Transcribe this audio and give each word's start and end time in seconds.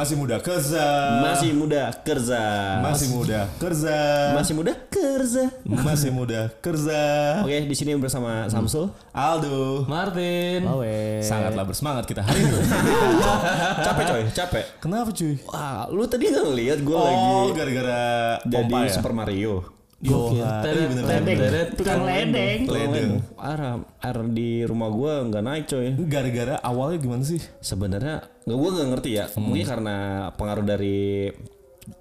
Masih 0.00 0.16
muda 0.16 0.40
kerja. 0.40 0.86
Masih 1.20 1.52
muda 1.52 1.92
kerja. 2.00 2.42
Masih 2.80 3.08
muda 3.12 3.40
kerja. 3.60 3.96
Masih 4.32 4.54
muda 4.56 4.72
kerja. 4.88 5.44
Masih 5.68 6.08
muda 6.08 6.40
kerja. 6.64 7.02
Oke, 7.44 7.68
di 7.68 7.76
sini 7.76 7.92
bersama 8.00 8.48
Samsul. 8.48 8.88
Aldo. 9.12 9.84
Martin. 9.84 10.64
Awe. 10.64 11.20
Sangatlah 11.20 11.68
bersemangat 11.68 12.08
kita 12.08 12.24
hari 12.24 12.40
ini. 12.40 12.48
capek 13.84 14.04
coy, 14.08 14.22
capek. 14.32 14.64
Kenapa 14.80 15.12
cuy? 15.12 15.36
Wah, 15.52 15.84
lu 15.92 16.08
tadi 16.08 16.32
nggak 16.32 16.44
ngeliat 16.48 16.78
gue 16.80 16.96
Oh, 16.96 17.04
lagi 17.04 17.60
gara-gara 17.60 18.00
jadi 18.40 18.54
pompa 18.56 18.78
ya? 18.88 18.92
Super 18.96 19.12
Mario. 19.12 19.79
Gokil. 20.00 20.40
Iya, 20.40 20.64
teret. 20.64 21.76
Tukang 21.76 22.08
ledeng. 22.08 22.60
Ledeng. 22.64 23.10
Air, 23.36 23.84
air 23.84 24.18
di 24.32 24.64
rumah 24.64 24.88
gue 24.88 25.12
nggak 25.28 25.44
naik 25.44 25.64
coy. 25.68 25.92
Gara-gara 26.08 26.56
awalnya 26.64 26.98
gimana 27.04 27.22
sih? 27.22 27.40
Sebenarnya 27.60 28.24
nggak 28.48 28.58
gue 28.58 28.70
nggak 28.72 28.88
ngerti 28.96 29.10
ya. 29.12 29.24
Mungkin 29.36 29.66
karena 29.68 29.96
pengaruh 30.40 30.64
dari 30.64 31.28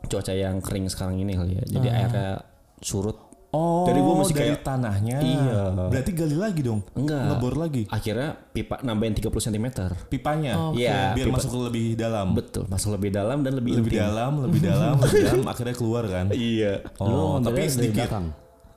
cuaca 0.07 0.31
yang 0.31 0.63
kering 0.63 0.87
sekarang 0.87 1.19
ini 1.19 1.35
kali 1.35 1.59
ya. 1.59 1.63
Jadi 1.67 1.87
airnya 1.91 2.39
surut. 2.79 3.28
Oh, 3.49 3.81
Jadi 3.83 3.99
gua 3.99 4.15
masih 4.15 4.35
dari 4.35 4.53
kayak- 4.53 4.61
tanahnya. 4.61 5.17
Iya. 5.17 5.61
Berarti 5.89 6.11
gali 6.13 6.37
lagi 6.37 6.61
dong. 6.61 6.85
Enggak. 6.93 7.33
Ngebor 7.33 7.53
lagi. 7.55 7.83
Akhirnya 7.87 8.37
pipa 8.47 8.77
nambahin 8.79 9.13
30 9.15 9.41
cm. 9.41 9.65
Pipanya. 10.05 10.69
Iya, 10.71 11.13
Biar 11.13 11.25
pipa- 11.25 11.37
masuk 11.39 11.51
lebih 11.65 11.93
dalam. 11.95 12.27
Betul, 12.31 12.63
masuk 12.65 12.93
lebih 12.93 13.09
dalam 13.09 13.41
dan 13.41 13.53
lebih, 13.53 13.73
lebih 13.75 13.89
intim. 13.91 14.05
dalam, 14.05 14.31
lebih 14.39 14.61
dalam, 14.63 14.93
lebih 14.99 15.21
dalam, 15.25 15.45
akhirnya 15.47 15.73
keluar 15.73 16.05
kan. 16.05 16.29
Iya. 16.29 16.85
Oh, 16.97 17.41
tapi 17.41 17.41
ngambilnya 17.41 17.57
dari 17.57 17.69
sedikit. 17.71 17.97
belakang. 17.99 18.25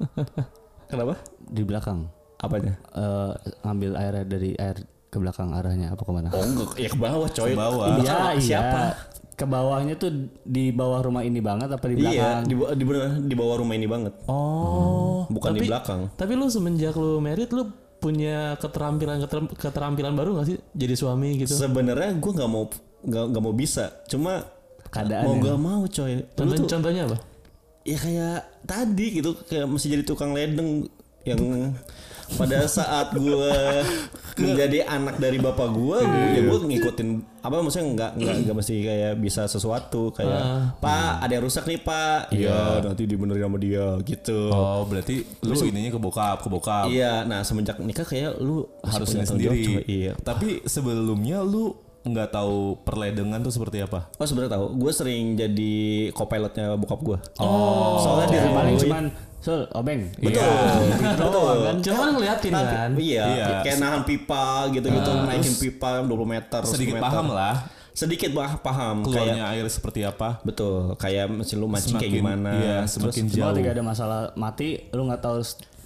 Kenapa? 0.91 1.15
Di 1.43 1.63
belakang. 1.63 1.99
Apanya? 2.39 2.75
Eh, 2.91 3.33
ngambil 3.63 3.91
airnya 3.95 4.25
dari 4.27 4.51
air 4.57 4.77
ke 5.07 5.17
belakang 5.17 5.53
arahnya 5.53 5.93
apa 5.93 6.01
ke 6.01 6.11
mana? 6.11 6.29
Oh 6.31 6.41
enggak, 6.41 6.73
ya 6.75 6.89
ke 6.89 6.97
bawah 6.97 7.29
coy. 7.29 7.53
Ke 7.53 7.61
bawah. 7.61 7.87
Iya, 7.87 7.97
belakang 7.99 8.37
iya. 8.41 8.61
Ke 9.33 9.45
bawahnya 9.45 9.95
tuh 9.95 10.13
di 10.43 10.69
bawah 10.71 11.01
rumah 11.01 11.21
ini 11.21 11.39
banget 11.39 11.69
apa 11.69 11.85
di 11.85 11.97
Iya, 11.97 12.05
belakang? 12.05 12.41
di, 12.45 12.55
ba- 12.55 12.73
di, 12.73 12.85
bener- 12.85 13.23
di 13.23 13.35
bawah 13.35 13.57
rumah 13.57 13.75
ini 13.75 13.87
banget. 13.87 14.13
Oh, 14.27 15.25
Bukan 15.27 15.51
di 15.53 15.61
Tapi- 15.61 15.69
belakang. 15.69 16.01
Tapi 16.13 16.33
lu 16.35 16.47
semenjak 16.47 16.95
lu 16.95 17.17
merit 17.19 17.49
lu 17.49 17.69
punya 17.97 18.55
keterampilan 18.57 19.19
keteram- 19.21 19.49
keterampilan 19.49 20.13
baru 20.13 20.37
gak 20.37 20.47
sih 20.49 20.59
jadi 20.71 20.95
suami 20.95 21.39
gitu? 21.39 21.55
Sebenarnya 21.55 22.13
gue 22.13 22.33
nggak 22.33 22.51
mau 22.51 22.67
nggak 23.03 23.41
mau 23.41 23.53
bisa. 23.53 24.05
Cuma 24.05 24.43
Keadaan 24.89 25.25
mau 25.25 25.33
ya. 25.33 25.41
nggak 25.41 25.59
mau 25.59 25.81
coy. 25.83 26.13
Contoh, 26.33 26.55
tuh 26.55 26.67
contohnya 26.69 27.03
apa? 27.07 27.19
ya 27.83 27.99
kayak 27.99 28.37
tadi 28.63 29.07
gitu 29.13 29.35
kayak 29.43 29.67
masih 29.67 29.91
jadi 29.91 30.05
tukang 30.05 30.31
ledeng 30.31 30.87
yang 31.23 31.75
pada 32.35 32.65
saat 32.65 33.13
gue 33.13 33.53
menjadi 34.43 34.87
anak 34.87 35.17
dari 35.17 35.37
bapak 35.37 35.69
gue, 35.69 35.99
ya 36.33 36.41
gue 36.43 36.59
ngikutin 36.63 37.09
apa 37.39 37.59
maksudnya 37.59 37.87
nggak 37.91 38.11
nggak 38.17 38.35
nggak 38.43 38.57
mesti 38.57 38.75
kayak 38.81 39.13
bisa 39.17 39.43
sesuatu 39.45 40.09
kayak 40.11 40.41
pak 40.79 41.21
ada 41.21 41.33
yang 41.33 41.45
rusak 41.45 41.65
nih 41.65 41.79
pak, 41.79 42.31
iya 42.31 42.81
nanti 42.81 43.03
dibenerin 43.05 43.43
sama 43.43 43.59
dia 43.59 43.87
gitu. 44.01 44.49
oh 44.49 44.83
berarti 44.85 45.21
lu 45.43 45.53
ininya 45.63 45.91
ke 45.91 46.01
bokap, 46.01 46.39
ke 46.39 46.49
bokap. 46.49 46.87
Iya, 46.89 47.23
nah 47.23 47.43
semenjak 47.43 47.77
nikah 47.79 48.05
kayak 48.05 48.39
lu 48.39 48.65
Harus 48.81 49.09
punya 49.09 49.19
ini 49.19 49.27
tanggung 49.27 49.43
jawab, 49.43 49.57
sendiri. 49.57 49.75
coy. 49.75 49.83
Iya. 49.87 50.13
Tapi 50.19 50.49
sebelumnya 50.65 51.39
lu 51.41 51.65
nggak 52.03 52.31
tahu 52.31 52.57
perledengan 52.83 53.39
tuh 53.39 53.53
seperti 53.53 53.79
apa? 53.81 54.11
Oh 54.17 54.25
sebenarnya 54.25 54.57
tahu, 54.57 54.67
gue 54.77 54.93
sering 54.93 55.25
jadi 55.35 55.75
co-pilotnya 56.11 56.75
bokap 56.75 56.99
gue. 57.01 57.19
Oh, 57.39 58.01
soalnya 58.01 58.27
di 58.27 58.33
Kayak 58.33 58.45
rumah 58.45 58.57
paling 58.57 58.75
gue- 58.75 58.83
cuman 58.85 59.05
Sul, 59.43 59.67
obeng. 59.75 60.07
betul, 60.17 60.47
betul. 61.19 61.57
Kan 61.67 61.77
cuma 61.83 62.05
ngeliatin 62.15 62.53
kan. 62.55 62.91
Iya, 62.95 63.25
Iya. 63.27 63.47
kayak 63.61 63.77
nahan 63.77 64.03
pipa 64.07 64.71
gitu-gitu, 64.71 65.11
naikin 65.27 65.55
pipa 65.59 65.99
20 66.01 66.23
meter, 66.25 66.61
10 66.63 66.73
Sedikit 66.73 66.95
meter. 66.95 67.05
paham 67.05 67.27
lah 67.29 67.57
Sedikit 67.93 68.31
bah 68.31 68.57
paham, 68.57 69.03
kayak 69.03 69.13
keluarnya 69.13 69.45
air 69.53 69.67
seperti 69.69 70.01
apa. 70.01 70.41
betul, 70.41 70.97
kayak 70.97 71.29
mesin 71.29 71.61
lu 71.61 71.69
mancing 71.69 71.99
kayak 71.99 72.09
gimana. 72.15 72.51
Iya, 72.55 72.77
Terus- 72.81 72.93
semakin 73.13 73.25
Cuma 73.27 73.37
jauh. 73.37 73.51
ketika 73.53 73.71
ada 73.71 73.83
masalah 73.85 74.21
mati, 74.33 74.69
lu 74.89 75.05
nggak 75.05 75.21
tahu 75.21 75.39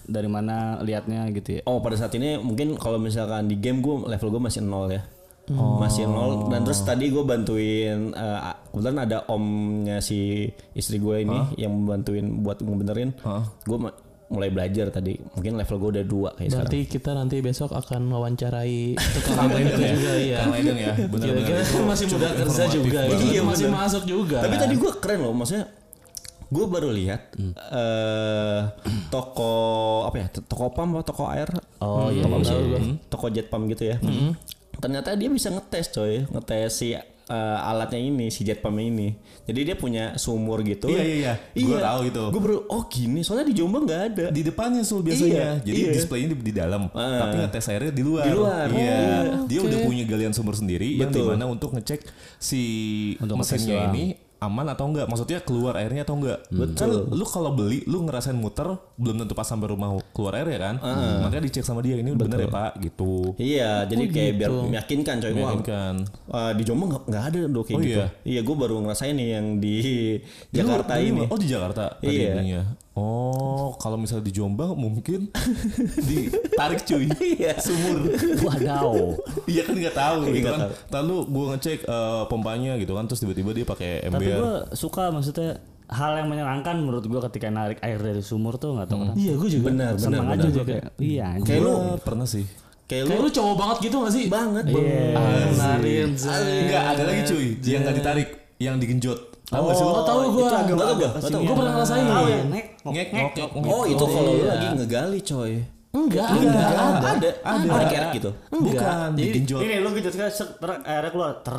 dari 0.07 0.29
mana 0.29 0.57
liatnya 0.79 1.27
gitu 1.33 1.59
ya. 1.59 1.61
Oh 1.65 1.83
pada 1.83 1.99
saat 1.99 2.15
ini 2.15 2.39
mungkin 2.39 2.79
kalau 2.79 2.95
misalkan 2.97 3.51
di 3.51 3.57
game 3.57 3.83
gue 3.83 4.07
level 4.07 4.31
gue 4.31 4.43
masih 4.45 4.63
nol 4.63 4.87
ya. 4.89 5.03
Masih 5.49 6.05
nol 6.05 6.49
dan 6.49 6.63
terus 6.63 6.81
tadi 6.81 7.07
gue 7.07 7.23
bantuin 7.23 8.11
eh, 8.11 8.41
kebetulan 8.67 8.99
ada 9.01 9.19
omnya 9.27 9.99
si 9.99 10.43
istri 10.73 10.97
gue 10.97 11.23
ini 11.23 11.39
yang 11.57 11.71
membantuin 11.73 12.41
buat 12.41 12.59
ngebenerin. 12.59 13.15
Gue 13.63 13.79
ma- 13.79 13.95
mulai 14.27 14.51
belajar 14.51 14.91
tadi. 14.91 15.15
Mungkin 15.15 15.55
level 15.55 15.77
gue 15.79 15.91
udah 15.93 16.05
dua 16.05 16.29
kayak 16.33 16.51
sekarang. 16.51 16.67
Berarti 16.67 16.79
kita 16.85 17.11
nanti 17.13 17.37
besok 17.39 17.71
akan 17.71 18.11
wawancarai 18.11 18.99
tukang 19.15 19.47
itu 19.53 19.83
juga 19.89 20.13
iya. 20.17 20.37
Kang 20.37 20.51
Ledeng 20.51 20.79
ya, 20.81 20.93
benar-benar. 20.99 21.23
Kira-kira 21.23 21.59
itu 21.63 21.83
masih 21.85 22.07
muda 22.09 22.29
kerja 22.35 22.65
juga 22.67 22.99
banget. 23.01 23.11
gitu. 23.13 23.25
Iya, 23.29 23.41
masih 23.45 23.67
bener. 23.67 23.79
masuk 23.79 24.03
juga. 24.05 24.39
Tapi 24.43 24.57
tadi 24.57 24.75
gue 24.75 24.91
keren 24.99 25.21
loh, 25.21 25.31
maksudnya 25.33 25.67
gue 26.47 26.63
baru 26.65 26.91
lihat 26.91 27.23
eh 27.69 28.61
toko 29.09 29.55
apa 30.03 30.17
ya 30.17 30.27
toko 30.31 30.71
pam 30.71 30.95
atau 30.95 31.03
toko 31.05 31.27
air 31.27 31.51
Oh 31.79 32.07
iya. 32.07 32.23
toko, 32.23 32.39
iya. 32.39 32.79
sih? 32.79 32.95
toko 33.07 33.27
jet 33.31 33.47
pump 33.47 33.67
gitu 33.67 33.91
ya 33.91 33.99
ternyata 34.79 35.17
dia 35.17 35.29
bisa 35.29 35.49
ngetes 35.49 35.89
coy 35.91 36.25
ngetes 36.29 36.71
si 36.73 36.93
eh, 36.93 37.69
alatnya 37.71 37.99
ini 37.99 38.31
si 38.31 38.45
jet 38.47 38.63
pump 38.63 38.79
ini 38.79 39.17
jadi 39.47 39.73
dia 39.73 39.77
punya 39.79 40.19
sumur 40.19 40.63
gitu 40.67 40.91
Iya, 40.91 41.03
iya, 41.07 41.33
iya. 41.55 41.67
Gua 41.71 41.79
tahu 41.79 42.01
itu. 42.11 42.25
gue 42.35 42.41
baru 42.43 42.59
oh 42.67 42.83
gini 42.91 43.23
soalnya 43.23 43.47
di 43.47 43.55
Jombang 43.55 43.87
nggak 43.87 44.03
ada 44.11 44.27
Di 44.35 44.43
depannya 44.43 44.83
sul 44.83 45.07
biasanya. 45.07 45.63
Iya, 45.63 45.63
Jadi 45.63 45.81
iya. 45.87 45.93
displaynya 45.95 46.29
di, 46.35 46.37
di 46.43 46.53
dalam, 46.55 46.91
tapi 46.91 47.35
ngetes 47.47 47.67
airnya 47.71 47.93
di 47.95 48.03
luar. 48.03 48.27
Di 48.27 48.33
luar. 48.35 48.67
Iya. 48.75 48.99
Oh, 48.99 49.47
Dia 49.47 49.61
udah 49.63 49.79
punya 49.87 50.03
galian 50.03 50.35
sumur 50.35 50.59
sendiri 50.59 50.99
yang 50.99 51.15
Betul. 51.15 51.31
di 51.31 51.39
mana 51.39 51.45
untuk 51.47 51.71
ngecek 51.79 52.03
si 52.43 52.63
Untuk 53.23 53.39
mesinnya 53.39 53.87
ini 53.95 54.26
aman 54.39 54.67
atau 54.69 54.85
enggak. 54.87 55.07
Maksudnya 55.07 55.41
keluar 55.41 55.75
airnya 55.77 56.03
atau 56.03 56.15
enggak. 56.15 56.45
Kan 56.75 56.89
lu 57.09 57.25
kalau 57.25 57.51
beli 57.51 57.81
lu 57.85 58.03
ngerasain 58.03 58.33
muter 58.33 58.69
belum 58.95 59.17
tentu 59.19 59.33
pas 59.33 59.45
sampai 59.45 59.69
rumah 59.69 59.95
keluar 60.11 60.37
airnya 60.37 60.59
kan. 60.63 60.75
Makanya 61.23 61.43
dicek 61.43 61.63
sama 61.63 61.81
dia 61.81 61.97
ini 61.97 62.13
bener 62.13 62.39
ya 62.39 62.49
Pak 62.49 62.73
gitu. 62.81 63.33
iya 63.37 63.85
jadi 63.85 64.05
kayak 64.07 64.33
biar 64.37 64.51
gitu. 64.51 64.63
meyakinkan 64.67 65.17
coy 65.19 65.31
Wah, 65.31 65.39
Meyakinkan. 65.53 65.95
eh, 66.29 66.53
di 66.53 66.63
Jombang 66.63 66.89
nggak- 66.91 67.25
ada 67.27 67.39
dong 67.43 67.63
kayak 67.63 67.75
Oh, 67.75 67.83
gitu 67.83 67.97
iya? 67.97 68.07
iya 68.23 68.41
gue 68.41 68.57
baru 68.57 68.75
ngerasain 68.79 69.13
nih 69.13 69.29
yang 69.31 69.47
di 69.57 69.75
Jakarta 70.51 70.93
ini 70.97 71.27
Oh 71.27 71.37
di 71.37 71.47
Jakarta 71.47 71.97
Iya. 72.01 72.63
Oh 72.97 73.77
kalau 73.77 73.95
misalnya 73.95 74.25
di 74.25 74.33
Jombang 74.33 74.73
mungkin 74.73 75.29
ditarik 76.09 76.81
cuy. 76.83 77.07
Iya. 77.13 77.53
Sumur. 77.59 78.09
Wadaw. 78.41 79.13
Iya 79.45 79.63
kan 79.63 79.75
nggak 79.75 79.93
tahu 79.95 80.19
Iya, 80.23 80.33
gitu 80.33 80.49
kan. 80.49 80.59
tahu. 80.59 80.73
Lalu 80.91 81.17
gue 81.29 81.45
ngecek 81.53 81.79
eh, 81.85 82.23
pompanya 82.27 82.73
gitu 82.75 82.93
kan 82.93 83.05
terus 83.05 83.21
tiba-tiba 83.21 83.53
dia 83.53 83.65
pakai 83.65 84.01
Tapi 84.03 84.09
ember. 84.09 84.33
gue 84.35 84.53
suka 84.73 85.13
maksudnya 85.13 85.61
hal 85.87 86.17
yang 86.17 86.27
menyenangkan 86.27 86.75
menurut 86.79 87.05
gue 87.05 87.21
ketika 87.31 87.47
narik 87.47 87.79
air 87.79 87.95
dari 87.97 88.19
sumur 88.19 88.57
tuh 88.57 88.75
nggak 88.75 88.89
tahu 88.89 88.99
kenapa. 89.05 89.17
Iya 89.17 89.33
gue 89.35 89.49
juga. 89.51 89.65
benar 89.69 89.93
benar 89.95 90.21
benar 90.25 90.47
aja 90.47 90.63
kayak. 90.65 90.85
Iya 90.97 91.25
anjir. 91.31 91.47
Kayak 91.47 91.61
lu 91.63 91.75
pernah 92.01 92.27
sih. 92.27 92.45
kayak 92.87 93.03
Kayak 93.05 93.13
lu 93.13 93.23
lu 93.23 93.31
cowok 93.31 93.55
banget 93.57 93.77
gitu 93.83 93.97
gak 94.01 94.13
sih? 94.15 94.25
banget 94.27 94.65
Iya. 94.67 95.05
Bang. 95.13 95.53
Narin. 95.53 96.09
Enggak 96.17 96.85
ada 96.89 97.03
lagi 97.05 97.23
cuy 97.25 97.47
yang 97.61 97.81
nggak 97.85 97.97
ditarik, 97.99 98.29
yang 98.57 98.75
digenjot. 98.81 99.36
Tahu 99.47 99.63
nggak 99.63 99.77
sih? 99.79 99.85
Oh 99.87 100.03
tahu 100.03 100.19
gue. 100.27 100.43
Nggak 100.43 100.75
tahu 100.75 100.95
gua. 100.99 101.11
Gue 101.23 101.55
pernah 101.55 101.73
ngerasain. 101.79 102.05
Tahu 102.05 102.27
ya, 102.27 102.41
ngek 102.51 102.67
ngek. 102.87 103.09
oh 103.67 103.83
itu 103.87 104.05
kalau 104.05 104.31
lu 104.31 104.43
Iya. 104.43 104.51
lagi 104.55 104.67
ngegali 104.75 105.21
coy 105.23 105.53
Enggak, 105.97 106.27
ada 106.29 106.37
enggak. 106.37 106.69
ada 106.69 107.29
ada 107.41 107.67
ada 107.73 107.85
kerek 107.89 108.11
gitu 108.15 108.31
Bukan 108.53 109.09
digenjot. 109.15 109.61
Ini 109.61 109.75
lu 109.81 109.89
gitu 109.93 110.09
kan 110.13 110.29
sek, 110.29 110.49
ter, 110.57 110.71
airnya 110.85 111.11
keluar. 111.11 111.33
Ter, 111.41 111.57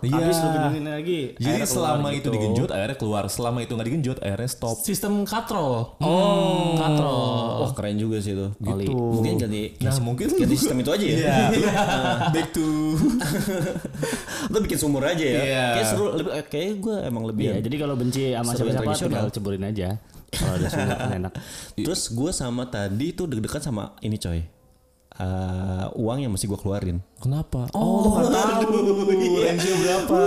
Iya. 0.00 0.14
habis 0.14 0.36
lu 0.38 0.48
gedein 0.48 0.86
lagi. 0.86 1.20
Jadi 1.36 1.60
selama 1.64 2.08
itu 2.10 2.18
gitu. 2.22 2.28
digenjot 2.30 2.70
airnya 2.70 2.96
keluar, 2.96 3.24
selama 3.26 3.58
itu 3.60 3.72
nggak 3.72 3.86
digenjot 3.86 4.18
airnya 4.20 4.46
stop. 4.46 4.76
Sistem 4.80 5.22
katrol. 5.22 5.92
Oh. 5.98 6.72
Katrol. 6.74 7.28
wah 7.58 7.72
keren 7.72 7.96
juga 7.96 8.16
sih 8.18 8.32
itu 8.32 8.48
Gitu. 8.56 8.94
mungkin 8.94 9.34
ganti 9.36 9.74
Nah 9.78 9.92
mungkin 9.98 10.26
ganti 10.30 10.54
sistem 10.54 10.78
itu 10.78 10.90
aja 10.90 11.04
ya 11.04 11.16
Iya. 11.18 11.34
Back 12.34 12.48
to 12.52 12.64
Lo 14.48 14.58
bikin 14.58 14.78
sumur 14.78 15.02
aja 15.02 15.20
ya. 15.20 15.40
Iya. 15.40 15.64
Kayak 15.74 15.86
seru 15.88 16.04
lebih 16.14 16.32
kayak 16.46 16.70
gue 16.78 16.96
emang 17.02 17.24
lebih 17.26 17.44
Iya, 17.44 17.56
jadi 17.60 17.76
kalau 17.76 17.94
benci 17.94 18.22
sama 18.32 18.50
siapa-siapa 18.54 18.92
tinggal 18.94 19.28
ceburin 19.28 19.64
aja. 19.64 19.88
Kalau 20.32 20.52
ada 20.60 20.66
sumur 20.68 20.96
kan 20.96 21.10
enak. 21.14 21.32
Terus 21.86 22.02
gue 22.12 22.30
sama 22.36 22.68
tadi 22.68 23.16
tuh 23.16 23.26
deg-degan 23.28 23.62
sama 23.64 23.96
ini 24.04 24.16
coy. 24.20 24.40
Eh, 25.18 25.86
uang 25.98 26.18
yang 26.22 26.30
mesti 26.30 26.46
gue 26.46 26.58
keluarin. 26.60 27.02
Kenapa? 27.18 27.66
Oh, 27.74 28.06
lu 28.06 28.08
nggak 28.14 28.30
tahu. 28.30 28.70
Range 29.42 29.70
berapa? 29.82 30.18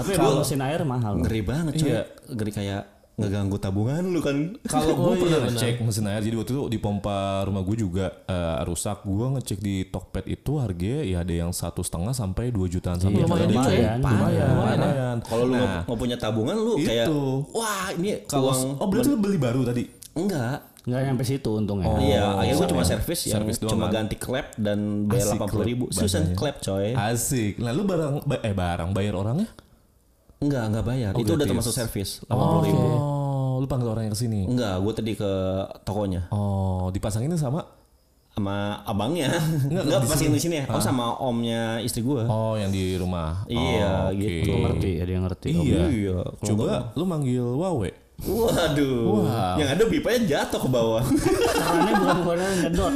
Tapi 0.00 0.10
kalau 0.18 0.42
mesin 0.42 0.60
air 0.64 0.82
mahal. 0.82 1.22
Ngeri 1.22 1.40
banget 1.44 1.72
coy. 1.78 1.88
Iya. 1.92 2.02
Ngeri 2.34 2.50
kayak 2.50 2.82
ngeganggu 3.14 3.56
tabungan 3.56 4.02
lu 4.04 4.18
kan. 4.18 4.58
Kalau 4.64 4.90
gue 4.92 5.06
Oh, 5.06 5.16
pernah 5.16 5.38
iya, 5.40 5.48
ngecek 5.48 5.74
mesin 5.80 6.06
air, 6.06 6.20
jadi 6.20 6.34
waktu 6.34 6.50
itu 6.50 6.62
di 6.66 6.78
pompa 6.78 7.16
rumah 7.42 7.62
gue 7.62 7.76
juga 7.78 8.06
eh, 8.24 8.58
rusak. 8.62 9.02
Gue 9.02 9.26
ngecek 9.30 9.58
di 9.58 9.84
Tokped 9.84 10.26
itu 10.26 10.52
harganya 10.56 11.00
ya 11.00 11.18
ada 11.20 11.34
yang 11.36 11.50
satu 11.50 11.80
setengah 11.80 12.10
sampai 12.10 12.50
2 12.50 12.66
jutaan 12.68 12.98
sampai 12.98 13.20
Iya, 13.20 13.26
lumayan 13.26 13.46
ya. 13.46 13.54
lumayan, 13.54 13.98
Lumayan, 13.98 14.46
lumayan. 14.48 14.48
lumayan. 14.50 15.16
Kalau 15.20 15.44
lu 15.44 15.54
Nah, 15.54 15.82
nggak 15.82 15.96
punya 15.96 16.16
tabungan 16.16 16.56
lu 16.56 16.74
kayak 16.76 17.06
itu. 17.06 17.20
wah 17.50 17.86
ini 17.92 18.10
kalau 18.24 18.50
oh 18.52 18.86
berarti 18.86 19.08
lu 19.08 19.16
beli 19.16 19.38
baru 19.38 19.62
tadi? 19.62 19.82
enggak. 20.14 20.74
Nggak 20.84 21.00
nyampe 21.02 21.24
situ 21.24 21.50
untungnya. 21.50 21.88
Iya, 21.96 22.22
akhirnya 22.36 22.60
gue 22.60 22.68
cuma 22.68 22.84
servis 22.84 23.20
doang 23.24 23.72
cuma 23.72 23.86
kan? 23.88 24.04
ganti 24.04 24.16
klep 24.16 24.52
dan 24.54 25.08
bayar 25.08 25.32
delapan 25.32 25.48
puluh 25.48 25.64
ribu. 25.64 25.84
klep 25.86 25.96
Susan 25.96 26.24
klep 26.34 26.56
coy. 26.60 26.92
Asik. 26.92 27.56
Lalu 27.56 27.80
barang 27.86 28.14
ba- 28.22 28.42
eh 28.42 28.52
barang 28.52 28.90
bayar 28.92 29.14
orangnya? 29.16 29.48
Enggak, 30.44 30.64
enggak 30.68 30.84
bayar. 30.84 31.12
Itu 31.14 31.32
udah 31.32 31.46
termasuk 31.46 31.72
servis 31.72 32.20
delapan 32.22 32.46
puluh 32.46 32.62
ribu. 32.64 32.84
Oh, 32.84 33.54
lu 33.56 33.66
panggil 33.66 33.88
orang 33.88 34.04
yang 34.04 34.14
ke 34.14 34.20
sini. 34.20 34.44
Enggak, 34.44 34.76
gue 34.78 34.92
tadi 34.92 35.12
ke 35.14 35.32
tokonya 35.82 36.28
Oh, 36.28 36.92
dipasanginnya 36.92 37.36
sama? 37.36 37.64
sama 38.34 38.82
abangnya. 38.82 39.30
Enggak, 39.70 39.82
Enggak 39.86 40.00
di 40.00 40.06
pas 40.10 40.18
sini. 40.18 40.34
di 40.34 40.42
sini 40.42 40.54
ya. 40.58 40.66
Oh 40.66 40.82
sama 40.82 41.14
omnya 41.16 41.78
istri 41.78 42.02
gue. 42.02 42.26
Oh, 42.26 42.58
yang 42.58 42.68
di 42.68 42.98
rumah. 42.98 43.46
Iya, 43.46 44.10
Oh, 44.10 44.10
oke. 44.10 44.18
gitu. 44.18 44.50
ngerti, 44.58 44.90
ada 44.98 45.10
yang 45.12 45.24
ngerti. 45.24 45.48
Iya. 45.54 45.82
Iya, 45.86 46.16
kalau 46.42 46.48
Coba 46.50 46.90
lu 46.92 47.04
manggil 47.06 47.46
Wawe. 47.46 47.90
Waduh. 48.26 48.98
Wow. 49.22 49.54
Yang 49.54 49.68
ada 49.70 49.84
bipanya 49.86 50.20
jatuh 50.24 50.60
ke 50.60 50.68
bawah. 50.68 51.02
Caranya 51.02 51.92
bukan 51.94 52.16
bukan 52.22 52.36
ngedot. 52.60 52.94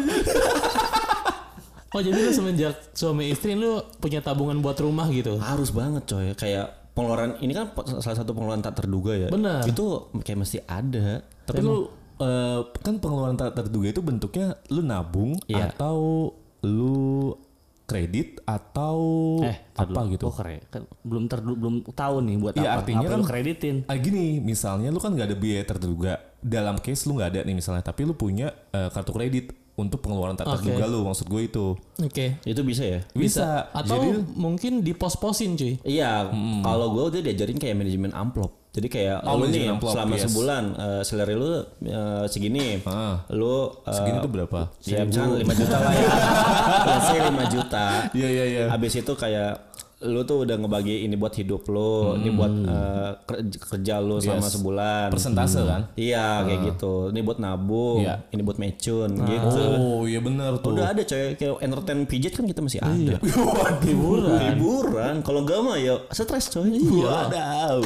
Oh 1.89 2.05
jadi 2.05 2.19
lu 2.21 2.31
semenjak 2.31 2.75
suami 2.93 3.33
istri 3.33 3.57
lu 3.57 3.81
punya 3.97 4.21
tabungan 4.21 4.61
buat 4.61 4.77
rumah 4.77 5.09
gitu? 5.09 5.41
Harus 5.41 5.73
banget 5.73 6.05
coy. 6.05 6.31
Kayak 6.37 6.78
pengeluaran 6.99 7.31
ini 7.39 7.53
kan 7.53 7.71
salah 7.97 8.19
satu 8.19 8.35
pengeluaran 8.35 8.59
tak 8.61 8.75
terduga 8.77 9.15
ya. 9.15 9.29
Benar. 9.29 9.63
Itu 9.65 9.87
kayak 10.13 10.39
mesti 10.39 10.59
ada. 10.65 11.23
Tapi 11.47 11.63
lu 11.63 11.87
eh, 12.19 12.61
kan 12.77 12.99
pengeluaran 12.99 13.35
tak 13.35 13.55
terduga 13.55 13.89
itu 13.89 14.03
bentuknya 14.03 14.59
lu 14.69 14.83
nabung 14.83 15.39
Iya. 15.47 15.71
atau 15.71 16.35
lu 16.61 17.39
kredit 17.85 18.43
atau 18.45 18.99
Eh, 19.41 19.57
apa 19.73 19.89
dulu. 19.97 20.13
gitu? 20.13 20.25
Oh, 20.27 20.35
keren. 20.35 20.61
Kan 20.69 20.85
belum 21.01 21.25
ter 21.25 21.41
belum 21.41 21.89
tahu 21.89 22.21
nih 22.21 22.37
buat 22.37 22.53
Iya, 22.53 22.69
apa. 22.69 22.75
artinya 22.77 23.01
apa 23.01 23.09
kan- 23.09 23.21
lu 23.21 23.25
kreditin. 23.25 23.77
Ah 23.87 23.97
gini, 23.97 24.43
misalnya 24.43 24.91
lu 24.91 24.99
kan 24.99 25.09
nggak 25.11 25.25
ada 25.25 25.39
biaya 25.39 25.65
terduga. 25.65 26.13
Dalam 26.39 26.77
case 26.77 27.07
lu 27.07 27.17
nggak 27.17 27.31
ada 27.33 27.41
nih 27.43 27.55
misalnya, 27.55 27.81
tapi 27.81 28.03
lu 28.03 28.13
punya 28.13 28.53
eh, 28.69 28.91
kartu 28.91 29.11
kredit 29.11 29.57
untuk 29.79 30.03
pengeluaran 30.03 30.35
tak 30.35 30.51
terduga 30.59 30.91
lu. 30.91 31.07
Maksud 31.07 31.31
gue 31.31 31.43
itu. 31.47 31.67
Oke. 32.03 32.43
Itu 32.43 32.67
bisa 32.67 32.83
ya? 32.83 33.01
Bisa. 33.15 33.71
Atau 33.71 34.03
Jadi 34.03 34.27
mungkin 34.35 34.83
dipos-posin 34.83 35.55
cuy. 35.55 35.79
Iya, 35.87 36.35
kalau 36.67 36.91
gue 36.99 37.05
udah 37.15 37.21
diajarin 37.23 37.57
kayak 37.63 37.79
manajemen 37.79 38.11
amplop. 38.11 38.59
Jadi 38.69 38.89
kayak 38.93 39.25
Oh, 39.25 39.41
lu 39.41 39.49
nih 39.49 39.75
amplop, 39.75 39.97
selama 39.97 40.15
yes. 40.15 40.23
sebulan 40.29 40.65
eh, 40.77 41.03
salary 41.03 41.35
lu 41.35 41.51
eh, 41.83 42.25
segini. 42.29 42.79
Ah. 42.85 43.25
Lu 43.33 43.75
eh, 43.83 43.95
segini 43.95 44.19
tuh 44.21 44.31
berapa? 44.31 44.61
ya 44.85 45.03
misalnya 45.09 45.41
5 45.41 45.61
juta 45.63 45.77
lah 45.81 45.93
ya. 45.95 46.09
Let's 46.91 47.07
say 47.09 47.19
5 47.23 47.55
juta. 47.55 47.85
Iya 48.13 48.29
iya 48.29 48.45
iya. 48.45 48.65
Habis 48.69 48.93
itu 49.01 49.13
kayak 49.17 49.53
lu 49.99 50.23
tuh 50.23 50.47
udah 50.47 50.55
ngebagi 50.55 51.03
ini 51.03 51.19
buat 51.19 51.35
hidup 51.35 51.67
lu, 51.67 52.15
ini 52.15 52.31
buat 52.31 52.55
eh, 52.55 53.11
kerja, 53.27 53.59
kerja 53.59 53.95
lu 53.99 54.23
selama 54.23 54.47
Yes. 54.47 54.55
sebulan. 54.55 55.07
Persentase 55.11 55.59
kan? 55.67 55.83
Iya, 55.99 56.47
kayak 56.47 56.61
gitu. 56.71 57.11
Ini 57.11 57.21
buat 57.27 57.43
nabung, 57.43 58.07
Iya. 58.07 58.23
ini 58.31 58.47
buat 58.47 58.63
mecun 58.63 59.11
gitu. 59.19 59.59
Oh 59.75 60.07
iya 60.07 60.23
benar 60.23 60.63
tuh. 60.63 60.71
Udah 60.79 60.95
ada 60.95 61.03
coy, 61.03 61.35
kayak 61.35 61.59
entertain 61.59 62.01
pijet 62.07 62.31
kan 62.31 62.47
kita 62.47 62.63
masih 62.63 62.79
ada. 62.79 63.19
Hiburan. 63.91 64.55
Hiburan, 64.55 65.15
kalau 65.27 65.43
enggak 65.43 65.59
mah 65.67 65.75
ya 65.75 65.99
stres 66.15 66.47
coy. 66.47 66.79
Wadaw. 66.79 67.83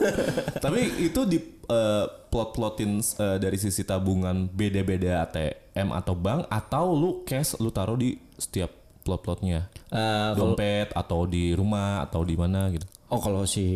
Tapi 0.64 0.80
itu 1.04 1.20
di 1.28 1.36
eh, 1.68 2.04
plot-plotin 2.32 2.96
eh, 2.96 3.36
dari 3.36 3.60
sisi 3.60 3.84
tabungan 3.84 4.48
beda-beda 4.48 5.28
ATM 5.28 5.92
atau 5.92 6.16
bank 6.16 6.48
atau 6.48 6.96
lu 6.96 7.20
cash 7.28 7.60
lu 7.60 7.68
taruh 7.68 8.00
di 8.00 8.16
setiap 8.40 8.81
plot-plotnya. 9.02 9.68
Eh, 9.90 10.30
Dompet 10.38 10.94
atau 10.94 11.26
di 11.26 11.52
rumah 11.52 12.06
atau 12.06 12.22
di 12.22 12.38
mana 12.38 12.70
gitu. 12.70 12.86
Oh 13.12 13.20
kalau 13.20 13.44
si 13.44 13.66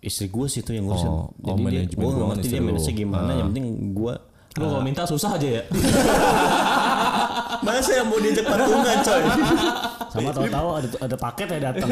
istri 0.00 0.32
gue 0.32 0.46
sih 0.48 0.64
itu 0.64 0.72
yang 0.72 0.88
ngurusin. 0.88 1.10
Oh, 1.10 1.28
oh, 1.28 1.54
Jadi 1.54 1.60
dia, 1.60 1.64
manajemen 1.66 2.06
gue 2.06 2.24
ngerti 2.32 2.48
dia 2.48 2.62
manage 2.62 2.90
gimana. 2.94 3.30
Yang 3.36 3.48
penting 3.52 3.66
gue 3.92 4.14
Lu 4.60 4.68
kalau 4.68 4.84
minta 4.84 5.08
susah 5.08 5.40
aja 5.40 5.48
ya. 5.48 5.62
Masa 7.64 7.90
yang 8.02 8.10
mau 8.10 8.20
diajak 8.20 8.44
patungan 8.44 8.98
coy 9.00 9.22
Sama 10.12 10.28
tahu-tahu 10.34 10.68
ada 10.76 10.88
ada 11.08 11.16
paket 11.16 11.46
ya 11.56 11.60
datang. 11.72 11.88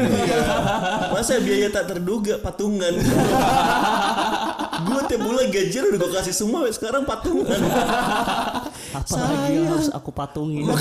Masa 1.09 1.41
biaya 1.41 1.73
tak 1.73 1.89
terduga 1.89 2.37
patungan 2.37 2.93
Gue 4.85 5.01
tiap 5.09 5.21
bulan 5.25 5.47
gajian 5.49 5.89
udah 5.89 5.99
gue 6.05 6.11
kasih 6.21 6.35
semua 6.35 6.69
Sekarang 6.69 7.01
patungan 7.07 7.55
Apalagi 8.91 9.51
yang 9.55 9.67
harus 9.71 9.87
aku 9.89 10.11
patungin. 10.11 10.67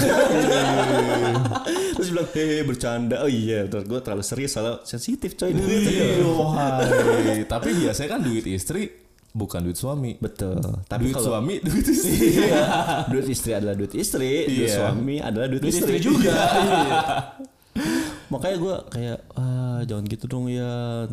Terus 1.96 2.08
bilang 2.10 2.28
hehe 2.32 2.64
bercanda 2.64 3.22
Oh 3.22 3.30
iya 3.30 3.68
Terus 3.68 3.84
gue 3.86 4.00
terlalu 4.00 4.24
serius 4.24 4.56
Soalnya 4.56 4.80
sensitif 4.82 5.36
coy 5.36 5.52
Iya, 5.52 6.24
wahai. 6.26 7.44
Tapi 7.44 7.68
biasanya 7.76 8.08
kan 8.16 8.20
duit 8.24 8.46
istri 8.48 8.88
bukan 9.30 9.62
duit 9.62 9.78
suami. 9.78 10.18
Betul 10.18 10.58
Tapi 10.90 11.06
duit 11.06 11.14
kalau 11.14 11.38
suami, 11.38 11.62
duit 11.62 11.86
istri. 11.86 12.42
Iya. 12.42 12.62
Duit 13.14 13.26
istri 13.30 13.54
adalah 13.54 13.78
duit 13.78 13.94
istri 13.94 14.50
Duit 14.50 14.66
Iya. 14.66 14.74
suami 14.74 15.22
adalah 15.22 15.46
duit, 15.46 15.62
Duit 15.62 15.70
istri, 15.70 16.02
istri 16.02 16.02
juga. 16.02 16.34
Makanya 18.30 18.56
gue 18.56 18.74
kayak 18.88 19.18
ah 19.34 19.82
jangan 19.82 20.04
gitu 20.06 20.24
dong 20.24 20.46
ya. 20.46 20.70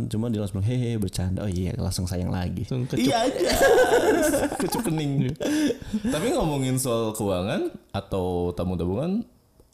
Cuma 0.08 0.30
dia 0.30 0.40
langsung 0.40 0.62
hehe 0.62 0.96
bercanda. 0.96 1.42
Oh 1.42 1.50
iya 1.50 1.74
langsung 1.76 2.06
sayang 2.06 2.30
lagi. 2.30 2.64
Kecup. 2.64 2.94
Iya 2.94 3.26
aja. 3.26 3.50
Kecup 4.62 4.82
kening. 4.86 5.34
Tapi 6.06 6.28
ngomongin 6.32 6.78
soal 6.78 7.12
keuangan 7.12 7.74
atau 7.90 8.54
tabung 8.54 8.78
tabungan, 8.78 9.26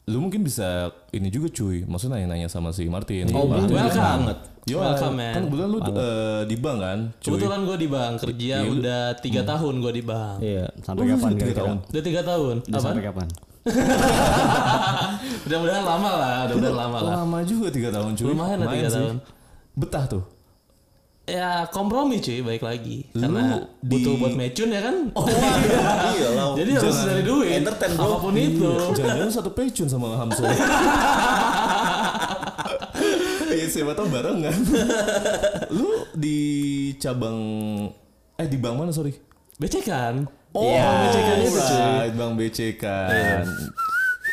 lu 0.04 0.18
mungkin 0.18 0.40
bisa 0.40 0.88
ini 1.12 1.28
juga 1.28 1.52
cuy. 1.52 1.84
Maksudnya 1.84 2.16
nanya-nanya 2.16 2.48
sama 2.48 2.72
si 2.72 2.88
Martin. 2.88 3.28
Oh, 3.30 3.44
Martin 3.44 3.70
welcome. 3.70 3.92
kan- 3.94 4.18
banget. 4.24 4.38
Yo, 4.64 4.80
Welcome, 4.80 5.20
man. 5.20 5.34
kan 5.36 5.42
kebetulan 5.44 5.68
lu 5.68 5.78
eh, 5.84 6.42
di 6.48 6.56
bank 6.56 6.78
kan, 6.80 6.98
cuy. 7.20 7.28
Kebetulan 7.36 7.60
gue 7.68 7.76
di 7.76 7.88
bank 7.92 8.14
kerja 8.16 8.56
udah 8.64 9.02
tiga 9.20 9.44
tahun 9.44 9.74
gue 9.76 9.92
di 9.92 10.00
bank. 10.00 10.36
Iya. 10.40 10.64
Sampai 10.80 11.04
kapan 11.04 11.30
tiga 11.36 11.40
kira-kira? 11.44 11.60
tahun. 11.60 11.76
Udah 11.84 12.02
tiga 12.02 12.20
tahun. 12.24 12.54
Udah 12.64 12.80
sampai 12.80 13.04
kapan? 13.04 13.28
Mudah-mudahan 15.44 15.84
lama 15.84 16.10
lah. 16.14 16.36
Mudah-mudahan 16.46 16.78
lama 16.78 16.98
lah. 17.00 17.12
Lama 17.20 17.38
juga 17.42 17.66
tiga 17.68 17.88
tahun 17.88 18.12
cuy. 18.12 18.26
Lumayan 18.28 18.58
lah 18.60 18.68
tiga 18.70 18.88
tahun. 18.90 19.16
Betah 19.74 20.04
tuh. 20.06 20.24
Ya 21.24 21.64
kompromi 21.72 22.20
cuy 22.20 22.44
baik 22.44 22.60
lagi. 22.60 23.08
Karena 23.10 23.64
di- 23.80 23.88
butuh 23.88 24.12
buat 24.20 24.36
mecun 24.36 24.68
ya 24.68 24.80
kan. 24.84 24.96
Oh 25.16 25.24
iya 26.12 26.28
lah. 26.36 26.52
Jadi 26.52 26.70
harus 26.76 26.98
dari 27.00 27.22
duit. 27.24 27.64
Entertain, 27.64 27.96
bro. 27.96 28.04
Apa 28.04 28.16
pun 28.20 28.32
itu. 28.36 28.68
Jangan-jangan 28.92 29.32
satu 29.32 29.50
pecun 29.50 29.88
sama 29.88 30.12
Hamsul. 30.14 30.44
Iya 33.54 33.70
siapa 33.70 33.94
tahu 33.94 34.10
barengan. 34.10 34.50
Lu 35.70 35.86
di 36.12 36.38
cabang 36.98 37.38
eh 38.34 38.48
di 38.50 38.58
bank 38.58 38.74
mana 38.74 38.90
sorry? 38.90 39.14
BC 39.58 39.74
kan. 39.86 40.14
Oh, 40.54 40.70
Iya. 40.70 40.86
Bang 40.86 40.98
BCK 41.02 41.28
itu 41.34 41.50
Iya. 41.50 41.64
cuy. 41.66 42.08
Bang 42.14 42.32
BC 42.38 42.58
kan. 42.78 43.44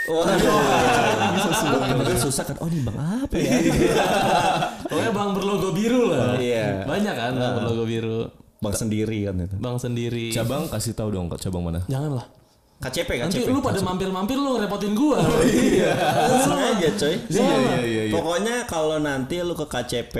Wah, 0.10 0.26
bisa 1.38 1.50
susah. 1.54 1.70
susah 2.18 2.44
kan. 2.50 2.56
Oh 2.58 2.68
ini 2.68 2.82
bang 2.82 2.98
apa 2.98 3.36
ya? 3.38 3.54
Pokoknya 4.90 5.12
bank 5.14 5.30
berlogo 5.38 5.70
biru 5.78 6.10
lah. 6.10 6.42
Iya. 6.42 6.90
Banyak 6.90 7.14
kan 7.14 7.32
bank 7.38 7.54
berlogo 7.62 7.84
biru. 7.86 8.20
Bang 8.62 8.74
sendiri 8.74 9.30
kan 9.30 9.38
itu. 9.42 9.56
Bank 9.58 9.78
sendiri. 9.78 10.34
Cabang 10.34 10.70
kasih 10.70 10.94
tahu 10.94 11.10
dong 11.14 11.30
cabang 11.38 11.64
mana? 11.70 11.82
Janganlah. 11.86 12.26
KCP 12.82 13.10
Nanti 13.22 13.46
KCP. 13.46 13.54
lu 13.54 13.62
pada 13.62 13.78
mampir-mampir 13.78 14.34
lu 14.34 14.58
ngerepotin 14.58 14.98
gua. 14.98 15.22
Langsung 15.22 16.58
aja 16.58 16.90
coy. 16.98 17.14
Iya 17.30 17.42
iya 17.46 17.78
iya. 17.86 18.02
iya. 18.10 18.14
Pokoknya 18.14 18.66
kalau 18.66 18.98
nanti 18.98 19.38
lu 19.46 19.54
ke 19.54 19.70
KCP 19.70 20.16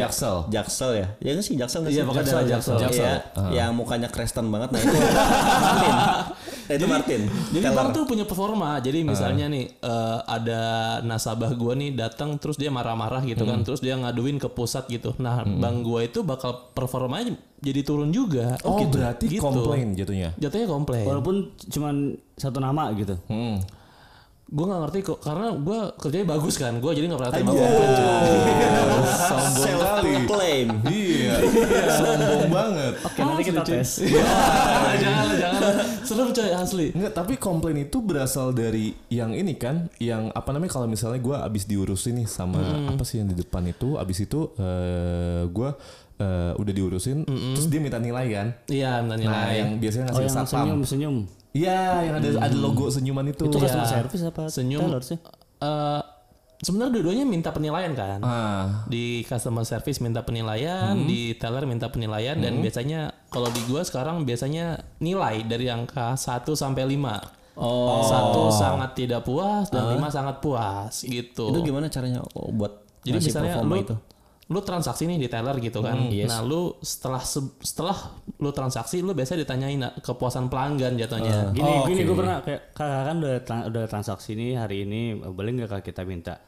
Jaksel. 0.00 0.48
Jaksel 0.48 0.90
ya. 1.04 1.06
Ya 1.20 1.36
kan 1.36 1.42
sih 1.44 1.54
Jaksel? 1.60 1.84
Iya, 1.84 2.08
pokoknya 2.08 2.32
daerah 2.32 2.48
Jaksel. 2.56 2.76
Jaksel. 2.80 3.04
Iya, 3.04 3.14
yang 3.52 3.76
mukanya 3.76 4.08
Kristen 4.08 4.48
banget 4.48 4.72
nah 4.72 4.80
itu. 4.80 4.96
Nah, 6.66 6.74
itu 6.74 6.86
Martin. 6.86 7.20
Jadi 7.50 7.62
Teller. 7.62 7.76
bank 7.76 7.88
tuh 7.92 8.04
punya 8.04 8.24
performa. 8.24 8.76
Jadi 8.78 9.00
misalnya 9.02 9.46
nih 9.46 9.64
eh, 9.72 10.18
ada 10.22 10.60
nasabah 11.00 11.54
gua 11.54 11.72
nih 11.72 11.92
datang 11.92 12.36
terus 12.36 12.54
dia 12.54 12.68
marah-marah 12.68 13.22
gitu 13.22 13.42
kan, 13.42 13.62
terus 13.62 13.78
dia 13.78 13.94
ngaduin 13.94 14.36
ke 14.36 14.48
pusat 14.48 14.86
gitu. 14.86 15.14
Nah, 15.16 15.42
bank 15.42 15.76
gua 15.80 16.02
itu 16.02 16.20
bakal 16.20 16.70
performanya 16.70 17.32
jadi 17.56 17.80
turun 17.80 18.10
juga. 18.10 18.58
Oh, 18.62 18.82
berarti 18.84 19.26
Gitu. 19.28 19.40
komplain 19.40 19.94
jatuhnya. 19.94 20.34
Jatuhnya 20.36 20.66
komplain. 20.66 21.04
Walaupun 21.04 21.34
cuman 21.66 21.94
satu 22.34 22.58
nama 22.58 22.90
gitu. 22.92 23.16
Hmm. 23.26 23.62
Gue 24.46 24.62
nggak 24.62 24.80
ngerti 24.86 24.98
kok 25.02 25.18
karena 25.18 25.58
gue 25.58 25.78
kerjanya 25.98 26.26
bagus 26.38 26.54
kan. 26.54 26.78
Gue 26.78 26.94
jadi 26.94 27.10
nggak 27.10 27.18
pernah 27.18 27.34
terima 27.34 27.50
komplain. 27.50 27.90
Sombong 29.26 29.74
kali. 29.82 30.12
claim. 30.30 30.68
Iya. 30.86 31.34
Sombong 31.90 32.46
banget. 32.54 32.94
Oke, 33.02 33.20
nanti 33.26 33.42
kita 33.42 33.62
tes. 33.66 33.90
jangan 35.02 35.24
lah, 35.26 35.36
jangan. 35.36 35.74
Serem 36.06 36.30
coy 36.30 36.50
asli. 36.54 36.86
Enggak, 36.94 37.12
tapi 37.18 37.34
komplain 37.42 37.90
itu 37.90 37.98
berasal 37.98 38.54
dari 38.54 38.94
yang 39.10 39.34
ini 39.34 39.58
kan, 39.58 39.90
yang 39.98 40.30
apa 40.30 40.54
namanya 40.54 40.78
kalau 40.78 40.86
misalnya 40.86 41.18
gue 41.18 41.34
abis 41.34 41.66
diurusin 41.66 42.22
nih 42.22 42.28
sama 42.30 42.86
apa 42.86 43.02
sih 43.02 43.18
yang 43.18 43.34
di 43.34 43.42
depan 43.42 43.66
itu, 43.66 43.98
abis 43.98 44.30
itu 44.30 44.54
eh 44.62 45.42
gue 45.50 45.70
eh, 46.16 46.52
udah 46.54 46.72
diurusin, 46.72 47.22
terus 47.24 47.66
dia 47.66 47.78
minta 47.78 47.96
nilai 47.96 48.26
kan. 48.28 48.46
Iya, 48.66 49.00
minta 49.00 49.16
nilai. 49.16 49.32
Nah, 49.32 49.52
yang 49.52 49.70
biasanya 49.76 50.04
Oh, 50.06 50.10
ngasih 50.12 50.22
yang 50.22 50.34
satpam. 50.34 50.48
senyum 50.48 50.80
senyum. 50.82 51.16
Iya, 51.52 51.80
yang 52.04 52.14
ada 52.16 52.28
ada 52.42 52.56
logo 52.56 52.84
senyuman 52.86 53.24
itu. 53.26 53.44
Itu 53.44 53.56
customer 53.56 53.82
Iya. 53.82 53.94
service 53.96 54.22
apa 54.22 54.42
Senyum. 54.46 54.82
teller 54.82 55.00
sih? 55.00 55.16
Eh, 55.56 56.02
sebenarnya 56.58 56.92
dua-duanya 56.92 57.24
minta 57.24 57.48
penilaian 57.48 57.92
kan. 57.92 58.20
Ah, 58.20 58.84
Di 58.84 59.24
customer 59.24 59.64
service 59.64 60.00
minta 60.00 60.20
penilaian, 60.20 60.92
di 61.00 61.32
teller 61.34 61.64
minta 61.64 61.88
penilaian 61.88 62.36
dan 62.36 62.60
biasanya 62.60 63.00
kalau 63.28 63.48
di 63.48 63.60
gua 63.64 63.80
sekarang 63.80 64.24
biasanya 64.24 64.84
nilai 64.98 65.44
dari 65.44 65.68
angka 65.68 66.12
1 66.14 66.52
sampai 66.52 66.84
5. 66.86 67.20
Oh. 67.56 68.04
Satu 68.04 68.52
sangat 68.52 68.92
tidak 68.94 69.24
puas 69.24 69.72
dan 69.72 69.88
lima 69.88 70.12
sangat 70.12 70.44
puas 70.44 70.92
gitu. 71.00 71.48
Itu 71.48 71.64
gimana 71.64 71.88
caranya 71.88 72.20
oh, 72.36 72.52
buat 72.52 72.84
Jadi 73.00 73.16
misalnya 73.22 73.64
lu 73.64 73.80
itu? 73.80 73.96
Lu 74.46 74.62
transaksi 74.62 75.04
nih 75.04 75.18
di 75.18 75.26
teller 75.26 75.58
gitu 75.58 75.82
kan. 75.82 76.06
yes. 76.06 76.28
Nah, 76.28 76.38
lu 76.40 76.78
setelah 76.78 77.18
se- 77.18 77.58
setelah 77.58 77.98
lu 78.36 78.50
transaksi 78.50 79.02
lu 79.02 79.10
biasa 79.10 79.34
ditanyain 79.34 79.80
ah, 79.80 79.90
kepuasan 79.92 80.46
pelanggan 80.46 80.94
jatuhnya. 80.94 81.50
Gini, 81.50 81.66
Oh, 81.66 81.82
gini 81.84 82.00
oke. 82.00 82.06
gue 82.06 82.16
pernah 82.16 82.36
kayak 82.40 82.62
kakak 82.70 83.02
kan 83.04 83.16
udah 83.18 83.34
tra- 83.42 83.66
udah 83.66 83.84
transaksi 83.86 84.30
nih 84.32 84.54
hari 84.54 84.86
ini 84.86 85.00
eh, 85.16 85.32
boleh 85.32 85.50
nggak 85.52 85.68
Kak 85.68 85.82
kita 85.84 86.02
minta 86.02 86.38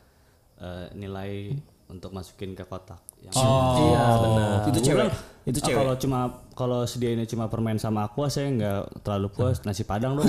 eh, 0.57 0.87
nilai 0.95 1.51
untuk 1.89 2.11
masukin 2.11 2.53
ke 2.53 2.63
kotak? 2.63 3.01
Yang 3.19 3.35
Iya, 3.35 4.05
benar. 4.19 4.57
Itu 4.63 4.71
Gua 4.73 4.85
cewek. 4.85 4.97
bilang, 5.03 5.13
Itu 5.43 5.59
"Ah, 5.59 5.65
cewek. 5.65 5.79
Kalau 5.79 5.95
cuma 5.97 6.19
kalau 6.53 6.81
sediainnya 6.83 7.25
cuma 7.25 7.47
permen 7.47 7.77
sama 7.77 8.05
aqua 8.05 8.27
saya 8.27 8.51
nggak 8.51 8.81
terlalu 9.01 9.29
puas 9.31 9.63
nasi 9.63 9.81
padang 9.83 10.15
dong. 10.15 10.27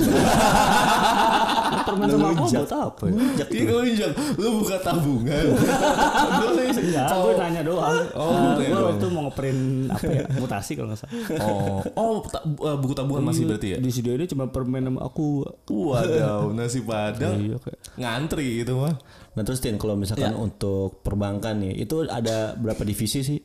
permen 1.82 2.06
sama 2.08 2.26
aqua 2.32 2.46
buat 2.46 2.72
apa 2.72 3.02
ya? 3.04 3.14
Iya 3.46 3.62
kalau 3.66 3.82
injak, 3.84 4.10
lu 4.34 4.48
buka 4.58 4.76
tabungan. 4.80 5.44
Enggak, 6.80 7.08
gue 7.12 7.32
nanya 7.36 7.62
doang. 7.62 7.98
Oh, 8.12 8.30
Eh, 8.30 8.38
nanya 8.38 8.56
gue 8.56 8.68
doang. 8.70 8.88
waktu 8.88 9.06
mau 9.08 9.22
ngeprint 9.26 9.60
apa 9.90 10.04
ya? 10.08 10.24
Mutasi 10.34 10.72
kalau 10.72 10.88
nggak 10.88 10.98
salah. 10.98 11.12
oh, 11.42 11.78
oh 11.94 12.14
ta- 12.24 12.44
uh, 12.46 12.76
buku 12.76 12.92
tabungan 12.92 13.22
masih 13.22 13.44
berarti 13.44 13.68
ya? 13.74 13.78
Di 13.78 13.90
sediainnya 13.90 14.26
cuma 14.26 14.48
permen 14.48 14.82
sama 14.86 15.00
aku. 15.02 15.44
Waduh, 15.68 16.50
nasi 16.52 16.80
padang. 16.80 17.36
Iya 17.36 17.56
kayak. 17.58 17.78
Ngantri 17.96 18.62
itu 18.62 18.72
mah. 18.72 18.96
Nah 19.40 19.48
terus 19.48 19.64
Tin 19.64 19.80
kalau 19.80 19.96
misalkan 19.96 20.36
untuk 20.36 21.00
perbankan 21.00 21.64
nih 21.64 21.88
itu 21.88 22.04
ada 22.04 22.52
berapa 22.60 22.84
divisi 22.84 23.24
sih? 23.24 23.40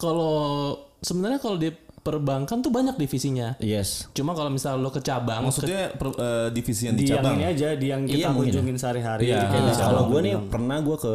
Kalau 0.00 0.72
sebenarnya 0.96 1.36
kalau 1.36 1.60
di 1.60 1.68
perbankan 2.00 2.58
tuh 2.58 2.68
banyak 2.68 2.96
divisinya. 2.96 3.54
Yes. 3.58 4.08
Cuma 4.10 4.32
kalau 4.32 4.48
misal 4.48 4.76
lo 4.76 4.88
ke 4.88 4.98
cabang, 4.98 5.44
Maksudnya 5.44 5.92
per- 5.92 6.16
eh, 6.16 6.48
divisi 6.50 6.84
yang 6.84 6.94
di, 6.94 7.04
Di 7.04 7.10
yang 7.10 7.20
cabang. 7.20 7.36
ini 7.36 7.44
aja, 7.46 7.68
di 7.72 7.86
yang 7.86 8.02
kita 8.04 8.18
Iya, 8.22 8.28
kunjungin 8.32 8.76
sehari-hari. 8.76 9.22
Iya. 9.26 9.36
Nah, 9.38 9.46
di 9.46 9.56
kalau 9.70 9.72
cabang 9.74 10.06
gue 10.08 10.20
nih 10.22 10.34
pernah 10.46 10.78
gue 10.78 10.96
ke 10.96 11.14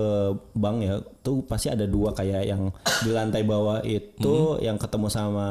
bank 0.53 0.77
ya 0.79 0.95
tuh 1.19 1.41
pasti 1.41 1.67
ada 1.67 1.83
dua 1.83 2.13
kayak 2.13 2.43
yang 2.45 2.69
di 3.01 3.09
lantai 3.09 3.41
bawah 3.41 3.81
itu 3.81 4.35
yang 4.59 4.77
ketemu 4.77 5.09
sama 5.09 5.47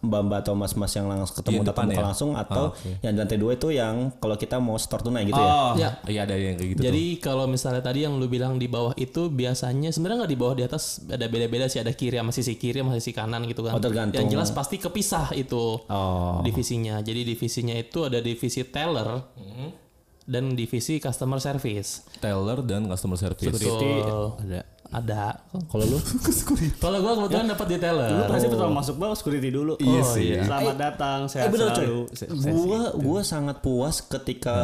mbak-mbak 0.00 0.42
atau 0.42 0.54
mas-mas 0.54 0.90
yang 0.90 1.06
langsung 1.06 1.38
ketemu 1.38 1.54
Iya, 1.56 1.68
tatap 1.70 1.84
muka 1.84 1.94
ya? 1.94 2.02
langsung 2.04 2.30
atau 2.34 2.64
yang 2.98 3.12
di 3.12 3.20
lantai 3.20 3.38
dua 3.38 3.52
itu 3.54 3.68
yang 3.70 3.94
kalau 4.18 4.34
kita 4.34 4.58
mau 4.58 4.74
store 4.74 5.02
tunai 5.02 5.22
gitu 5.22 5.38
ya. 5.38 5.46
Oh, 5.46 5.72
Ya. 5.76 5.90
iya 6.04 6.20
ada 6.22 6.34
yang 6.34 6.58
kayak 6.58 6.70
gitu 6.72 6.80
Jadi 6.82 7.04
kalau 7.18 7.46
misalnya 7.46 7.78
tadi 7.78 8.02
yang 8.02 8.18
lu 8.18 8.26
bilang 8.26 8.58
di 8.58 8.66
bawah 8.66 8.90
itu 8.96 9.30
biasanya 9.30 9.88
sebenarnya 9.88 10.26
nggak 10.26 10.32
di 10.32 10.40
bawah 10.40 10.54
di 10.56 10.64
atas 10.64 10.82
ada 11.04 11.24
beda-beda 11.24 11.66
sih 11.66 11.78
ada 11.78 11.90
kiri 11.90 12.18
sama 12.18 12.34
sisi 12.34 12.54
kiri 12.54 12.82
sama 12.82 12.90
sisi 12.92 13.12
kanan 13.12 13.46
gitu 13.46 13.62
kan. 13.62 13.70
Oh, 13.70 13.78
tergantung. 13.78 14.18
Yang 14.18 14.34
jelas 14.34 14.50
pasti 14.64 14.76
kepisah 14.78 15.30
itu 15.34 15.76
Oh. 15.84 16.40
divisinya. 16.40 16.98
Jadi 16.98 17.20
divisinya 17.22 17.76
itu 17.76 18.02
ada 18.02 18.16
divisi 18.18 18.64
teller 18.64 19.20
dan 20.24 20.56
divisi 20.56 20.96
customer 20.96 21.36
service. 21.36 22.08
Teller 22.16 22.58
dan 22.60 22.88
customer 22.88 23.14
service. 23.14 23.52
Betul. 23.52 24.40
ada. 24.40 24.60
Ada. 24.86 25.42
Kalau 25.66 25.84
lu 25.86 25.98
Kalau 26.78 26.98
gua 26.98 27.12
kebetulan 27.18 27.50
dapat 27.50 27.66
di 27.66 27.78
teller. 27.78 28.08
Lu 28.10 28.22
pasti 28.24 28.46
pertama 28.46 28.78
masuk 28.78 28.94
bank 28.94 29.12
security 29.14 29.50
dulu. 29.50 29.74
Iya 29.76 30.00
Oh, 30.00 30.06
sih. 30.06 30.28
Selamat 30.38 30.76
datang, 30.78 31.18
Eh 31.20 31.28
sehat 31.28 31.50
bener 31.50 31.68
coy. 31.68 31.76
selalu. 31.76 32.00
Se- 32.08 32.30
se- 32.30 32.52
Gua 32.54 32.80
gua 32.94 33.20
sangat 33.20 33.58
puas 33.58 34.00
ketika 34.00 34.56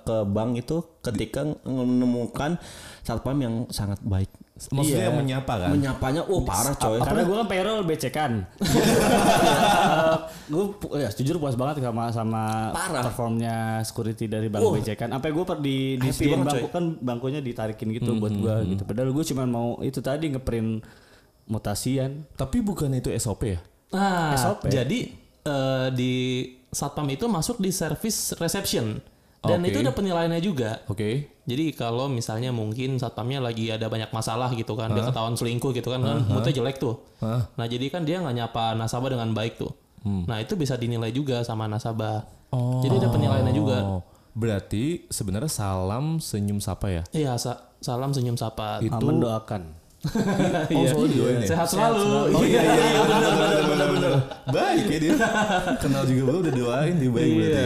ke 0.00 0.16
bank 0.24 0.50
itu 0.56 0.80
ketika 1.04 1.44
menemukan 1.68 2.56
satpam 3.04 3.36
yang 3.36 3.54
sangat 3.68 4.00
baik. 4.00 4.32
Maksudnya 4.54 5.10
menyapa 5.10 5.66
kan? 5.66 5.68
Menyapanya 5.74 6.22
oh 6.30 6.46
parah 6.46 6.78
coy. 6.78 7.02
Karena 7.02 7.22
gue 7.26 7.36
kan 7.42 7.48
payroll 7.50 7.82
becekan. 7.82 8.32
gue 10.54 10.64
ya 10.94 11.10
jujur 11.10 11.42
puas 11.42 11.58
banget 11.58 11.82
sama 11.82 12.04
sama 12.14 12.42
Parah. 12.70 13.02
performnya 13.02 13.82
security 13.82 14.30
dari 14.30 14.46
bank 14.46 14.62
becekan. 14.62 15.10
Sampai 15.10 15.34
gue 15.34 15.44
per 15.44 15.58
di 15.58 15.98
di 15.98 16.08
bangku 16.08 16.70
kan 16.70 16.84
bangkunya 17.02 17.42
ditarikin 17.42 17.98
gitu 17.98 18.14
buat 18.14 18.30
gue 18.30 18.54
gitu. 18.72 18.82
Padahal 18.86 19.10
gue 19.10 19.24
cuma 19.34 19.42
mau 19.42 19.82
itu 19.82 19.98
tadi 19.98 20.30
ngeprint 20.30 20.86
mutasian. 21.50 22.22
Tapi 22.38 22.62
bukan 22.62 22.94
itu 22.94 23.10
SOP 23.18 23.58
ya? 23.58 23.60
Nah, 23.90 24.38
SOP. 24.38 24.70
jadi 24.70 25.10
eh, 25.44 25.88
di 25.90 26.14
satpam 26.70 27.10
itu 27.10 27.26
masuk 27.26 27.58
di 27.58 27.70
service 27.74 28.38
reception 28.38 29.02
dan 29.44 29.60
Oke. 29.60 29.68
itu 29.68 29.78
ada 29.78 29.92
penilaiannya 29.92 30.40
juga. 30.40 30.80
Oke. 30.86 31.28
Jadi 31.44 31.64
kalau 31.72 32.08
misalnya 32.08 32.50
mungkin 32.50 32.96
satpamnya 32.96 33.38
lagi 33.38 33.68
ada 33.68 33.86
banyak 33.86 34.08
masalah 34.10 34.48
gitu 34.50 34.72
kan, 34.72 34.90
dia 34.90 35.04
ketahuan 35.04 35.36
selingkuh 35.36 35.70
gitu 35.70 35.88
kan, 35.88 36.00
kan 36.00 36.24
moodnya 36.24 36.50
jelek 36.50 36.76
tuh. 36.76 37.04
Hah? 37.20 37.44
Nah 37.54 37.66
jadi 37.66 37.86
kan 37.88 38.02
dia 38.02 38.18
nggak 38.18 38.32
nyapa 38.34 38.72
nasabah 38.72 39.12
dengan 39.12 39.30
baik 39.30 39.56
tuh. 39.56 39.72
Nah 40.04 40.40
itu 40.40 40.52
bisa 40.54 40.74
dinilai 40.74 41.08
juga 41.08 41.40
sama 41.40 41.64
nasabah. 41.64 42.24
Jadi 42.80 42.94
ada 42.96 43.08
penilaiannya 43.08 43.52
juga. 43.52 43.78
Oh, 43.82 44.02
berarti 44.32 45.04
sebenarnya 45.08 45.48
salam 45.48 46.16
senyum 46.18 46.58
sapa 46.58 46.86
ya? 46.88 47.02
Iya, 47.10 47.36
sa- 47.36 47.72
salam 47.78 48.10
senyum 48.10 48.34
sapa. 48.34 48.80
Itu 48.80 48.98
mendoakan. 48.98 49.84
Iya. 50.68 50.92
selalu 50.92 51.06
didoain 51.08 51.36
ya? 51.40 51.48
Sehat 51.48 51.66
selalu. 51.66 52.04
Oh 52.36 52.44
iya 52.44 52.60
iya 52.60 52.84
iya 52.92 53.00
benar 53.08 53.32
benar 53.32 53.62
benar 53.64 53.88
benar. 53.88 54.12
Baik 54.52 54.84
ya 54.84 54.98
dia. 55.00 55.14
Kenal 55.80 56.04
juga 56.04 56.22
belum 56.28 56.40
udah 56.44 56.54
doain 56.54 56.94
dia 57.00 57.08
baik 57.08 57.30
berarti. 57.32 57.64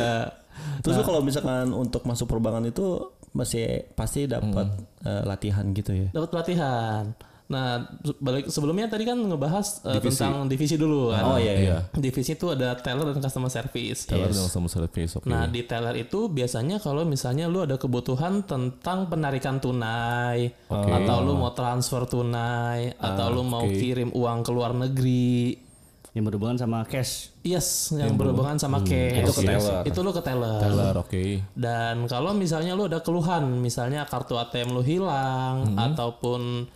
Terus 0.88 0.97
lu 0.99 1.04
kalau 1.04 1.21
misalkan 1.21 1.68
untuk 1.76 2.02
masuk 2.09 2.25
perbankan 2.25 2.64
itu 2.73 3.12
masih 3.37 3.85
pasti 3.92 4.25
dapat 4.25 4.73
eh, 5.04 5.23
latihan 5.28 5.68
gitu 5.76 5.92
ya. 5.92 6.09
Dapat 6.16 6.28
pelatihan. 6.33 7.12
Nah, 7.49 7.80
balik 8.21 8.52
sebelumnya 8.52 8.92
tadi 8.92 9.09
kan 9.09 9.16
ngebahas 9.16 9.80
eh, 9.88 10.04
tentang 10.04 10.45
divisi 10.52 10.76
dulu 10.76 11.16
kan. 11.16 11.25
Oh 11.33 11.38
iya 11.40 11.54
iya. 11.57 11.76
Divisi 11.97 12.37
itu 12.37 12.52
ada 12.52 12.76
teller 12.76 13.09
dan 13.09 13.25
customer 13.25 13.49
service. 13.49 14.04
Teller 14.04 14.28
dan 14.28 14.45
customer 14.45 14.68
service 14.68 15.16
oke. 15.16 15.25
Nah, 15.33 15.49
di 15.49 15.64
teller 15.64 15.97
itu 15.97 16.28
biasanya 16.28 16.76
kalau 16.76 17.09
misalnya 17.09 17.49
lu 17.49 17.64
ada 17.64 17.80
kebutuhan 17.80 18.45
tentang 18.45 19.09
penarikan 19.09 19.64
tunai 19.64 20.52
atau 20.68 21.16
lu 21.25 21.40
mau 21.40 21.57
transfer 21.57 22.04
tunai 22.04 22.92
atau 23.00 23.33
lu 23.33 23.40
mau 23.49 23.64
kirim 23.64 24.12
uang 24.12 24.45
ke 24.45 24.50
luar 24.52 24.76
negeri. 24.76 25.67
Yang 26.16 26.24
berhubungan 26.32 26.56
sama 26.56 26.82
cash. 26.88 27.30
Yes, 27.44 27.92
yang 27.92 28.16
berhubungan 28.16 28.56
sama 28.56 28.80
cash. 28.82 29.22
Itu 29.22 29.32
ke 29.32 29.42
teller. 29.44 29.82
Itu 29.84 29.98
lu 30.00 30.10
ke 30.10 30.22
teller. 30.24 30.60
Teller 30.60 30.94
oke. 30.96 31.24
Dan 31.52 32.08
kalau 32.08 32.32
misalnya 32.32 32.72
lu 32.72 32.88
ada 32.88 33.04
keluhan, 33.04 33.60
misalnya 33.60 34.08
kartu 34.08 34.40
ATM 34.40 34.72
lu 34.72 34.82
hilang 34.82 35.76
ataupun 35.76 36.66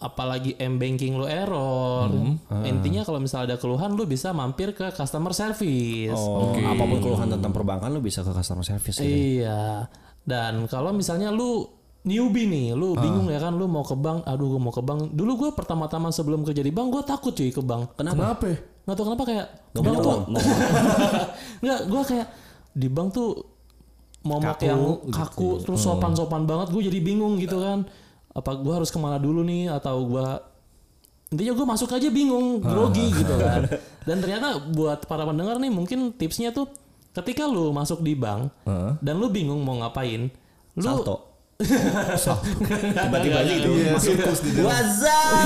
apalagi 0.00 0.56
m 0.56 0.80
banking 0.80 1.20
lu 1.20 1.28
error, 1.28 2.08
intinya 2.64 3.04
kalau 3.04 3.20
misalnya 3.20 3.52
ada 3.52 3.58
keluhan 3.60 3.92
lu 3.92 4.08
bisa 4.08 4.32
mampir 4.32 4.72
ke 4.72 4.88
customer 4.96 5.36
service. 5.36 6.16
Oh, 6.16 6.56
apa 6.56 6.82
pun 6.88 6.98
keluhan 7.04 7.28
tentang 7.28 7.52
perbankan 7.52 7.92
lu 7.92 8.00
bisa 8.00 8.24
ke 8.24 8.32
customer 8.32 8.64
service 8.64 8.96
gitu. 8.96 9.44
Iya. 9.44 9.92
Dan 10.24 10.64
kalau 10.72 10.96
misalnya 10.96 11.28
lu 11.28 11.79
newbie 12.00 12.48
nih, 12.48 12.72
lu 12.72 12.96
bingung 12.96 13.28
ya 13.28 13.36
kan, 13.40 13.52
lu 13.52 13.68
mau 13.68 13.84
ke 13.84 13.92
bank, 13.92 14.24
aduh 14.24 14.56
gue 14.56 14.60
mau 14.60 14.72
ke 14.72 14.80
bank. 14.80 15.12
Dulu 15.12 15.32
gue 15.36 15.50
pertama-tama 15.52 16.08
sebelum 16.08 16.44
kerja 16.48 16.64
di 16.64 16.72
bank, 16.72 16.88
gue 16.92 17.02
takut 17.04 17.32
cuy 17.36 17.52
ke 17.52 17.60
bank. 17.60 17.96
Kenapa? 18.00 18.36
Kenapa? 18.36 18.48
Nggak 18.88 18.96
tahu 18.96 19.06
kenapa 19.12 19.24
kayak 19.28 19.46
Gak 19.70 19.82
bank 19.84 19.84
punya 19.84 19.98
tuh 20.00 20.10
uang. 20.10 20.22
Nggak, 21.60 21.80
gue 21.92 22.02
kayak 22.08 22.26
di 22.72 22.88
bank 22.88 23.08
tuh 23.12 23.30
momok 24.20 24.60
yang 24.60 24.80
kaku 25.08 25.64
terus 25.64 25.80
sopan-sopan 25.80 26.44
banget 26.44 26.68
gue 26.76 26.82
jadi 26.92 26.98
bingung 27.00 27.40
gitu 27.40 27.56
kan 27.56 27.88
apa 28.30 28.50
gue 28.60 28.72
harus 28.72 28.92
ke 28.92 28.98
mana 29.00 29.16
dulu 29.16 29.40
nih 29.40 29.72
atau 29.72 30.04
gue 30.04 30.26
intinya 31.32 31.52
gue 31.56 31.66
masuk 31.66 31.88
aja 31.96 32.08
bingung 32.12 32.60
grogi 32.60 33.08
gitu 33.16 33.34
kan 33.42 33.64
dan 34.04 34.16
ternyata 34.20 34.60
buat 34.76 35.08
para 35.08 35.24
pendengar 35.24 35.56
nih 35.56 35.72
mungkin 35.72 36.12
tipsnya 36.12 36.52
tuh 36.52 36.68
ketika 37.16 37.48
lu 37.48 37.72
masuk 37.72 38.04
di 38.04 38.12
bank 38.12 38.52
dan 39.00 39.14
lu 39.16 39.32
bingung 39.32 39.64
mau 39.64 39.80
ngapain 39.80 40.28
lu 40.76 40.84
Salto. 40.84 41.29
Tiba-tiba 41.60 43.38
aja 43.40 43.52
gitu 43.52 43.70
masuk 43.92 44.16
sirkus 44.16 44.40
di 44.42 44.50
dalam. 44.56 44.72
Wazam. 44.72 45.44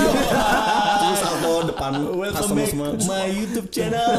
Terus 0.95 1.19
salto 1.19 1.53
depan 1.67 1.91
customer 2.31 2.65
semua. 2.65 2.87
my 3.03 3.25
YouTube 3.27 3.67
channel. 3.69 4.09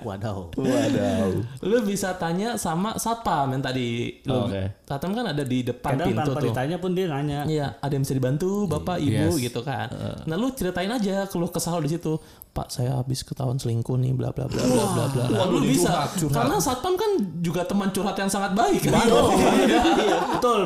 Wadaw. 0.00 0.38
Waduh. 0.56 1.44
lu 1.60 1.76
bisa 1.84 2.16
tanya 2.16 2.56
sama 2.56 2.96
satpam 2.96 3.52
yang 3.52 3.60
tadi 3.60 4.16
lu 4.24 4.48
Oke. 4.48 4.80
satpam 4.88 5.12
kan 5.12 5.28
ada 5.28 5.44
di 5.44 5.60
depan 5.60 5.92
Kadang 5.98 6.08
pintu 6.08 6.20
tanpa 6.24 6.32
tuh 6.32 6.44
ditanya 6.48 6.76
pun 6.80 6.90
dia 6.94 7.06
nanya. 7.06 7.40
Iya, 7.44 7.66
ada 7.78 7.92
yang 7.92 8.02
bisa 8.02 8.14
dibantu, 8.16 8.64
bapak, 8.64 8.96
ibu, 8.98 9.36
Yes. 9.36 9.50
gitu 9.50 9.60
kan. 9.60 9.90
Nah, 10.24 10.36
lu 10.38 10.48
ceritain 10.54 10.88
aja 10.88 11.26
keluh 11.28 11.50
kesal 11.50 11.82
di 11.82 11.90
situ. 11.92 12.16
Pak, 12.50 12.66
saya 12.66 12.98
habis 12.98 13.22
ketahuan 13.22 13.62
selingkuh 13.62 13.94
nih, 13.94 14.10
bla 14.10 14.34
bla 14.34 14.50
bla 14.50 14.58
bla 14.58 14.84
bla 14.90 15.04
bla. 15.06 15.44
Lu 15.46 15.62
bisa, 15.62 16.10
karena 16.34 16.58
satpam 16.58 16.98
kan 16.98 17.10
juga 17.38 17.62
teman 17.62 17.94
curhat 17.94 18.18
yang 18.18 18.26
sangat 18.26 18.58
baik. 18.58 18.82
Kan? 18.82 18.98
Iya, 18.98 20.18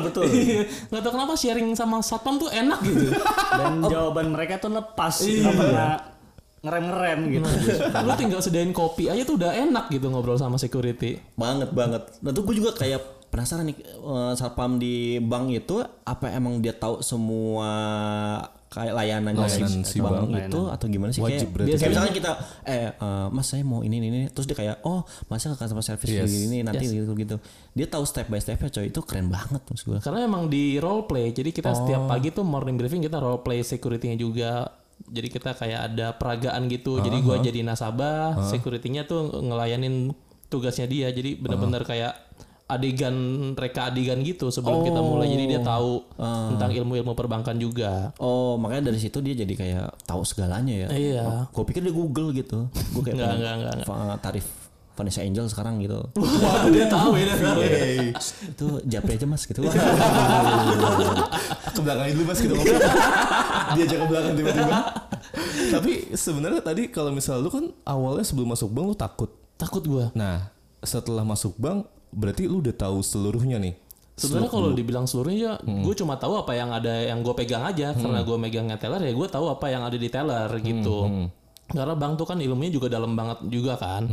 betul, 0.03 0.23
betul. 0.27 0.63
Nggak 0.91 1.01
tahu 1.01 1.11
kenapa 1.15 1.33
sharing 1.37 1.67
sama 1.77 2.01
satpam 2.01 2.35
tuh 2.41 2.49
enak 2.51 2.79
gitu. 2.83 3.13
Dan 3.59 3.85
jawaban 3.87 4.33
mereka 4.33 4.59
tuh 4.59 4.71
lepas, 4.73 5.15
nggak 5.23 5.53
pernah 5.55 5.93
ngerem-ngerem 6.65 7.19
gitu. 7.29 7.47
lu 7.93 8.11
tinggal 8.17 8.41
sediain 8.41 8.73
kopi 8.73 9.05
aja 9.05 9.21
tuh 9.21 9.37
udah 9.37 9.53
enak 9.53 9.85
gitu 9.93 10.09
ngobrol 10.09 10.35
sama 10.35 10.57
security. 10.57 11.21
Banget 11.37 11.69
banget. 11.71 12.09
Nah 12.25 12.33
tuh 12.33 12.41
gue 12.41 12.57
juga 12.57 12.73
kayak 12.73 13.29
penasaran 13.29 13.69
nih 13.69 13.77
eh, 13.83 14.33
satpam 14.33 14.81
di 14.81 15.21
bank 15.21 15.53
itu 15.53 15.83
apa 16.07 16.31
emang 16.33 16.57
dia 16.63 16.73
tahu 16.73 17.03
semua 17.05 17.69
kayak 18.75 18.91
layanannya 18.91 19.39
Layanan 19.39 19.81
si 19.81 19.97
bank. 19.97 20.27
itu 20.27 20.61
atau 20.67 20.85
gimana 20.85 21.09
sih 21.09 21.23
Wajib 21.23 21.47
kayak, 21.47 21.53
berarti. 21.55 21.71
kayak 21.73 21.89
misalnya 21.89 22.13
kita 22.13 22.31
eh 22.65 22.87
eh, 22.91 23.27
mas 23.31 23.47
saya 23.47 23.63
mau 23.63 23.79
ini 23.79 23.95
ini 23.97 24.07
ini 24.09 24.19
terus 24.27 24.43
dia 24.43 24.53
kayak 24.53 24.83
oh 24.83 25.01
masnya 25.25 25.55
ke 25.55 25.63
customer 25.63 25.79
service 25.81 26.11
Yes. 26.11 26.27
gini, 26.27 26.37
gini 26.45 26.57
nanti 26.61 26.83
gitu 26.85 27.15
gitu 27.15 27.35
dia 27.71 27.87
tahu 27.87 28.03
step 28.03 28.27
by 28.27 28.37
stepnya 28.37 28.67
coy 28.67 28.85
itu 28.85 28.99
keren 28.99 29.31
banget 29.31 29.63
maksud 29.63 29.85
gue 29.87 29.99
Karena 29.99 30.19
emang 30.21 30.45
di 30.45 30.75
role 30.75 31.03
play. 31.03 31.31
Jadi 31.31 31.49
kita 31.49 31.71
setiap 31.71 32.05
pagi 32.05 32.29
tuh 32.29 32.43
morning 32.43 32.75
briefing 32.75 32.99
kita 32.99 33.17
role 33.17 33.39
play 33.39 33.61
security-nya 33.61 34.15
juga. 34.15 34.67
Jadi 35.05 35.27
kita 35.27 35.53
kayak 35.53 35.79
ada 35.87 36.11
peragaan 36.11 36.67
gitu. 36.67 36.99
Jadi 36.99 37.19
gua 37.19 37.37
jadi 37.37 37.61
nasabah, 37.61 38.43
security-nya 38.45 39.03
tuh 39.03 39.27
ngelayanin 39.35 40.11
tugasnya 40.45 40.85
dia. 40.85 41.07
Jadi 41.09 41.35
bener-bener 41.35 41.81
kayak 41.81 42.24
adegan 42.65 43.13
reka 43.53 43.87
adegan 43.87 44.19
gitu 44.19 44.49
sebelum 44.49 44.81
kita 44.81 44.97
mulai. 44.97 45.27
Jadi 45.27 45.45
dia 45.47 45.61
tahu 45.61 46.01
tentang 46.49 46.71
ilmu-ilmu 46.73 47.13
perbankan 47.13 47.55
juga. 47.55 48.09
oh 48.17 48.55
makanya 48.55 48.89
dari 48.89 48.97
situ 48.97 49.19
dia 49.19 49.35
jadi 49.35 49.53
kayak 49.53 49.87
tahu 50.03 50.21
segalanya 50.21 50.73
ya 50.73 50.87
Iya. 50.89 51.25
gue 51.47 51.63
pikir 51.63 51.81
dia 51.81 51.91
Google 51.91 52.29
gitu 52.31 52.65
gue 52.67 53.01
kayak 53.01 53.15
Enggak, 53.17 53.29
pengen 53.31 53.57
enggak, 53.59 53.73
enggak, 53.85 54.19
tarif 54.19 54.45
Vanessa 54.95 55.21
Angel 55.21 55.45
sekarang 55.45 55.77
gitu 55.77 55.99
Wah, 56.41 56.65
dia 56.67 56.87
tahu 56.87 57.11
ya. 57.13 57.27
dia 57.27 57.35
tahu. 57.37 57.59
itu 58.47 58.65
japri 58.85 59.13
aja 59.13 59.25
mas 59.25 59.43
gitu 59.43 59.59
ke 61.67 61.79
belakang 61.79 62.05
dulu 62.13 62.23
mas 62.25 62.39
kita 62.39 62.53
ngobrol 62.53 62.79
diajak 63.75 63.97
ke 63.97 64.07
belakang 64.07 64.33
tiba-tiba 64.35 64.77
tapi 65.69 65.91
sebenarnya 66.13 66.61
tadi 66.61 66.87
kalau 66.87 67.11
misal 67.11 67.39
lu 67.39 67.49
kan 67.49 67.67
awalnya 67.83 68.23
sebelum 68.23 68.49
masuk 68.49 68.71
bank 68.71 68.85
lu 68.87 68.95
takut 68.95 69.29
Takut 69.55 69.83
gua. 69.83 70.11
nah 70.11 70.51
setelah 70.79 71.23
masuk 71.23 71.55
bank 71.55 71.87
berarti 72.15 72.47
lu 72.47 72.63
udah 72.63 72.75
tahu 72.75 73.03
seluruhnya 73.03 73.59
nih 73.59 73.75
Sebenarnya 74.15 74.47
kalau 74.47 74.71
dibilang 74.71 75.03
seluruhnya, 75.03 75.59
gue 75.59 75.91
cuma 75.99 76.15
tahu 76.15 76.39
apa 76.39 76.55
yang 76.55 76.71
ada 76.71 77.03
yang 77.03 77.19
gue 77.19 77.35
pegang 77.35 77.67
aja. 77.67 77.91
Karena 77.91 78.23
gue 78.23 78.37
megangnya 78.39 78.79
teller 78.79 79.03
ya 79.03 79.11
gue 79.11 79.27
tahu 79.27 79.51
apa 79.51 79.67
yang 79.67 79.83
ada 79.83 79.99
di 79.99 80.07
teller 80.07 80.47
gitu. 80.63 81.27
Karena 81.67 81.93
bank 81.99 82.23
tuh 82.23 82.23
kan 82.23 82.39
ilmunya 82.39 82.71
juga 82.71 82.87
dalam 82.87 83.11
banget 83.11 83.43
juga 83.51 83.75
kan. 83.75 84.07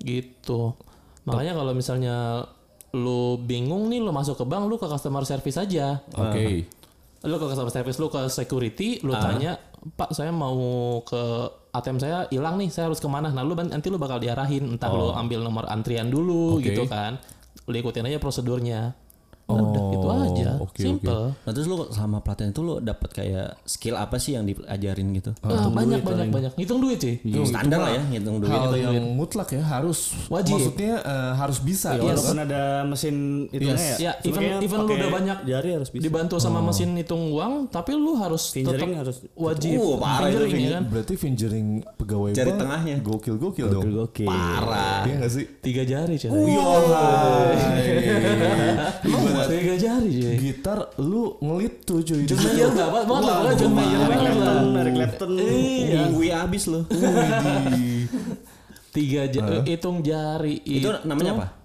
Gitu. 0.00 0.72
Makanya 1.28 1.52
kalau 1.52 1.72
misalnya 1.76 2.16
lu 2.96 3.36
bingung 3.42 3.92
nih 3.92 4.00
lu 4.00 4.08
masuk 4.08 4.40
ke 4.40 4.44
bank 4.48 4.72
lu 4.72 4.80
ke 4.80 4.88
customer 4.88 5.28
service 5.28 5.60
aja. 5.60 6.00
oke 6.16 6.44
Lu 7.28 7.36
ke 7.36 7.44
customer 7.44 7.72
service 7.72 7.98
lu 8.00 8.08
ke 8.08 8.20
security 8.32 9.04
lu 9.04 9.12
tanya, 9.16 9.60
"Pak, 10.00 10.16
saya 10.16 10.32
mau 10.32 10.56
ke 11.04 11.24
ATM 11.74 11.98
saya 11.98 12.18
hilang 12.30 12.54
nih, 12.56 12.70
saya 12.70 12.88
harus 12.88 13.02
ke 13.02 13.08
mana?" 13.10 13.34
Nah, 13.34 13.42
lu 13.42 13.58
nanti 13.58 13.90
lu 13.90 13.98
bakal 13.98 14.22
diarahin, 14.22 14.78
entah 14.78 14.94
lu 14.94 15.10
ambil 15.10 15.42
nomor 15.42 15.66
antrian 15.66 16.06
dulu 16.08 16.62
Oke. 16.62 16.70
gitu 16.70 16.86
kan. 16.86 17.18
Lu 17.66 17.74
ikutin 17.74 18.06
aja 18.06 18.22
prosedurnya. 18.22 18.94
Nah, 19.46 19.60
udah 19.62 19.82
gitu 19.90 20.06
Oh, 20.06 20.24
aja. 20.24 20.50
oke, 20.56 20.78
Simple. 20.78 21.36
Nah 21.36 21.50
terus 21.50 21.66
lu 21.66 21.76
selama 21.86 22.18
pelatihan 22.18 22.48
itu 22.48 22.60
lu 22.60 22.80
dapat 22.80 23.10
kayak 23.12 23.60
skill 23.62 23.92
apa 23.94 24.16
sih 24.16 24.32
yang 24.32 24.42
diajarin 24.42 25.12
gitu? 25.12 25.36
Ah, 25.38 25.68
banyak 25.68 26.00
banyak 26.00 26.28
banyak. 26.28 26.52
Hitung 26.54 26.78
duit 26.78 26.96
sih. 26.96 27.20
Itu 27.20 27.44
standar 27.44 27.76
lah 27.78 27.92
ya 27.92 28.02
ngitung 28.06 28.38
duit. 28.38 28.48
hal 28.50 28.72
yang 28.72 29.04
mutlak 29.10 29.48
ya 29.50 29.60
harus 29.60 30.16
Wajib. 30.26 30.56
maksudnya 30.56 30.96
eh, 30.98 31.32
harus 31.34 31.58
bisa 31.58 31.92
Ya, 31.92 32.00
gitu 32.00 32.08
walaupun 32.10 32.34
kan? 32.34 32.46
ada 32.46 32.62
mesin 32.84 33.14
hitungnya 33.46 33.76
Yes. 33.76 33.84
ya. 33.94 33.96
Ya, 34.02 34.12
even 34.24 34.42
even 34.58 34.78
lu 34.80 34.88
udah 34.90 35.10
banyak 35.10 35.38
jari 35.44 35.68
harus 35.72 35.88
bisa. 35.88 36.02
dibantu 36.02 36.36
sama 36.38 36.60
mesin 36.60 36.88
hitung 36.94 37.28
uang, 37.30 37.52
tapi 37.68 37.92
lu 37.92 38.16
harus 38.16 38.48
Fingering 38.50 38.80
tetap 38.90 39.02
harus 39.02 39.16
wajib 39.34 39.76
Uh, 39.76 39.96
parah 39.98 40.26
itu 40.26 40.38
fingering 40.40 40.62
ya 40.62 40.70
kan. 40.70 40.82
berarti 40.88 41.14
fingering 41.14 41.66
pegawai 41.94 42.30
Jari 42.32 42.48
bank 42.48 42.60
tengahnya. 42.60 42.96
gokil 42.98 43.36
gokil 43.36 43.66
dong 43.68 43.84
Gokil. 43.94 44.24
Parah. 44.24 45.04
iya 45.04 45.14
gak 45.18 45.30
sih 45.30 45.44
Tiga 45.60 45.82
jari. 45.82 46.16
Ibarat 46.16 46.40
Tiga 49.64 49.76
jari 49.80 50.12
coy. 50.20 50.36
gitar 50.36 50.78
lu 51.00 51.40
ngelit 51.40 51.74
tuh 51.88 52.04
cuy 52.04 52.28
John 52.28 52.36
Mayer 52.44 52.68
enggak 52.68 52.88
banget 52.92 53.06
banget 53.08 53.24
lah 53.24 53.54
John 53.56 53.72
Mayer 53.72 53.98
banget 54.04 54.12
lah. 54.12 54.28
Clapton, 54.36 54.66
dari 54.76 54.90
Clapton. 54.92 55.30
Iya. 55.40 56.00
Minggu 56.04 56.22
abis 56.28 56.62
lu. 56.68 56.80
Tiga 58.92 59.22
jari 59.26 59.56
hitung 59.64 59.98
jari 60.04 60.54
itu 60.68 60.88
namanya 61.08 61.32
apa? 61.40 61.63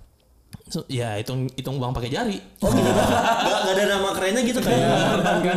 So, 0.70 0.86
ya 0.86 1.18
hitung 1.18 1.50
hitung 1.50 1.76
uang 1.76 1.92
pakai 1.92 2.08
jari. 2.08 2.38
Oh 2.62 2.70
gitu. 2.70 2.86
gak, 3.44 3.58
gak 3.66 3.74
ada 3.74 3.84
nama 3.90 4.14
kerennya 4.14 4.42
gitu 4.44 4.62
kayak 4.62 4.86
nggak 5.42 5.56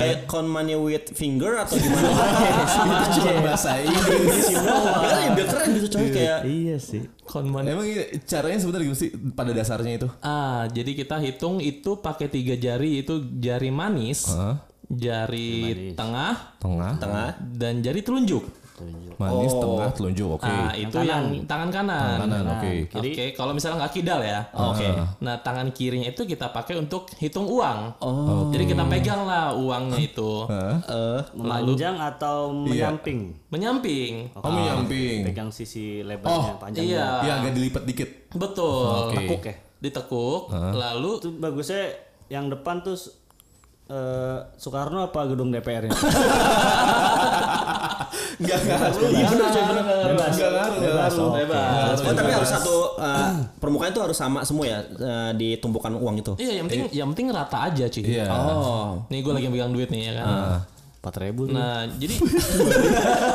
kayak 0.00 0.18
count 0.24 0.48
money 0.48 0.72
with 0.72 1.04
finger 1.12 1.52
atau 1.54 1.76
gimana? 1.76 2.08
itu 2.80 3.20
cuma 3.20 3.32
bahasa 3.44 3.76
Inggris 3.76 4.46
ya, 4.48 5.28
biar 5.30 5.46
keren 5.46 5.68
gitu 5.76 5.88
coy 5.90 6.08
kayak 6.08 6.38
Iya 6.42 6.76
sih. 6.80 7.02
Konman. 7.22 7.62
emang 7.62 7.84
ini 7.84 8.24
caranya 8.24 8.58
sebenarnya 8.58 8.88
gimana 8.88 8.98
sih 8.98 9.10
pada 9.30 9.52
dasarnya 9.52 9.92
itu 9.96 10.08
Ah, 10.18 10.66
jadi 10.66 10.96
kita 10.96 11.20
hitung 11.20 11.60
itu 11.60 12.00
pakai 12.00 12.26
tiga 12.26 12.56
jari 12.56 13.04
itu 13.04 13.20
jari 13.36 13.70
manis, 13.70 14.26
Hah? 14.26 14.64
jari 14.90 15.92
tengah, 15.94 16.58
tengah 16.58 16.98
tengah. 16.98 17.28
dan 17.52 17.78
jari 17.78 18.00
telunjuk. 18.00 18.42
Manis 19.14 19.52
tengah 19.52 19.90
telunjuk 19.90 20.28
oke 20.32 20.44
Ah, 20.44 20.72
itu 20.72 20.96
yang 20.98 21.24
tangan 21.44 21.68
kanan. 21.68 22.16
kanan 22.18 22.44
oke 22.48 22.70
Oke, 22.96 23.24
kalau 23.32 23.52
misalnya 23.52 23.84
nggak 23.84 23.92
kidal 23.92 24.20
ya. 24.20 24.40
Oke. 24.50 24.88
Nah, 25.20 25.36
tangan 25.38 25.68
kirinya 25.70 26.08
itu 26.08 26.22
kita 26.22 26.48
pakai 26.48 26.76
untuk 26.76 27.08
hitung 27.16 27.44
uang. 27.44 27.78
Oh. 27.98 28.48
Jadi 28.48 28.64
kita 28.66 28.84
pegang 28.86 29.22
lah 29.22 29.52
uangnya 29.52 29.98
itu. 29.98 30.46
Eh, 30.48 31.20
Memanjang 31.32 31.96
atau 31.96 32.50
menyamping? 32.50 33.36
Menyamping. 33.48 34.30
oh 34.32 34.50
menyamping 34.50 35.26
Pegang 35.26 35.50
sisi 35.50 36.00
lebarnya 36.00 36.56
panjangnya. 36.56 36.86
Iya. 36.86 37.06
ya 37.22 37.32
agak 37.38 37.52
dilipat 37.52 37.82
dikit 37.84 38.08
Betul. 38.32 39.10
Oke. 39.10 39.16
Tekuk 39.18 39.42
ya. 39.44 39.54
Ditekuk, 39.80 40.42
lalu 40.52 41.10
Itu 41.18 41.28
bagusnya 41.36 41.88
yang 42.28 42.46
depan 42.46 42.80
tuh 42.80 42.96
eh, 43.88 44.38
Soekarno 44.54 45.02
apa 45.02 45.24
gedung 45.26 45.48
DPR-nya? 45.50 45.90
Enggak 48.40 48.58
ngaruh 48.62 49.06
Iya, 49.06 49.26
bener, 49.26 49.46
coy. 49.46 49.60
Enggak 49.60 49.84
ngaruh 50.50 50.74
enggak 50.74 50.92
ngaruh 50.96 51.30
bebas. 51.36 51.98
Oh 52.00 52.12
tapi 52.12 52.30
harus 52.32 52.50
satu 52.50 52.74
uh, 52.96 53.30
permukaan 53.54 53.90
itu 53.90 54.00
harus 54.00 54.16
sama 54.16 54.40
semua 54.42 54.64
ya 54.64 54.78
uh, 54.80 55.30
di 55.32 55.56
tumpukan 55.56 55.92
uang 55.92 56.16
itu. 56.18 56.32
Iya, 56.36 56.52
yang 56.56 56.66
penting 56.66 56.82
yang 56.90 57.08
penting 57.10 57.26
rata 57.30 57.58
aja, 57.66 57.84
cuy. 57.86 58.02
iya 58.02 58.26
Oh. 58.26 59.04
Nih 59.06 59.20
gue 59.20 59.30
lagi 59.30 59.46
megang 59.46 59.70
duit 59.70 59.86
nih 59.86 60.08
ya 60.08 60.12
kan. 60.18 60.26
Empat 61.00 61.16
ribu 61.18 61.46
nih. 61.46 61.54
Nah, 61.54 61.88
jadi 61.94 62.12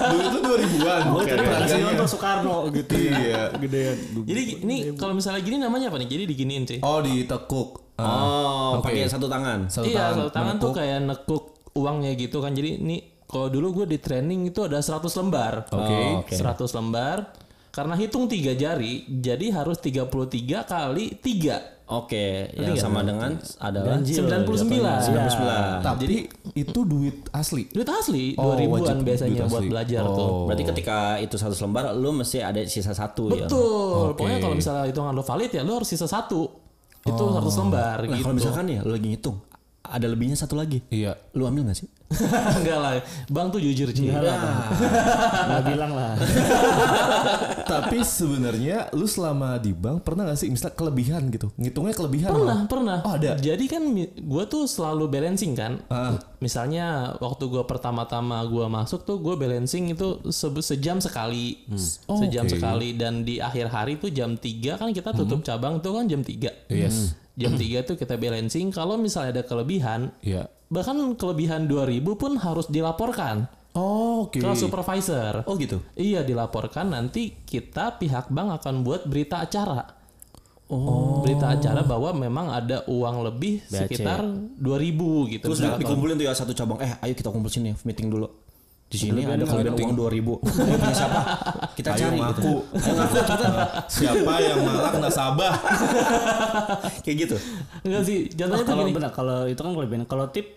dulu 0.05 0.21
itu 0.23 0.39
2000-an 0.39 1.01
Oh, 1.07 1.17
tadi 1.19 1.33
Peragannya. 1.35 1.65
kasih 1.65 1.81
nonton 1.83 2.07
Soekarno 2.07 2.55
gitu. 2.69 2.93
iya 2.93 3.49
Gedean. 3.55 3.95
jadi 4.21 4.41
ini 4.61 4.75
kalau 4.93 5.13
misalnya 5.13 5.41
gini 5.41 5.57
namanya 5.57 5.89
apa 5.89 5.97
nih? 5.97 6.05
Jadi 6.07 6.23
diginiin 6.27 6.63
sih. 6.65 6.79
oh 6.79 6.99
ditekuk 6.99 7.81
Ah, 7.95 8.03
Oh, 8.03 8.69
oke. 8.77 8.91
pakai 8.91 9.07
satu 9.07 9.25
tangan. 9.25 9.65
Satu 9.65 9.87
iya, 9.87 10.11
tangan 10.11 10.15
satu 10.19 10.29
tangan 10.29 10.55
tuh 10.55 10.67
menekuk. 10.67 10.73
kayak 10.75 10.99
nekuk 11.01 11.43
uangnya 11.73 12.11
gitu 12.13 12.37
kan. 12.37 12.51
Jadi 12.51 12.69
ini 12.77 12.97
kalau 13.25 13.47
dulu 13.49 13.83
gue 13.83 13.95
di 13.95 13.99
training 13.99 14.49
itu 14.49 14.61
ada 14.61 14.77
100 14.77 15.01
lembar. 15.15 15.65
Oke. 15.67 15.97
Oh, 16.15 16.21
oke. 16.23 16.35
100 16.35 16.77
lembar. 16.77 17.17
Karena 17.69 17.91
hitung 17.93 18.31
tiga 18.31 18.55
jari, 18.55 19.03
jadi 19.03 19.51
harus 19.51 19.83
33 19.83 20.07
kali 20.63 21.19
3. 21.19 21.75
Oke, 21.85 22.49
yang 22.55 22.73
sama 22.73 23.05
dengan 23.05 23.37
adalah 23.61 24.01
99. 24.01 24.57
99. 24.57 25.85
tapi 25.85 26.25
itu 26.55 26.79
duit 26.81 27.29
asli 27.29 27.69
Duit 27.69 27.85
asli, 27.85 28.33
Oh, 28.41 28.57
2000-an 28.57 28.73
wajib 28.73 28.97
biasanya 29.05 29.29
duit 29.29 29.45
buat 29.45 29.61
asli. 29.61 29.69
belajar 29.69 30.01
Oh. 30.01 30.15
tuh. 30.17 30.29
Berarti 30.49 30.63
ketika 30.65 30.97
itu 31.21 31.35
satu 31.37 31.53
lembar, 31.61 31.93
lu 31.93 32.09
mesti 32.09 32.41
ada 32.41 32.57
sisa 32.65 32.97
satu 32.97 33.29
ya. 33.29 33.45
Betul. 33.45 34.17
Oke. 34.17 34.17
Pokoknya 34.17 34.39
kalau 34.41 34.55
misalnya 34.57 34.83
hitungan 34.89 35.13
lo 35.13 35.21
valid 35.21 35.51
ya 35.51 35.61
lo 35.61 35.71
harus 35.77 35.89
sisa 35.91 36.07
satu. 36.09 36.41
Itu 37.05 37.21
100 37.21 37.53
lembar 37.59 37.97
Nah, 38.01 38.17
gitu. 38.17 38.23
kalau 38.23 38.33
misalkan 38.33 38.65
ya 38.65 38.79
lu 38.81 38.89
lagi 38.89 39.07
ngitung, 39.11 39.37
ada 39.85 40.05
lebihnya 40.09 40.33
satu 40.33 40.57
lagi. 40.57 40.81
iya 40.89 41.13
Lu 41.37 41.45
ambil 41.45 41.69
gak 41.69 41.85
sih? 41.85 41.87
Enggak 42.57 42.77
lah. 42.77 42.93
Bang 43.27 43.49
tuh 43.49 43.57
jujur 43.57 43.89
sih. 43.89 44.07
Nggak 44.07 45.63
bilang 45.69 45.91
lah. 45.91 46.13
tapi 47.65 48.01
sebenarnya 48.01 48.93
lu 48.93 49.05
selama 49.05 49.57
di 49.57 49.71
bank 49.71 50.01
pernah 50.01 50.25
gak 50.25 50.37
sih 50.37 50.49
misal 50.49 50.71
kelebihan 50.71 51.27
gitu 51.27 51.49
ngitungnya 51.55 51.93
kelebihan 51.93 52.31
Pernah, 52.31 52.45
malah. 52.45 52.69
pernah. 52.69 52.97
Oh, 53.01 53.13
ada? 53.15 53.33
Jadi 53.35 53.65
kan 53.65 53.83
gue 54.05 54.43
tuh 54.45 54.65
selalu 54.65 55.09
balancing 55.09 55.53
kan. 55.53 55.81
Ah. 55.87 56.15
Misalnya 56.37 57.17
waktu 57.17 57.43
gue 57.45 57.63
pertama-tama 57.63 58.45
gue 58.45 58.65
masuk 58.65 59.01
tuh 59.01 59.17
gue 59.17 59.33
balancing 59.35 59.89
itu 59.89 60.21
se- 60.29 60.63
sejam 60.63 60.99
sekali. 60.99 61.65
Oh, 62.05 62.17
sejam 62.17 62.45
oke. 62.45 62.53
sekali 62.53 62.93
dan 62.93 63.25
di 63.25 63.37
akhir 63.37 63.67
hari 63.67 63.97
tuh 63.97 64.09
jam 64.09 64.35
3 64.35 64.45
kan 64.77 64.89
kita 64.91 65.09
tutup 65.11 65.41
cabang 65.41 65.79
tuh 65.79 65.97
kan 65.97 66.05
jam 66.05 66.21
3. 66.21 66.69
yes 66.69 67.17
Jam 67.35 67.51
3 67.51 67.59
tuh 67.83 67.95
kita 67.95 68.15
balancing 68.15 68.71
kalau 68.71 68.95
misalnya 68.95 69.41
ada 69.41 69.43
kelebihan 69.43 70.07
iya 70.21 70.47
bahkan 70.69 70.97
kelebihan 71.13 71.69
2000 71.69 72.01
pun 72.17 72.31
harus 72.41 72.65
dilaporkan 72.67 73.45
oh 73.75 74.25
oke 74.25 74.39
ke 74.39 74.49
supervisor. 74.55 75.43
Oh 75.45 75.59
gitu. 75.59 75.83
Iya 75.93 76.23
dilaporkan 76.23 76.95
nanti 76.95 77.35
kita 77.43 77.99
pihak 77.99 78.31
bank 78.31 78.63
akan 78.63 78.81
buat 78.81 79.05
berita 79.05 79.43
acara. 79.43 79.83
Oh. 80.65 81.21
Berita 81.21 81.53
acara 81.53 81.85
bahwa 81.85 82.09
memang 82.17 82.49
ada 82.49 82.81
uang 82.89 83.21
lebih 83.21 83.61
sekitar 83.69 84.25
2000 84.57 85.33
gitu. 85.37 85.45
Terus 85.51 85.59
dikumpulin 85.61 86.17
tuh 86.17 86.25
ya 86.25 86.33
satu 86.33 86.57
cabang. 86.57 86.81
Eh, 86.81 86.93
ayo 87.05 87.13
kita 87.13 87.29
kumpul 87.29 87.53
sini 87.53 87.77
meeting 87.85 88.09
dulu. 88.09 88.44
Di 88.95 88.99
sini 89.01 89.21
ada 89.21 89.43
kelebihan 89.43 89.75
uang 89.75 89.99
2000 89.99 90.15
ribu 90.15 90.33
punya 90.39 90.95
siapa 90.95 91.21
kita 91.75 91.89
Ayo 91.91 91.99
cari 91.99 92.15
gitu. 92.15 92.23
ngaku. 92.23 92.53
Siapa 93.85 94.33
yang 94.39 94.59
malak 94.61 94.93
nasabah? 94.97 95.53
kayak 97.03 97.17
gitu 97.21 97.35
Enggak 97.83 98.03
sih, 98.03 98.17
Oh, 98.25 98.37
contohnya 98.37 98.55
tuh 98.57 98.71
kalau 98.71 98.83
benar 98.89 99.11
kalau 99.11 99.37
itu 99.45 99.59
kan 99.59 99.71
kelebihan. 99.73 100.03
Kalau 100.05 100.25
tip 100.27 100.47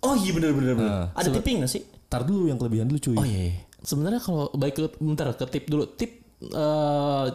oh 0.00 0.14
iya 0.14 0.30
bener 0.30 0.50
bener 0.52 0.74
bener 0.74 0.90
Nah, 0.90 1.06
ada 1.12 1.28
tipping 1.30 1.62
gak 1.62 1.70
sih 1.70 1.82
Tar 2.04 2.22
dulu 2.22 2.46
yang 2.46 2.58
kelebihan 2.58 2.84
dulu 2.84 2.98
cuy. 3.00 3.14
oh 3.14 3.24
iya, 3.24 3.40
iya. 3.48 3.54
Sebenarnya 3.80 4.18
kalau 4.18 4.50
baik 4.50 4.74
ke 4.74 4.84
bentar 4.96 5.30
ke 5.30 5.46
tip 5.46 5.64
dulu. 5.64 5.86
Tip 5.88 6.10
eh 6.44 7.26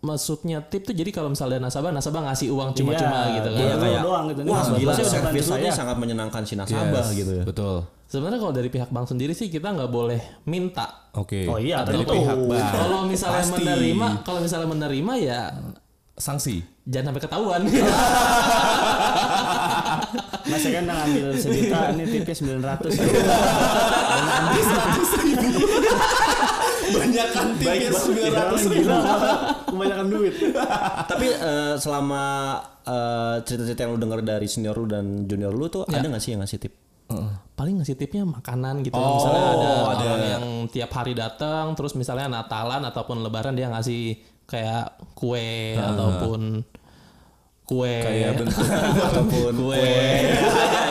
maksudnya 0.00 0.60
tip 0.62 0.84
tuh 0.84 0.92
jadi 0.92 1.08
kalau 1.08 1.28
misalnya 1.28 1.56
nasabah 1.58 1.88
nasabah 1.88 2.20
ngasih 2.24 2.48
uang 2.50 2.72
cuma-cuma 2.72 3.24
Iya, 3.24 3.34
gitu 3.34 3.48
kan. 3.50 3.58
iya. 3.58 3.74
Kayak 3.74 4.00
doang 4.00 4.24
gitu. 4.28 4.40
Wah 4.44 4.62
gila 4.70 4.92
saya 4.92 5.06
service 5.06 5.24
bantu 5.24 5.48
lu 5.50 5.56
nih 5.58 5.64
saya. 5.64 5.72
sangat 5.74 5.96
menyenangkan 5.96 6.42
si 6.42 6.54
nasabah 6.54 7.04
Yes, 7.04 7.16
gitu 7.16 7.32
ya 7.34 7.44
Betul. 7.44 7.76
Sebenarnya 8.04 8.38
kalau 8.38 8.52
dari 8.54 8.68
pihak 8.70 8.90
bank 8.92 9.08
sendiri 9.10 9.32
sih 9.32 9.48
kita 9.50 9.72
nggak 9.74 9.90
boleh 9.90 10.20
minta. 10.46 11.10
Oke. 11.16 11.48
Oh 11.48 11.58
iya, 11.58 11.82
dari 11.82 12.04
tentu. 12.04 12.14
pihak 12.20 12.38
bank. 12.46 12.68
Kalau 12.72 13.00
misalnya 13.08 13.42
Pasti. 13.42 13.56
menerima, 13.64 14.06
kalau 14.22 14.40
misalnya 14.44 14.68
menerima 14.70 15.12
ya 15.18 15.40
sanksi. 16.14 16.62
jangan 16.84 17.10
sampai 17.10 17.22
ketahuan. 17.24 17.62
Mas 20.44 20.60
saya 20.60 20.76
kan 20.76 20.84
ngambil 20.84 21.26
sejuta 21.40 21.78
ini 21.96 22.04
tipnya 22.04 22.36
900 22.36 22.84
Banyak 26.84 27.28
kan 27.32 27.46
Baik, 27.56 27.88
Bang. 27.88 28.12
Gila 28.12 29.00
Kebanyakan 29.64 30.06
duit 30.12 30.34
tapi 31.08 31.26
eh, 31.32 31.74
selama 31.80 32.22
eh, 32.84 33.36
cerita-cerita 33.40 33.88
yang 33.88 33.96
lu 33.96 34.00
denger 34.04 34.20
dari 34.20 34.44
senior 34.44 34.76
lu 34.76 34.84
dan 34.84 35.24
junior 35.24 35.56
lu 35.56 35.72
tuh 35.72 35.88
ada 35.88 36.04
gak 36.04 36.20
sih 36.20 36.36
yang 36.36 36.44
ngasih 36.44 36.60
tip 36.60 36.76
Paling 37.54 37.78
ngasih 37.78 37.94
tipnya 37.94 38.26
makanan 38.26 38.82
gitu. 38.82 38.98
Oh, 38.98 39.14
misalnya 39.14 39.42
ada, 39.46 39.68
ada. 39.94 40.04
orang 40.10 40.22
yang 40.26 40.44
tiap 40.68 40.90
hari 40.90 41.14
datang, 41.14 41.78
terus 41.78 41.94
misalnya 41.94 42.26
Natalan 42.26 42.82
ataupun 42.82 43.22
Lebaran 43.22 43.54
dia 43.54 43.70
ngasih 43.70 44.18
kayak 44.44 44.98
kue 45.14 45.78
ataupun 45.78 46.66
kue. 47.64 47.94
Kayak 48.02 48.34
bentuk 48.42 48.58
ataupun 49.00 49.54
kue. 49.54 49.78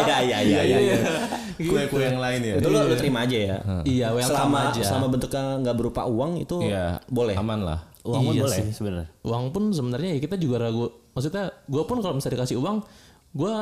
iya 0.08 0.18
iya 0.24 0.38
iya 0.40 0.62
iya 0.64 0.78
iya. 0.80 0.98
Kue-kue 1.54 2.02
yang 2.02 2.18
lain 2.18 2.40
ya. 2.42 2.54
itu 2.58 2.68
lu, 2.68 2.80
lu 2.82 2.96
terima 2.96 3.28
aja 3.28 3.38
ya? 3.38 3.58
Iya, 3.86 4.08
welcome 4.10 4.32
selama 4.34 4.60
aja. 4.72 4.82
selama 4.82 5.08
bentuknya 5.12 5.44
nggak 5.62 5.76
berupa 5.78 6.02
uang 6.08 6.42
itu 6.42 6.58
Iya, 6.64 6.98
boleh? 7.12 7.36
Aman 7.38 7.62
lah. 7.62 7.80
Uang 8.04 8.24
pun 8.26 8.34
Iya 8.34 8.42
boleh? 8.48 8.58
sih. 8.58 8.68
sebenarnya. 8.74 9.08
Uang 9.22 9.44
pun 9.52 9.64
sebenarnya 9.70 10.16
ya 10.16 10.20
kita 10.20 10.36
juga 10.36 10.64
ragu. 10.64 10.88
Maksudnya 11.14 11.52
gue 11.68 11.84
pun 11.84 12.00
kalau 12.00 12.16
misalnya 12.18 12.40
dikasih 12.40 12.58
uang 12.58 12.82
gue 13.36 13.56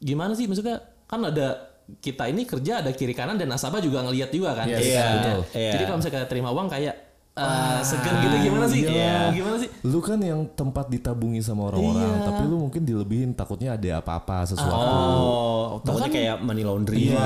gimana 0.00 0.32
sih? 0.34 0.48
Maksudnya 0.48 0.80
kan 1.06 1.20
ada 1.22 1.73
kita 2.00 2.24
ini 2.26 2.42
kerja 2.42 2.80
ada 2.80 2.90
kiri 2.90 3.12
kanan 3.12 3.36
dan 3.36 3.46
nasabah 3.46 3.78
juga 3.78 4.00
ngelihat 4.02 4.28
juga 4.28 4.54
kan 4.54 4.66
Yes, 4.66 4.80
Iya, 4.86 5.04
Betul. 5.14 5.40
iya. 5.52 5.72
jadi 5.72 5.82
kalau 5.84 5.98
misalnya 5.98 6.16
kita 6.16 6.26
terima 6.26 6.48
uang 6.48 6.68
kayak 6.68 6.94
eh, 7.34 7.80
segan 7.82 8.14
gitu 8.20 8.36
gimana 8.42 8.64
sih 8.64 8.80
Iya. 8.82 9.18
gimana 9.30 9.56
sih 9.58 9.68
Lu 9.82 9.98
kan 9.98 10.16
yang 10.16 10.48
tempat 10.50 10.86
ditabungi 10.86 11.40
sama 11.40 11.68
orang-orang, 11.68 12.08
Iya. 12.14 12.24
tapi 12.24 12.42
lu 12.44 12.56
mungkin 12.58 12.82
dilebihin 12.82 13.30
takutnya 13.32 13.74
ada 13.74 13.98
apa-apa 13.98 14.46
sesuatu. 14.46 14.72
oh 14.72 15.82
takutnya 15.82 16.10
kayak 16.10 16.36
money 16.40 16.62
laundry 16.62 17.10
Iya. 17.10 17.20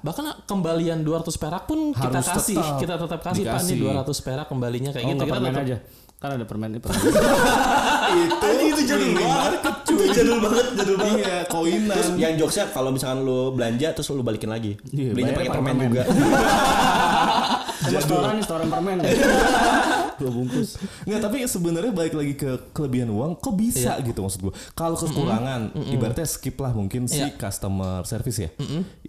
bahkan 0.00 0.24
kembalian 0.44 1.02
200 1.02 1.36
perak 1.36 1.66
pun 1.66 1.90
kita 1.90 2.16
Harus 2.16 2.28
kasih 2.32 2.56
tetap 2.56 2.78
kita 2.78 2.94
tetap 2.96 3.20
kasih 3.22 3.42
pak 3.44 3.60
ini 3.62 3.74
200 3.82 4.08
perak 4.22 4.46
kembalinya 4.46 4.90
kayak 4.90 5.04
Oh 5.04 5.10
gitu 5.10 5.22
kita 5.22 5.38
tetap 5.42 5.62
aja 5.62 5.76
Kan 6.16 6.32
ada 6.32 6.44
permen 6.44 6.72
permen 6.74 7.02
itu 8.16 8.40
itu 8.66 8.82
jadul 8.84 9.12
banget 9.12 9.60
cuy. 9.84 10.06
jadul 10.10 10.38
banget 10.40 10.66
jadul 10.74 10.96
banget 10.96 11.18
Iya, 11.18 11.36
koinan. 11.46 11.92
Terus 11.92 12.08
yang 12.16 12.32
jokesnya 12.36 12.64
kalau 12.70 12.90
misalkan 12.90 13.20
lu 13.20 13.52
belanja 13.52 13.88
terus 13.92 14.08
lu 14.08 14.24
balikin 14.24 14.48
lagi. 14.48 14.80
Iya, 14.88 15.12
Belinya 15.12 15.32
pakai 15.34 15.50
permen 15.50 15.74
permen. 15.74 15.86
juga. 15.92 16.02
Nih 17.86 18.00
setoran 18.42 18.66
permen 18.66 18.96
Dua 20.18 20.30
bungkus 20.32 20.80
Nggak, 21.04 21.20
tapi 21.20 21.36
sebenarnya 21.44 21.92
balik 21.92 22.14
lagi 22.14 22.34
ke 22.34 22.72
kelebihan 22.72 23.12
uang, 23.12 23.36
kok 23.36 23.52
bisa 23.52 24.00
gitu 24.00 24.16
maksud 24.18 24.40
gua. 24.40 24.52
Kalau 24.72 24.96
kekurangan, 24.96 25.76
ibaratnya 25.86 26.24
skip 26.24 26.56
lah 26.56 26.72
mungkin 26.72 27.04
si 27.04 27.20
Iya. 27.20 27.36
customer 27.36 28.02
service 28.02 28.38
ya, 28.38 28.50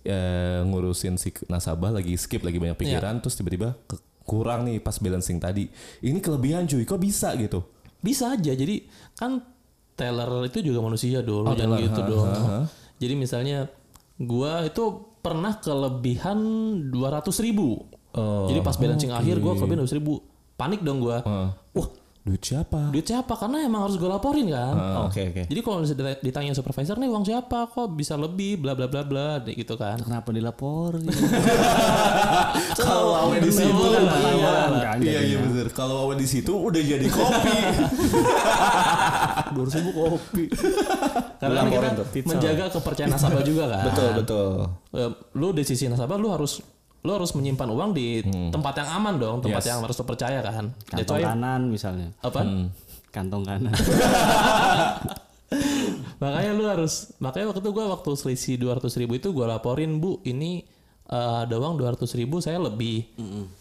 Eh, 0.04 0.60
ngurusin 0.64 1.16
si 1.16 1.32
nasabah 1.48 1.92
lagi 1.92 2.16
skip 2.16 2.40
lagi 2.40 2.56
banyak 2.58 2.76
pikiran, 2.76 3.20
terus 3.20 3.36
tiba-tiba 3.36 3.76
ke- 3.84 4.00
kurang 4.28 4.68
nih 4.68 4.84
pas 4.84 5.00
balancing 5.00 5.40
tadi. 5.40 5.72
Ini 6.04 6.20
kelebihan 6.20 6.68
cuy, 6.68 6.84
kok 6.84 7.00
bisa 7.00 7.32
gitu? 7.40 7.64
Bisa 8.04 8.36
aja. 8.36 8.52
Jadi 8.52 8.84
kan 9.16 9.40
teller 9.96 10.46
itu 10.46 10.60
juga 10.62 10.84
manusia 10.84 11.24
dulu, 11.24 11.48
Oh, 11.48 11.56
jangan 11.56 11.80
gitu 11.80 12.02
ha, 12.04 12.10
dong. 12.12 12.28
ha, 12.28 12.36
ha. 12.36 12.60
Jadi 13.00 13.14
misalnya 13.16 13.72
gua 14.20 14.68
itu 14.68 14.84
pernah 15.24 15.56
kelebihan 15.58 16.38
200 16.92 17.40
ribu. 17.40 17.88
Oh, 18.14 18.46
Jadi 18.52 18.60
pas 18.60 18.76
balancing 18.76 19.16
akhir 19.16 19.40
gua 19.40 19.56
kelebihan 19.56 19.88
200 19.88 19.98
ribu. 19.98 20.20
Panik 20.60 20.84
dong 20.84 21.00
gua. 21.00 21.24
Heeh. 21.24 21.50
Wah, 21.78 21.88
duit 22.28 22.44
siapa? 22.44 22.92
Duit 22.92 23.08
siapa? 23.08 23.40
Karena 23.40 23.64
emang 23.64 23.88
harus 23.88 23.96
gue 23.96 24.06
laporin 24.06 24.52
kan. 24.52 24.76
Oke 25.08 25.32
oke. 25.32 25.44
Jadi 25.48 25.60
kalau 25.64 25.80
misalnya 25.80 26.20
ditanya 26.20 26.52
supervisor 26.52 27.00
nih 27.00 27.08
uang 27.08 27.24
siapa 27.24 27.72
kok 27.72 27.88
bisa 27.96 28.20
lebih 28.20 28.60
bla 28.60 28.76
bla 28.76 28.92
bla 28.92 29.08
bla 29.08 29.40
gitu 29.48 29.80
kan. 29.80 29.96
Kenapa 30.04 30.36
dilapor 30.36 31.00
Kalau 32.84 33.16
awe 33.16 33.36
di 33.40 33.48
situ, 33.48 33.72
Iya. 33.88 34.04
Pahlawan 34.04 34.72
kan 34.84 34.98
iya 35.00 35.22
iya 35.24 35.38
bener. 35.40 35.72
Kalau 35.72 36.04
awe 36.04 36.14
di 36.20 36.28
situ 36.28 36.52
udah 36.52 36.82
jadi 36.84 37.08
kopi. 37.08 37.58
Dua 39.56 39.64
ribu 39.64 39.90
kopi 39.96 40.46
Karena 41.40 41.64
kan 41.64 41.96
kita 42.12 42.28
menjaga 42.28 42.66
kepercayaan 42.76 43.12
nasabah 43.16 43.44
juga 43.48 43.64
kan. 43.72 43.84
Betul 43.88 44.10
betul. 44.20 44.52
Lu 45.40 45.56
di 45.56 45.64
sisi 45.64 45.88
nasabah 45.88 46.20
lu 46.20 46.28
harus 46.28 46.60
lu 47.00 47.12
harus 47.12 47.32
menyimpan 47.32 47.68
uang 47.68 47.92
di 47.92 48.20
tempat 48.50 48.74
yang 48.78 48.90
aman 48.94 49.16
dong, 49.16 49.38
tempat 49.40 49.62
Yes. 49.62 49.70
yang 49.70 49.80
harus 49.80 49.96
lu 49.96 50.04
percaya 50.04 50.40
kan. 50.40 50.74
That's 50.88 51.06
Kantong 51.06 51.18
why- 51.18 51.28
kanan 51.28 51.62
misalnya. 51.68 52.10
Apa? 52.20 52.40
Kantong 53.10 53.44
kanan. 53.44 53.74
Makanya 56.18 56.52
lu 56.52 56.66
harus 56.66 57.14
makanya 57.18 57.54
waktu 57.54 57.62
itu 57.62 57.72
gua 57.72 57.86
waktu 57.90 58.10
selisih 58.14 58.54
200 58.60 58.84
ribu 58.98 59.16
itu 59.16 59.32
gua 59.32 59.48
laporin 59.48 59.96
bu 59.96 60.20
ini 60.24 60.66
eh, 61.08 61.36
ada 61.46 61.56
uang 61.56 61.80
200 61.80 62.04
ribu 62.20 62.42
saya 62.42 62.60
lebih. 62.60 63.08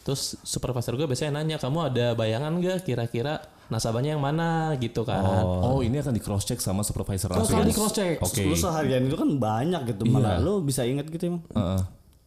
Terus 0.02 0.34
supervisor 0.42 0.96
gue 0.96 1.06
biasanya 1.06 1.38
nanya 1.38 1.56
kamu 1.56 1.78
ada 1.86 2.06
bayangan 2.12 2.58
gak 2.58 2.82
kira-kira 2.82 3.38
nasabahnya 3.68 4.18
yang 4.18 4.22
mana? 4.24 4.74
Gitu 4.76 5.06
kan. 5.06 5.22
Oh, 5.46 5.78
ini 5.78 6.00
akan 6.00 6.10
di 6.10 6.18
cross 6.18 6.42
check 6.42 6.58
sama 6.58 6.82
supervisor 6.82 7.30
Terus 7.30 7.46
langsung. 7.46 7.62
kali 7.62 7.70
di 7.70 7.76
cross 7.76 7.94
check 7.94 8.18
Oke. 8.18 8.42
Lu 8.42 8.58
seharian 8.58 9.06
itu 9.06 9.14
kan 9.14 9.30
banyak 9.30 9.80
gitu 9.86 10.02
Malah 10.06 10.42
lu 10.42 10.58
bisa 10.60 10.82
inget 10.82 11.06
gitu 11.06 11.38
emang. 11.38 11.42
Heeh. 11.54 11.80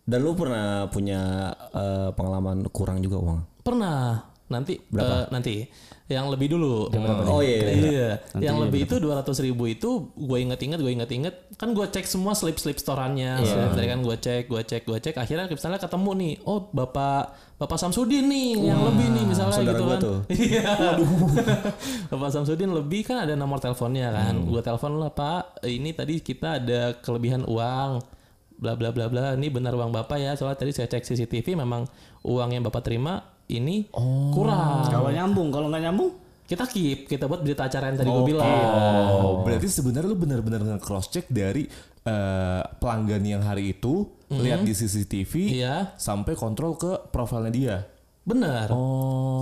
Dan 0.09 0.25
lu 0.25 0.33
pernah 0.33 0.89
punya 0.89 1.53
eh, 1.69 2.09
pengalaman 2.17 2.65
kurang 2.73 3.05
juga 3.05 3.21
uang? 3.21 3.39
pernah. 3.69 4.25
Nanti 4.49 4.81
eh, 4.81 5.25
nanti. 5.29 5.55
Yang 6.09 6.25
lebih 6.33 6.57
dulu. 6.57 6.89
Oh 7.29 7.45
iya. 7.45 7.69
iya. 7.69 7.69
Iya, 7.69 8.09
yang 8.41 8.57
lebih 8.57 8.89
itu 8.89 8.97
200 8.97 9.29
ribu 9.45 9.69
itu 9.69 10.09
gue 10.17 10.37
inget-inget, 10.41 10.81
gue 10.81 10.89
inget-inget. 10.89 11.53
Kan 11.53 11.77
gue 11.77 11.85
cek 11.85 12.09
semua 12.09 12.33
slip-slip 12.33 12.81
storannya, 12.81 13.45
slip 13.45 13.77
tadi 13.77 13.85
kan 13.93 14.01
gue 14.01 14.17
cek, 14.17 14.49
gue 14.49 14.61
cek, 14.65 14.89
gue 14.89 14.97
cek, 14.97 15.21
akhirnya 15.21 15.45
misalnya 15.45 15.77
ketemu 15.77 16.11
nih, 16.17 16.33
oh 16.49 16.65
bapak 16.73 17.53
bapak 17.61 17.77
Samsudin 17.77 18.25
nih 18.25 18.57
yang 18.57 18.81
lebih 18.89 19.05
nih 19.11 19.23
misalnya 19.27 19.53
saudara 19.53 19.75
gitu 19.75 19.83
gua 19.85 19.93
kan, 19.93 20.01
tuh. 20.01 20.17
iya, 20.49 20.71
bapak 22.09 22.29
Samsudin 22.33 22.71
lebih 22.73 23.05
kan 23.05 23.29
ada 23.29 23.37
nomor 23.37 23.61
teleponnya 23.61 24.09
kan, 24.09 24.33
gue 24.49 24.61
telepon 24.65 24.97
lah 24.97 25.13
pak, 25.13 25.61
ini 25.67 25.93
tadi 25.93 26.25
kita 26.25 26.57
ada 26.57 26.97
kelebihan 27.03 27.45
uang, 27.45 28.01
bla 28.59 28.75
bla 28.75 28.91
bla 28.91 29.07
bla, 29.07 29.33
ini 29.33 29.47
benar 29.47 29.71
uang 29.71 29.89
bapak 29.89 30.19
ya, 30.19 30.31
soalnya 30.35 30.59
tadi 30.59 30.75
saya 30.75 30.91
cek 30.91 31.07
CCTV 31.07 31.55
memang 31.55 31.87
uang 32.27 32.49
yang 32.51 32.61
bapak 32.61 32.83
terima 32.83 33.23
ini 33.49 33.89
kurang, 34.29 34.85
Kalau 34.85 35.09
nyambung 35.09 35.49
Kalau 35.49 35.67
nggak 35.71 35.83
nyambung 35.89 36.11
kita 36.49 36.65
keep, 36.65 37.05
kita 37.05 37.29
buat 37.29 37.45
berita 37.45 37.69
acara 37.69 37.93
yang 37.93 38.01
tadi 38.01 38.09
gue 38.09 38.25
bilang. 38.25 38.49
Oh, 39.21 39.45
berarti 39.45 39.69
sebenarnya 39.69 40.09
lu 40.09 40.17
benar-benar 40.17 40.65
nge-cross 40.65 41.13
check 41.13 41.29
dari 41.29 41.69
eh, 42.01 42.61
pelanggan 42.81 43.21
yang 43.21 43.45
hari 43.45 43.77
itu 43.77 44.09
lihat 44.33 44.65
di 44.65 44.73
CCTV 44.73 45.33
Iya. 45.61 45.93
sampai 45.93 46.33
kontrol 46.33 46.73
ke 46.73 47.05
profilnya 47.13 47.53
dia. 47.53 47.75
Benar. 48.25 48.73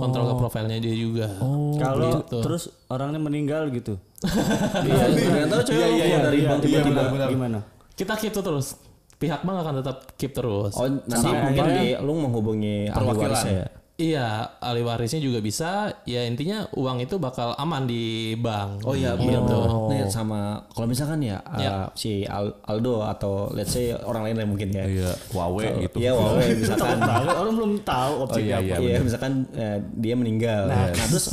Kontrol 0.04 0.24
ke 0.28 0.34
profilnya 0.36 0.76
dia 0.76 0.92
juga. 0.92 1.32
Kalau 1.80 2.24
gitu. 2.24 2.44
terus 2.44 2.68
orangnya 2.92 3.20
meninggal 3.20 3.72
gitu 3.72 3.96
Iya. 4.88 5.04
Ternyata 5.08 5.64
cewek 5.64 5.86
lu 5.88 5.96
keluar 5.96 6.22
dari 6.28 6.38
bank 6.44 6.60
Iya, 6.60 6.80
tiba-tiba. 6.84 7.26
Gimana 7.32 7.58
Kita 7.96 8.14
keep 8.20 8.36
tuh 8.36 8.44
terus. 8.44 8.76
Pihak 9.18 9.42
bank 9.42 9.56
akan 9.66 9.74
tetap 9.82 9.96
keep 10.14 10.30
terus. 10.30 10.78
Oh 10.78 10.86
nanti 10.86 11.26
mungkin 11.26 11.64
di 11.74 11.86
lu 11.98 12.12
menghubungi 12.22 12.86
Perwakilan. 12.94 13.44
ya. 13.50 13.66
Iya, 13.98 14.54
ahli 14.62 14.86
warisnya 14.86 15.18
juga 15.18 15.42
bisa. 15.42 15.90
Ya 16.06 16.22
intinya 16.22 16.70
uang 16.70 17.02
itu 17.02 17.18
bakal 17.18 17.58
aman 17.58 17.82
di 17.82 18.30
bank. 18.38 18.86
Oh 18.86 18.94
iya 18.94 19.18
gitu. 19.18 19.26
benar. 19.26 19.90
Nih 19.90 20.06
sama 20.06 20.62
kalau 20.70 20.86
misalkan 20.86 21.18
ya 21.18 21.42
uh, 21.42 21.90
si 21.98 22.22
Al- 22.22 22.62
Aldo 22.62 23.02
atau 23.02 23.50
let's 23.50 23.74
say 23.74 23.90
orang 23.90 24.30
lain 24.30 24.38
yang 24.46 24.50
mungkin 24.54 24.70
ya. 24.70 24.86
Iya, 24.86 25.10
Huawei 25.34 25.90
gitu. 25.90 25.98
Iya, 25.98 26.14
Huawei 26.14 26.46
misalkan 26.62 26.98
Tahu, 27.02 27.24
Orang 27.26 27.54
belum 27.58 27.72
tahu 27.82 28.12
Oh 28.14 28.24
opsi 28.30 28.40
iya 28.46 28.62
apa 28.62 28.78
iya. 28.78 28.78
Benar. 28.78 29.02
misalkan 29.02 29.32
eh, 29.58 29.78
dia 29.98 30.14
meninggal. 30.14 30.62
Nah, 30.70 30.86
terus 30.94 31.26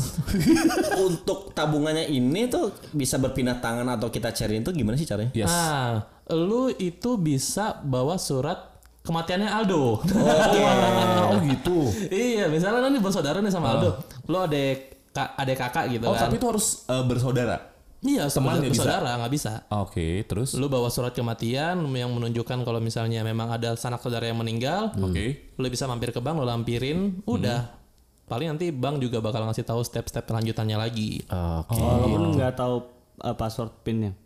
untuk 1.05 1.53
tabungannya 1.53 2.09
ini 2.09 2.49
tuh 2.49 2.73
bisa 2.97 3.21
berpindah 3.21 3.61
tangan 3.61 3.85
atau 3.93 4.09
kita 4.09 4.33
cariin 4.33 4.65
tuh 4.65 4.73
gimana 4.73 4.97
sih 4.97 5.05
caranya? 5.05 5.29
Yes. 5.37 5.53
Nah, 5.53 6.01
lu 6.33 6.73
itu 6.73 7.13
bisa 7.21 7.77
bawa 7.85 8.17
surat 8.17 8.74
kematiannya 9.05 9.47
Aldo. 9.47 10.01
oh 11.31 11.39
gitu. 11.45 11.77
iya, 12.09 12.49
misalnya 12.49 12.81
lo 12.81 12.89
nih 12.89 12.99
bersaudara 12.99 13.37
nih 13.39 13.53
sama 13.53 13.77
Aldo. 13.77 14.01
Lo 14.25 14.43
adek 14.43 14.97
kak, 15.13 15.37
adek 15.37 15.57
kakak 15.57 15.85
gitu 15.93 16.05
Oh 16.09 16.17
kan. 16.17 16.27
tapi 16.27 16.35
itu 16.41 16.45
harus 16.49 16.83
eh, 16.89 17.03
bersaudara. 17.05 17.57
iya, 18.01 18.29
teman 18.29 18.59
ya 18.59 18.69
bisa? 18.69 18.83
bersaudara 18.83 19.11
nggak 19.21 19.33
bisa. 19.33 19.53
Oke 19.71 20.25
terus. 20.25 20.53
Lu 20.57 20.67
bawa 20.67 20.89
surat 20.89 21.13
kematian 21.13 21.85
yang 21.93 22.09
menunjukkan 22.11 22.65
kalau 22.65 22.77
misalnya 22.81 23.21
memang 23.21 23.49
ada 23.49 23.73
sanak 23.77 24.01
saudara 24.01 24.25
yang 24.25 24.37
meninggal, 24.37 24.93
Oke. 24.97 25.53
lu 25.55 25.67
bisa 25.69 25.85
mampir 25.85 26.09
ke 26.09 26.19
bank, 26.19 26.35
lu 26.37 26.45
lampirin, 26.45 27.21
udah. 27.25 27.71
Paling 28.25 28.57
nanti 28.57 28.73
bank 28.73 28.97
juga 28.97 29.21
bakal 29.21 29.45
ngasih 29.45 29.65
tahu 29.65 29.85
step-step 29.85 30.25
lanjutannya 30.25 30.77
lagi. 30.81 31.21
Oke. 31.29 31.77
Walaupun 31.77 32.41
nggak 32.41 32.53
tahu 32.57 32.75
uh, 33.21 33.35
password 33.37 33.69
pinnya. 33.85 34.17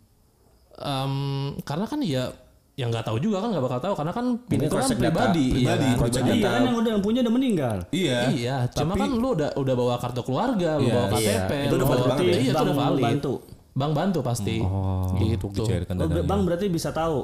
Em, 0.80 1.12
karena 1.60 1.84
kan 1.84 2.00
ya 2.00 2.32
yang 2.80 2.88
nggak 2.88 3.04
tahu 3.04 3.20
juga 3.20 3.36
kan 3.38 3.52
nggak 3.52 3.60
bakal 3.62 3.78
tahu 3.78 3.94
karena 3.94 4.08
kan 4.10 4.26
pin 4.42 4.56
itu 4.58 4.72
kan 4.72 4.88
data. 4.88 4.96
pribadi, 4.96 5.44
iya 5.52 5.76
Pribadi, 5.76 5.84
kan? 5.84 5.96
pribadi. 6.00 6.30
Iya 6.32 6.48
kan 6.48 6.60
yang 6.62 6.76
udah 6.78 6.90
yang 6.90 7.02
punya 7.04 7.20
udah 7.20 7.34
meninggal. 7.34 7.76
Iya. 7.92 8.18
Iya, 8.32 8.56
cuma 8.72 8.92
kan 8.94 9.10
lu 9.12 9.28
udah 9.30 9.50
udah 9.52 9.74
bawa 9.76 9.94
kartu 9.96 10.22
keluarga, 10.22 10.70
lu 10.74 10.88
Iya, 10.88 10.94
bawa 10.96 11.06
iya. 11.12 11.36
KTP, 11.44 11.50
Itu 11.60 11.68
lu 11.68 11.76
udah 11.76 11.86
valid 11.86 12.00
bawa- 12.00 12.10
banget 12.10 12.24
ya? 12.24 12.32
Iya, 12.32 12.40
itu 12.50 12.64
udah 12.64 12.76
valid. 12.78 13.04
bantu. 13.04 13.32
Bank 13.70 13.92
bantu 13.92 14.18
pasti. 14.20 14.56
Oh, 14.58 15.04
gitu. 15.14 15.46
Oh, 15.46 15.66
dananya. 15.86 16.24
bang 16.24 16.40
berarti 16.42 16.66
bisa 16.66 16.90
tahu 16.90 17.22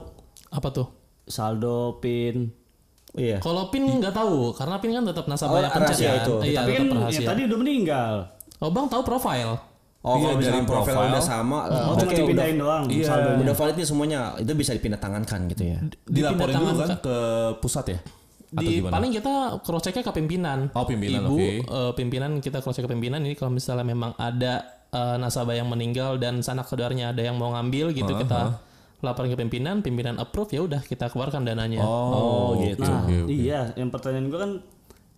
Apa 0.48 0.68
tuh? 0.70 0.86
saldo 1.26 1.98
pin. 1.98 2.52
Iya. 3.12 3.40
Kalau 3.40 3.66
pin 3.66 3.82
nggak 3.82 4.12
tahu, 4.12 4.52
karena 4.52 4.76
pin 4.76 4.92
kan 4.92 5.02
tetap 5.02 5.24
Oh, 5.24 5.30
nasabah 5.32 5.58
yang 5.58 5.72
pencet 5.72 5.96
kan. 5.98 6.16
itu. 6.20 6.34
Iya, 6.44 6.58
Tapi 6.60 6.70
kan 6.70 6.84
ya 7.08 7.20
tadi 7.24 7.40
udah 7.48 7.58
meninggal. 7.58 8.14
Oh, 8.56 8.68
Bang 8.68 8.86
tahu 8.86 9.02
profile. 9.02 9.56
Oh, 10.06 10.14
Iya, 10.14 10.22
kalau 10.22 10.36
misalnya 10.38 10.54
dari 10.56 10.70
profil 10.70 10.94
udah 11.02 11.18
sama, 11.20 11.58
Oh, 11.66 11.66
oke 11.66 11.98
cuma 11.98 12.06
udah, 12.06 12.18
dipindahin 12.22 12.56
doang 12.56 12.82
Iya. 12.86 13.04
saldonya. 13.04 13.38
udah 13.42 13.54
valid 13.54 13.74
nih 13.74 13.86
semuanya. 13.86 14.18
Itu 14.38 14.52
bisa 14.54 14.70
dipindah 14.70 15.00
tangankan 15.02 15.40
gitu 15.50 15.62
ya. 15.66 15.78
Dilaporin 16.06 16.54
dulu 16.56 16.72
kan 16.78 16.88
ke 16.96 17.16
pusat 17.58 17.84
ya? 17.88 17.98
Atau 18.48 18.62
Di 18.62 18.78
gimana? 18.78 18.92
paling 18.94 19.10
kita 19.10 19.32
cross 19.60 19.82
checknya 19.82 20.00
ke 20.00 20.12
pimpinan. 20.14 20.58
Oh, 20.70 20.86
pimpinan, 20.86 21.20
Ibu 21.20 21.34
oke. 21.34 21.48
eh, 21.60 21.92
pimpinan 21.92 22.30
kita 22.38 22.62
cross 22.62 22.78
check 22.78 22.86
ke 22.86 22.92
pimpinan 22.92 23.18
ini 23.20 23.34
kalau 23.34 23.50
misalnya 23.50 23.82
memang 23.82 24.14
ada 24.14 24.62
eh, 24.88 25.16
nasabah 25.18 25.52
yang 25.52 25.66
meninggal 25.66 26.14
dan 26.16 26.38
sanak 26.40 26.64
saudaranya 26.64 27.10
ada 27.10 27.20
yang 27.20 27.34
mau 27.34 27.50
ngambil 27.50 27.90
gitu 27.90 28.14
kita 28.14 28.62
laporin 28.96 29.28
ke 29.28 29.36
pimpinan, 29.36 29.82
pimpinan 29.82 30.16
approve 30.16 30.48
ya 30.48 30.62
udah 30.62 30.80
kita 30.80 31.10
keluarkan 31.10 31.42
dananya. 31.42 31.82
Oh, 31.82 32.54
gitu. 32.56 32.80
Nah, 32.80 33.02
Oke, 33.02 33.16
oke. 33.20 33.28
iya, 33.28 33.74
yang 33.74 33.90
pertanyaan 33.90 34.26
gua 34.26 34.40
kan 34.40 34.52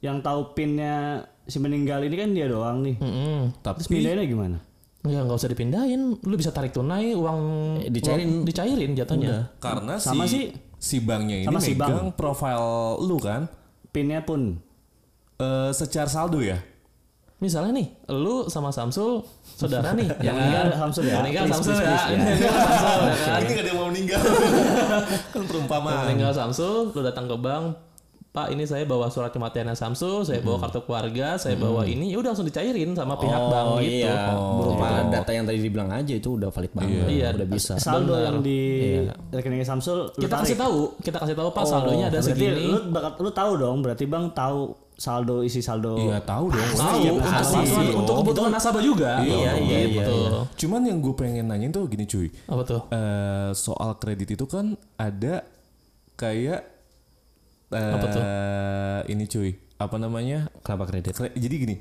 yang 0.00 0.18
tahu 0.18 0.50
pinnya 0.52 0.96
si 1.44 1.58
meninggal 1.58 2.00
ini 2.00 2.16
kan 2.16 2.32
dia 2.32 2.46
doang 2.46 2.80
nih. 2.80 2.96
Mm-mm. 2.96 3.54
Tapi 3.60 3.76
Terus 3.78 3.88
pindahinnya 3.88 4.24
gimana? 4.24 4.56
Ya 5.00 5.20
nggak 5.20 5.36
usah 5.36 5.46
dipindahin, 5.46 6.18
lu 6.18 6.34
bisa 6.34 6.50
tarik 6.50 6.70
tunai 6.70 7.14
uang 7.14 7.38
Eh, 7.80 7.88
dicairin. 7.88 8.42
uang- 8.42 8.44
dicairin 8.44 8.92
jatuhnya. 8.92 9.54
karena 9.56 9.94
Sama 9.96 10.24
si 10.24 10.28
sih. 10.28 10.44
si 10.76 10.96
banknya 10.98 11.38
ini 11.38 11.46
Sama 11.46 11.60
si 11.60 11.72
megang 11.72 12.10
profil 12.12 12.62
lu 13.00 13.16
kan 13.16 13.46
Pinnya 13.88 14.20
pun 14.20 14.58
eh 15.36 15.70
secara 15.72 16.06
saldo 16.06 16.38
ya. 16.38 16.58
Misalnya 17.38 17.70
nih, 17.72 17.88
lu 18.10 18.50
sama 18.50 18.68
Samsul 18.68 19.22
saudara 19.46 19.94
nih, 19.94 20.10
yang 20.26 20.34
meninggal 20.34 20.74
Samsul 20.76 21.02
ya. 21.04 21.12
Yang 21.14 21.22
meninggal 21.22 21.44
Samsul 21.48 21.72
ya. 21.72 21.86
ya. 21.86 21.98
Meninggal 22.10 22.50
Samsul 22.50 22.90
ya. 22.90 23.34
Ini 23.38 23.46
gak 23.48 23.62
ada 23.62 23.62
yang 23.64 23.78
mau 23.78 23.86
meninggal. 23.86 24.20
kan 25.32 25.36
Yang 25.36 25.46
perumpamaan. 25.46 26.02
meninggal 26.04 26.32
Samsul, 26.34 26.90
lu 26.90 27.00
datang 27.00 27.24
ke 27.24 27.36
bank, 27.38 27.64
Pak 28.28 28.52
ini 28.52 28.62
saya 28.62 28.84
bawa 28.84 29.08
surat 29.08 29.28
kematiannya 29.28 29.72
Samsul, 29.72 30.20
saya 30.20 30.38
bawa 30.38 30.60
kartu 30.60 30.84
keluarga, 30.84 31.34
saya 31.34 31.56
bawa 31.56 31.82
ini, 31.82 32.12
ya 32.12 32.16
udah 32.16 32.30
langsung 32.30 32.44
dicairin 32.44 32.92
sama 32.92 33.16
pihak 33.16 33.40
bank 33.42 33.66
Oh 33.66 33.80
gitu. 33.80 34.04
iya, 34.04 34.30
berupa 34.30 34.86
data 35.06 35.30
yang 35.30 35.42
tadi 35.42 35.58
dibilang 35.58 35.88
aja 35.88 36.12
itu 36.12 36.36
udah 36.36 36.48
valid 36.48 36.70
banget. 36.70 37.08
Iya. 37.08 37.28
udah 37.32 37.48
bisa. 37.48 37.72
saldo 37.78 38.12
Benar. 38.12 38.24
yang 38.24 38.36
di 38.38 38.60
rekeningnya 39.30 39.66
Samsul 39.66 40.12
lu 40.12 40.20
Kita 40.20 40.34
tarik. 40.34 40.44
kasih 40.44 40.56
tahu, 40.56 40.78
kita 41.00 41.16
kasih 41.18 41.34
tahu 41.34 41.48
Pak 41.50 41.64
saldonya 41.64 42.06
ada 42.06 42.20
berarti 42.20 42.30
segini. 42.30 42.64
Lu, 42.64 42.78
bakal- 42.88 43.16
lu 43.18 43.30
tahu 43.32 43.52
dong, 43.56 43.76
berarti 43.80 44.04
Bang 44.04 44.24
tahu 44.30 44.60
saldo 44.94 45.36
isi 45.40 45.58
saldo. 45.58 45.96
Iya 45.96 46.20
tahu 46.20 46.44
dong. 46.48 46.68
Tahu 46.74 46.98
Iya, 47.00 47.10
untuk 47.14 47.32
pasti. 47.32 47.54
kebutuhan 47.56 47.86
untuk 47.96 48.14
kebutuhan 48.20 48.50
nasabah 48.52 48.82
juga. 48.82 49.10
Iya, 49.20 49.34
iya, 49.34 49.52
iya, 49.56 49.78
gitu. 49.88 50.16
Cuman 50.58 50.84
yang 50.84 50.98
gue 50.98 51.14
pengen 51.16 51.48
nanyain 51.48 51.70
tuh 51.70 51.86
gini 51.86 52.04
cuy. 52.04 52.28
Apa 52.44 52.62
tuh? 52.62 52.80
Eh 52.92 53.50
soal 53.52 53.96
kredit 53.96 54.34
itu 54.34 54.44
kan 54.44 54.76
ada 54.96 55.48
kayak 56.14 56.77
eh 57.70 57.92
Apa 57.92 58.06
tuh? 58.08 58.22
ini 59.06 59.24
cuy. 59.24 59.50
Apa 59.76 59.96
namanya? 59.96 60.48
Kenapa 60.60 60.84
kredit? 60.84 61.12
Kre- 61.12 61.32
Jadi 61.32 61.54
gini, 61.56 61.76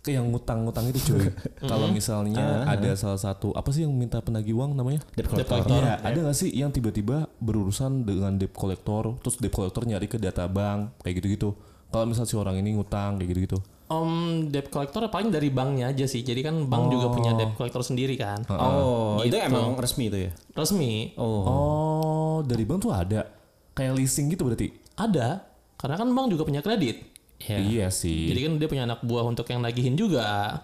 kayak 0.00 0.24
ngutang-ngutang 0.24 0.88
itu 0.88 1.00
cuy. 1.06 1.28
Kalau 1.70 1.86
misalnya 1.88 2.64
ada 2.64 2.90
salah 2.94 3.16
satu 3.16 3.52
apa 3.52 3.68
sih 3.68 3.82
yang 3.82 3.92
minta 3.92 4.18
penagih 4.18 4.54
uang 4.54 4.72
namanya? 4.72 5.04
Debt 5.12 5.28
Debt 5.28 5.46
collector. 5.46 5.60
collector. 5.62 5.80
Iya, 5.80 5.94
ada 6.02 6.18
gak 6.24 6.36
sih 6.36 6.50
yang 6.50 6.70
tiba-tiba 6.70 7.28
berurusan 7.38 8.02
dengan 8.02 8.34
debt 8.34 8.52
collector, 8.52 9.16
terus 9.18 9.36
debt 9.36 9.50
collector 9.50 9.84
nyari 9.84 10.06
ke 10.06 10.16
data 10.16 10.46
bank 10.46 10.98
kayak 11.00 11.18
gitu-gitu. 11.18 11.54
Kalau 11.88 12.04
misal 12.04 12.24
si 12.24 12.34
orang 12.34 12.56
ini 12.56 12.72
ngutang 12.72 13.16
kayak 13.16 13.28
gitu-gitu. 13.28 13.58
Om 13.88 14.12
debt 14.48 14.68
collector 14.68 15.00
paling 15.08 15.28
dari 15.28 15.48
banknya 15.48 15.88
aja 15.88 16.04
sih. 16.04 16.20
Jadi 16.20 16.40
kan 16.42 16.60
bank 16.62 16.90
juga 16.90 17.08
punya 17.08 17.32
debt 17.32 17.52
collector 17.54 17.80
sendiri 17.80 18.16
kan. 18.16 18.44
Oh, 18.46 19.20
itu 19.22 19.32
emang 19.34 19.72
resmi 19.74 20.08
itu 20.08 20.28
ya? 20.28 20.32
Resmi 20.52 21.16
Oh. 21.16 21.40
Oh, 21.42 22.36
dari 22.42 22.64
bank 22.64 22.82
tuh 22.82 22.92
ada 22.92 23.24
kayak 23.72 23.92
leasing 23.94 24.28
gitu 24.28 24.44
berarti. 24.44 24.68
Ada. 24.98 25.46
Karena 25.78 25.94
kan 25.94 26.10
bank 26.10 26.34
juga 26.34 26.42
punya 26.42 26.58
kredit. 26.58 27.06
Iya 27.38 27.88
sih. 27.94 28.34
Jadi 28.34 28.40
kan 28.42 28.52
dia 28.58 28.68
punya 28.68 28.82
anak 28.82 29.00
buah 29.06 29.22
untuk 29.22 29.46
yang 29.46 29.62
nagihin 29.62 29.94
juga. 29.94 30.58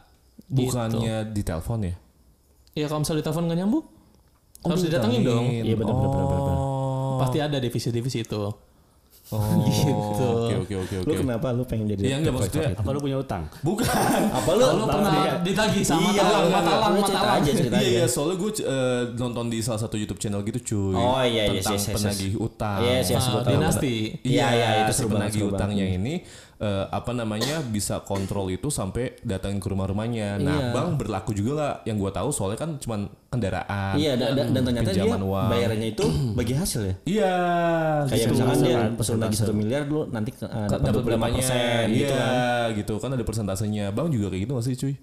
Gitu. 0.50 0.74
Bukannya 0.74 1.30
di 1.30 1.42
telepon 1.46 1.86
ya? 1.86 1.94
Ya 2.74 2.90
kalau 2.90 3.06
misalnya 3.06 3.22
ditelepon 3.22 3.44
nggak 3.46 3.58
nyambung, 3.62 3.84
harus 4.66 4.82
didatengin 4.82 5.22
dong. 5.22 5.46
Iya, 5.46 5.74
benar, 5.78 5.94
benar, 5.94 6.10
benar, 6.10 6.26
benar. 6.26 6.58
Oh. 6.58 7.16
Pasti 7.22 7.38
ada 7.38 7.56
divisi-divisi 7.62 8.26
itu. 8.26 8.42
Oh, 9.34 9.66
Gitu. 9.66 10.26
Oke 10.54 10.54
oke 10.56 10.74
oke 10.78 10.94
Lu 11.02 11.10
oke. 11.10 11.20
kenapa 11.20 11.46
lu 11.50 11.62
pengen 11.62 11.86
jadi 11.90 12.00
Iya 12.04 12.16
enggak 12.18 12.32
maksudnya. 12.32 12.70
Apa 12.72 12.88
lu 12.88 12.98
punya 12.98 13.16
utang? 13.16 13.42
Bukan. 13.60 13.84
Apa 14.30 14.50
lu? 14.52 14.64
Lu 14.74 14.84
pernah 14.86 15.12
ditagih 15.42 15.82
sama 15.82 16.08
Iya, 16.08 16.22
talang, 16.22 16.46
matalang, 16.46 16.54
enggak. 16.54 16.90
Lu 16.94 17.00
cerita 17.02 17.18
matalang. 17.20 17.42
aja, 17.42 17.50
cerita 17.52 17.76
Iya 17.76 17.88
iya 17.90 18.06
soalnya 18.06 18.36
gue 18.36 18.50
eh, 18.60 19.02
nonton 19.16 19.44
di 19.48 19.58
salah 19.58 19.80
satu 19.80 19.96
YouTube 19.96 20.18
channel 20.18 20.40
gitu 20.42 20.58
cuy. 20.64 20.94
Oh, 20.94 21.18
iya, 21.20 21.50
iya, 21.50 21.58
tentang 21.58 21.74
yes, 21.74 21.82
yes, 21.82 21.84
yes. 21.84 21.96
penagih 21.98 22.32
utang. 22.38 22.78
Yes, 22.80 23.06
yes, 23.08 23.18
Ah, 23.18 23.30
gua 23.30 23.40
tahu. 23.42 23.52
dinasti. 23.52 23.94
Iya, 24.22 24.46
iya, 24.50 24.66
itu 24.84 24.92
si 24.92 25.02
banget, 25.02 25.12
penagih 25.12 25.42
utangnya 25.48 25.84
ini 25.84 26.14
eh, 26.56 26.86
apa 26.86 27.10
namanya 27.10 27.58
bisa 27.62 27.98
kontrol 28.00 28.46
itu 28.48 28.68
sampai 28.68 29.18
datangin 29.20 29.58
ke 29.58 29.66
rumah-rumahnya. 29.66 30.38
Nah, 30.38 30.54
Iya. 30.54 30.66
bang 30.70 30.88
berlaku 30.94 31.30
juga 31.32 31.50
nggak? 31.52 31.74
Yang 31.84 31.96
gua 31.98 32.10
tahu 32.12 32.28
soalnya 32.30 32.58
kan 32.58 32.70
cuman 32.76 33.00
kendaraan. 33.28 33.94
Iya, 33.94 34.12
da- 34.14 34.32
da- 34.32 34.46
dan 34.46 34.62
ternyata 34.62 34.90
dia 34.90 35.04
uang. 35.04 35.48
bayarannya 35.48 35.88
itu 35.90 36.04
bagi 36.38 36.54
hasil 36.54 36.80
ya. 36.80 36.94
Iya. 37.04 37.34
Kayak 38.06 38.18
gitu. 38.20 38.32
misalkan 38.32 38.56
dia 38.60 38.74
kan, 38.76 38.90
pesan 38.94 39.16
lagi 39.18 39.36
satu 39.36 39.52
miliar 39.52 39.82
dulu 39.84 40.02
nanti 40.08 40.30
uh, 40.36 40.46
dapat 40.70 40.78
dapat 40.80 41.00
25 41.00 41.06
berapanya 41.06 41.40
persen 41.40 41.84
gitu 41.90 42.04
iya, 42.04 42.14
kan. 42.14 42.68
gitu 42.74 42.94
kan 42.98 43.10
ada 43.10 43.24
persentasenya. 43.24 43.84
Bang 43.90 44.08
juga 44.08 44.26
kayak 44.28 44.42
gitu 44.42 44.52
gak 44.52 44.64
sih 44.64 44.76
cuy? 44.76 44.94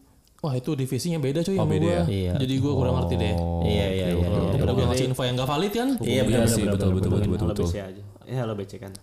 Wah 0.41 0.53
itu 0.53 0.73
divisinya 0.73 1.19
beda 1.19 1.39
cuy 1.41 1.53
Oh, 1.53 1.69
beda 1.69 1.85
gua. 1.85 1.93
ya? 1.93 2.03
Iya. 2.09 2.33
Jadi 2.39 2.53
gua 2.57 2.73
kurang 2.73 2.95
ngerti 2.97 3.15
deh. 3.15 3.33
Oh, 3.35 3.61
Iya, 3.61 3.85
iya, 3.87 4.07
iya. 4.09 4.25
iya. 4.25 4.27
Daripada 4.49 4.71
gua 4.73 4.85
ngasih 4.89 5.05
info 5.07 5.21
yang 5.21 5.35
gak 5.35 5.45
valid 5.47 5.71
kan. 5.71 5.89
Iya, 6.01 6.21
Iya 6.23 6.23
betul, 6.25 6.65
betul, 6.65 6.89
betul, 6.95 7.09
Halo 7.37 7.53
betul. 7.53 8.10
Eh 8.31 8.39
halo 8.39 8.55
BC 8.55 8.79
kan. 8.79 8.95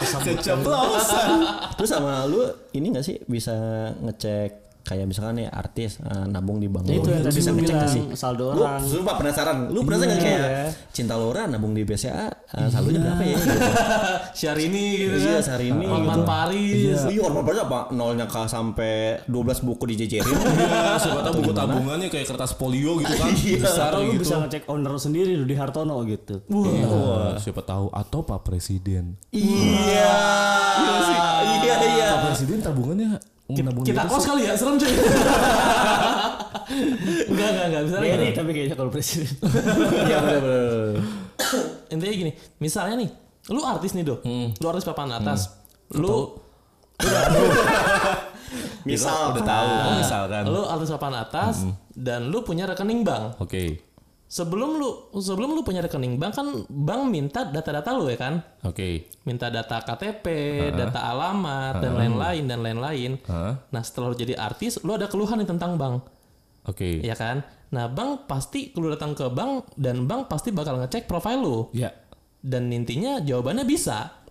Keceplosan. 0.00 1.44
Terus 1.76 1.90
sama 1.92 2.24
lu 2.24 2.40
ini 2.72 2.88
gak 2.88 3.04
sih 3.04 3.20
bisa 3.28 3.52
ngecek 4.00 4.63
kayak 4.84 5.08
misalkan 5.08 5.40
nih 5.40 5.48
artis 5.48 5.96
uh, 5.98 6.28
nabung 6.28 6.60
di 6.60 6.68
bank. 6.68 6.84
Itu 6.86 7.02
Lu 7.02 7.08
yang 7.08 7.24
tadi 7.24 7.34
bisa 7.34 7.50
lu 7.50 7.56
ngecek 7.56 7.72
bilang 7.72 7.88
sih? 7.88 8.02
saldo 8.12 8.52
Lu 8.52 8.62
orang. 8.62 8.84
sumpah 8.84 9.14
penasaran. 9.16 9.56
Lu 9.72 9.80
penasaran 9.80 10.12
gak 10.12 10.20
kayak 10.20 10.44
Cinta 10.92 11.16
Laura 11.16 11.48
nabung 11.48 11.72
di 11.72 11.82
BCA 11.82 12.28
uh, 12.28 12.68
saldonya 12.68 13.00
berapa 13.00 13.22
ya? 13.24 13.34
Gitu. 13.34 13.58
Syahrini 14.38 14.84
gitu 14.94 15.16
Iya, 15.16 15.32
kan. 15.34 15.42
Syahrini 15.42 15.84
Hotman 15.88 16.12
gitu. 16.14 16.22
Paris. 16.22 16.98
Iya, 17.08 17.20
Hotman 17.24 17.42
Paris 17.42 17.60
apa? 17.60 17.78
Nolnya 17.90 18.26
ke 18.28 18.40
sampai 18.44 18.92
12 19.24 19.32
buku 19.64 19.84
dijejerin. 19.88 20.36
Iya, 20.36 21.00
siapa 21.00 21.20
tahu 21.22 21.34
buku 21.40 21.52
tabungannya 21.52 22.08
kayak 22.08 22.26
kertas 22.28 22.52
polio 22.52 23.00
gitu 23.00 23.14
kan. 23.14 23.32
Besar 23.64 23.88
Atau 23.90 24.04
lu 24.04 24.12
gitu. 24.14 24.22
bisa 24.22 24.36
ngecek 24.38 24.62
owner 24.68 24.92
sendiri 24.94 25.32
lu 25.32 25.48
di 25.48 25.56
Hartono 25.56 25.96
gitu. 26.04 26.44
Iya, 26.46 27.40
siapa 27.40 27.64
tahu 27.64 27.88
atau 27.88 28.20
Pak 28.20 28.44
Presiden. 28.44 29.16
Iya. 29.32 30.12
Iya, 30.84 31.74
iya. 31.80 32.06
Pak 32.12 32.20
Presiden 32.28 32.60
tabungannya 32.60 33.16
Kita 33.44 33.70
gitu 33.76 34.08
kos 34.08 34.24
kali 34.24 34.48
ya, 34.48 34.56
serem 34.56 34.80
cuy. 34.80 34.88
enggak, 37.28 37.48
enggak, 37.52 37.66
enggak. 37.68 37.82
Misalnya 37.84 38.16
gini. 38.16 38.28
tapi 38.32 38.50
kayaknya 38.56 38.76
kalau 38.76 38.88
presiden. 38.88 39.28
Iya, 40.08 40.16
benar-benar. 40.18 40.96
Intinya 41.92 42.14
gini, 42.16 42.32
misalnya 42.56 42.94
nih, 42.96 43.10
lu 43.52 43.60
artis 43.60 43.92
nih, 43.92 44.00
Do. 44.02 44.16
Lu 44.54 44.66
artis 44.66 44.84
papan 44.84 45.12
atas. 45.12 45.52
Lu 45.92 46.40
Misal 48.84 49.32
udah 49.32 49.42
tahu 49.42 49.66
kan 49.66 49.92
misalkan. 49.98 50.42
lu 50.44 50.60
artis 50.62 50.88
papan 50.92 51.14
atas 51.16 51.54
dan 51.90 52.28
lu 52.28 52.44
punya 52.44 52.64
rekening 52.64 53.00
bank. 53.00 53.40
Oke. 53.40 53.80
Sebelum 54.34 54.82
lu 54.82 55.14
sebelum 55.14 55.54
lu 55.54 55.62
punya 55.62 55.78
rekening 55.78 56.18
bank 56.18 56.34
kan 56.34 56.66
bank 56.66 57.06
minta 57.06 57.46
data-data 57.46 57.94
lu 57.94 58.10
ya 58.10 58.18
kan? 58.18 58.42
Oke. 58.66 59.06
Minta 59.22 59.46
data 59.46 59.78
KTP, 59.78 60.26
data 60.74 61.06
alamat 61.06 61.78
dan 61.78 61.94
lain-lain 61.94 62.42
dan 62.50 62.58
lain-lain. 62.66 63.22
Hah? 63.30 63.62
Nah, 63.70 63.82
setelah 63.86 64.10
lu 64.10 64.18
jadi 64.18 64.34
artis, 64.34 64.82
lu 64.82 64.90
ada 64.90 65.06
keluhan 65.06 65.38
nih 65.38 65.46
tentang 65.46 65.78
bank. 65.78 66.02
Oke. 66.66 66.98
ya 67.04 67.14
kan? 67.14 67.46
Nah, 67.70 67.86
bank 67.86 68.26
pasti 68.26 68.74
kalau 68.74 68.90
datang 68.90 69.14
ke 69.14 69.22
bank 69.30 69.70
dan 69.78 70.10
bank 70.10 70.26
pasti 70.26 70.50
bakal 70.50 70.82
ngecek 70.82 71.06
profil 71.06 71.38
lu. 71.38 71.58
Ya. 71.70 71.94
Dan 72.42 72.74
intinya 72.74 73.22
jawabannya 73.22 73.62
bisa. 73.62 74.23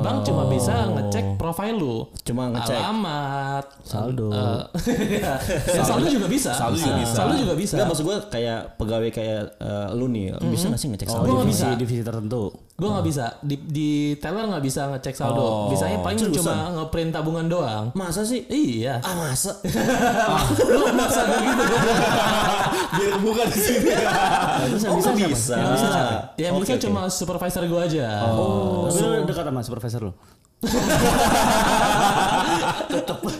Bank 0.00 0.18
cuma 0.22 0.44
bisa 0.46 0.88
ngecek 0.88 1.36
profil 1.36 1.74
lu. 1.74 1.96
Cuma 2.20 2.50
ngecek. 2.50 2.76
alamat, 2.76 3.64
Saldo. 3.80 4.28
eh, 4.30 4.62
ya, 5.24 5.34
saldo 5.80 6.06
juga 6.06 6.26
bisa. 6.26 6.50
Saldo 6.52 6.76
juga 6.76 6.94
bisa. 6.96 7.14
Saldo 7.14 7.34
juga 7.36 7.54
bisa. 7.54 7.74
Enggak 7.76 7.88
maksud 7.88 8.04
gue 8.04 8.16
kayak 8.28 8.60
pegawai 8.76 9.10
kayak 9.10 9.42
eh, 9.56 9.88
lu 9.92 10.06
nih, 10.06 10.32
bisa 10.46 10.68
gak 10.68 10.78
sih 10.78 10.88
ngecek 10.88 11.08
Oh, 11.08 11.12
saldo? 11.16 11.26
nggak 11.30 11.44
divisi, 11.44 11.64
bisa. 11.64 11.76
divisi 11.76 12.02
tertentu. 12.02 12.42
Gue 12.80 12.88
nggak 12.88 13.04
bisa 13.04 13.36
di 13.44 13.60
di 13.60 13.90
teller 14.16 14.48
nggak 14.48 14.64
bisa 14.64 14.88
ngecek 14.88 15.12
saldo. 15.12 15.36
Oh. 15.36 15.68
Bisanya 15.68 16.00
paling 16.00 16.32
cuma 16.32 16.72
ngeprint 16.80 17.12
tabungan 17.12 17.44
doang. 17.44 17.84
Masa 17.92 18.24
sih? 18.24 18.48
Iya. 18.48 19.04
Ah 19.04 19.12
masa? 19.20 19.52
Lu 20.72 20.88
maksa 20.96 21.28
kayak 21.28 21.44
gitu. 21.44 21.64
Biar 22.96 23.14
bukan 23.20 23.46
di 23.52 23.60
sini. 23.60 23.92
Yang 24.80 24.88
Oh, 24.88 24.96
bisa 24.96 25.12
bisa? 25.12 25.54
Yang 25.60 25.70
bisa 25.76 25.86
siapa? 25.92 26.16
Yang 26.40 26.52
Oke, 26.56 26.60
bisa 26.64 26.72
oke. 26.72 26.82
cuma 26.88 27.00
supervisor 27.12 27.62
gue 27.68 27.80
aja. 27.84 28.06
Oh. 28.32 28.88
Tapi 28.88 28.98
lu 29.04 29.28
dekat 29.28 29.44
sama 29.44 29.60
supervisor 29.60 30.00
lu. 30.08 30.12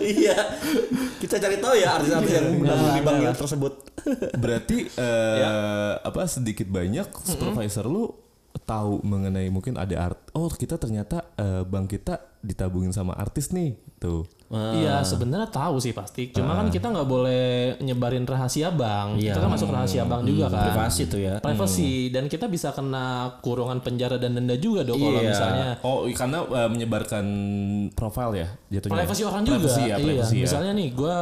iya. 0.04 0.36
Kita 1.20 1.36
cari 1.36 1.56
tahu 1.60 1.74
ya 1.76 1.96
artis-artis 1.96 2.32
yang 2.32 2.46
menabung 2.60 2.92
di 2.92 3.02
bank 3.04 3.36
tersebut. 3.36 3.72
Berarti 4.36 4.78
eh 4.96 5.92
apa 5.96 6.28
sedikit 6.28 6.68
banyak 6.68 7.08
supervisor 7.24 7.88
lu 7.88 8.08
tahu 8.66 9.02
mengenai 9.02 9.50
mungkin 9.50 9.78
ada 9.78 10.10
art 10.10 10.18
oh 10.34 10.50
kita 10.50 10.78
ternyata 10.78 11.26
eh, 11.38 11.62
bank 11.66 11.90
kita 11.90 12.18
ditabungin 12.40 12.94
sama 12.94 13.14
artis 13.18 13.50
nih 13.50 13.76
tuh 14.00 14.26
Iya 14.50 15.06
sebenarnya 15.06 15.46
tahu 15.46 15.78
sih 15.78 15.94
pasti. 15.94 16.34
Cuma 16.34 16.58
kan 16.58 16.74
kita 16.74 16.90
nggak 16.90 17.06
boleh 17.06 17.78
nyebarin 17.86 18.26
rahasia 18.26 18.74
bank. 18.74 19.22
Iya. 19.22 19.38
Kita 19.38 19.46
kan 19.46 19.50
masuk 19.54 19.70
rahasia 19.70 20.02
bank 20.02 20.26
juga 20.26 20.50
kan. 20.50 20.74
Privasi 20.74 21.06
tuh 21.06 21.22
ya. 21.22 21.38
Privacy 21.38 22.10
dan 22.10 22.26
kita 22.26 22.50
bisa 22.50 22.74
kena 22.74 23.38
kurungan 23.46 23.78
penjara 23.78 24.18
dan 24.18 24.34
denda 24.34 24.58
juga 24.58 24.82
dong 24.82 24.98
kalau 24.98 25.22
Iya. 25.22 25.30
misalnya 25.30 25.68
oh 25.86 26.02
karena 26.10 26.38
eh, 26.42 26.66
menyebarkan 26.74 27.26
profil 27.94 28.42
ya 28.42 28.48
jatuhnya 28.74 29.06
privasi 29.06 29.22
orang 29.22 29.42
juga. 29.46 29.54
Privacy 29.62 29.82
ya, 29.86 29.86
iya. 29.86 29.96
privacy 30.02 30.34
ya. 30.34 30.44
Misalnya 30.50 30.72
nih 30.74 30.88
gue 30.98 31.16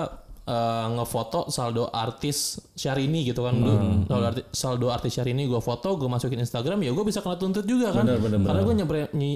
ngefoto 0.91 1.49
saldo 1.49 1.87
artis 1.87 2.39
Syahrini 2.73 3.23
gitu 3.23 3.43
kan. 3.43 3.55
Gua- 3.55 3.77
saldo, 4.07 4.25
artis, 4.27 4.45
saldo 4.51 4.87
artis 4.89 5.13
Syahrini 5.13 5.45
gue 5.45 5.59
foto, 5.59 5.95
gue 5.95 6.07
masukin 6.07 6.39
Instagram 6.39 6.81
ya 6.81 6.91
gue 6.91 7.03
bisa 7.03 7.19
kena 7.19 7.35
tuntut 7.35 7.63
juga 7.63 7.91
kan. 7.91 8.09
Karena 8.09 8.61
gue 8.61 8.75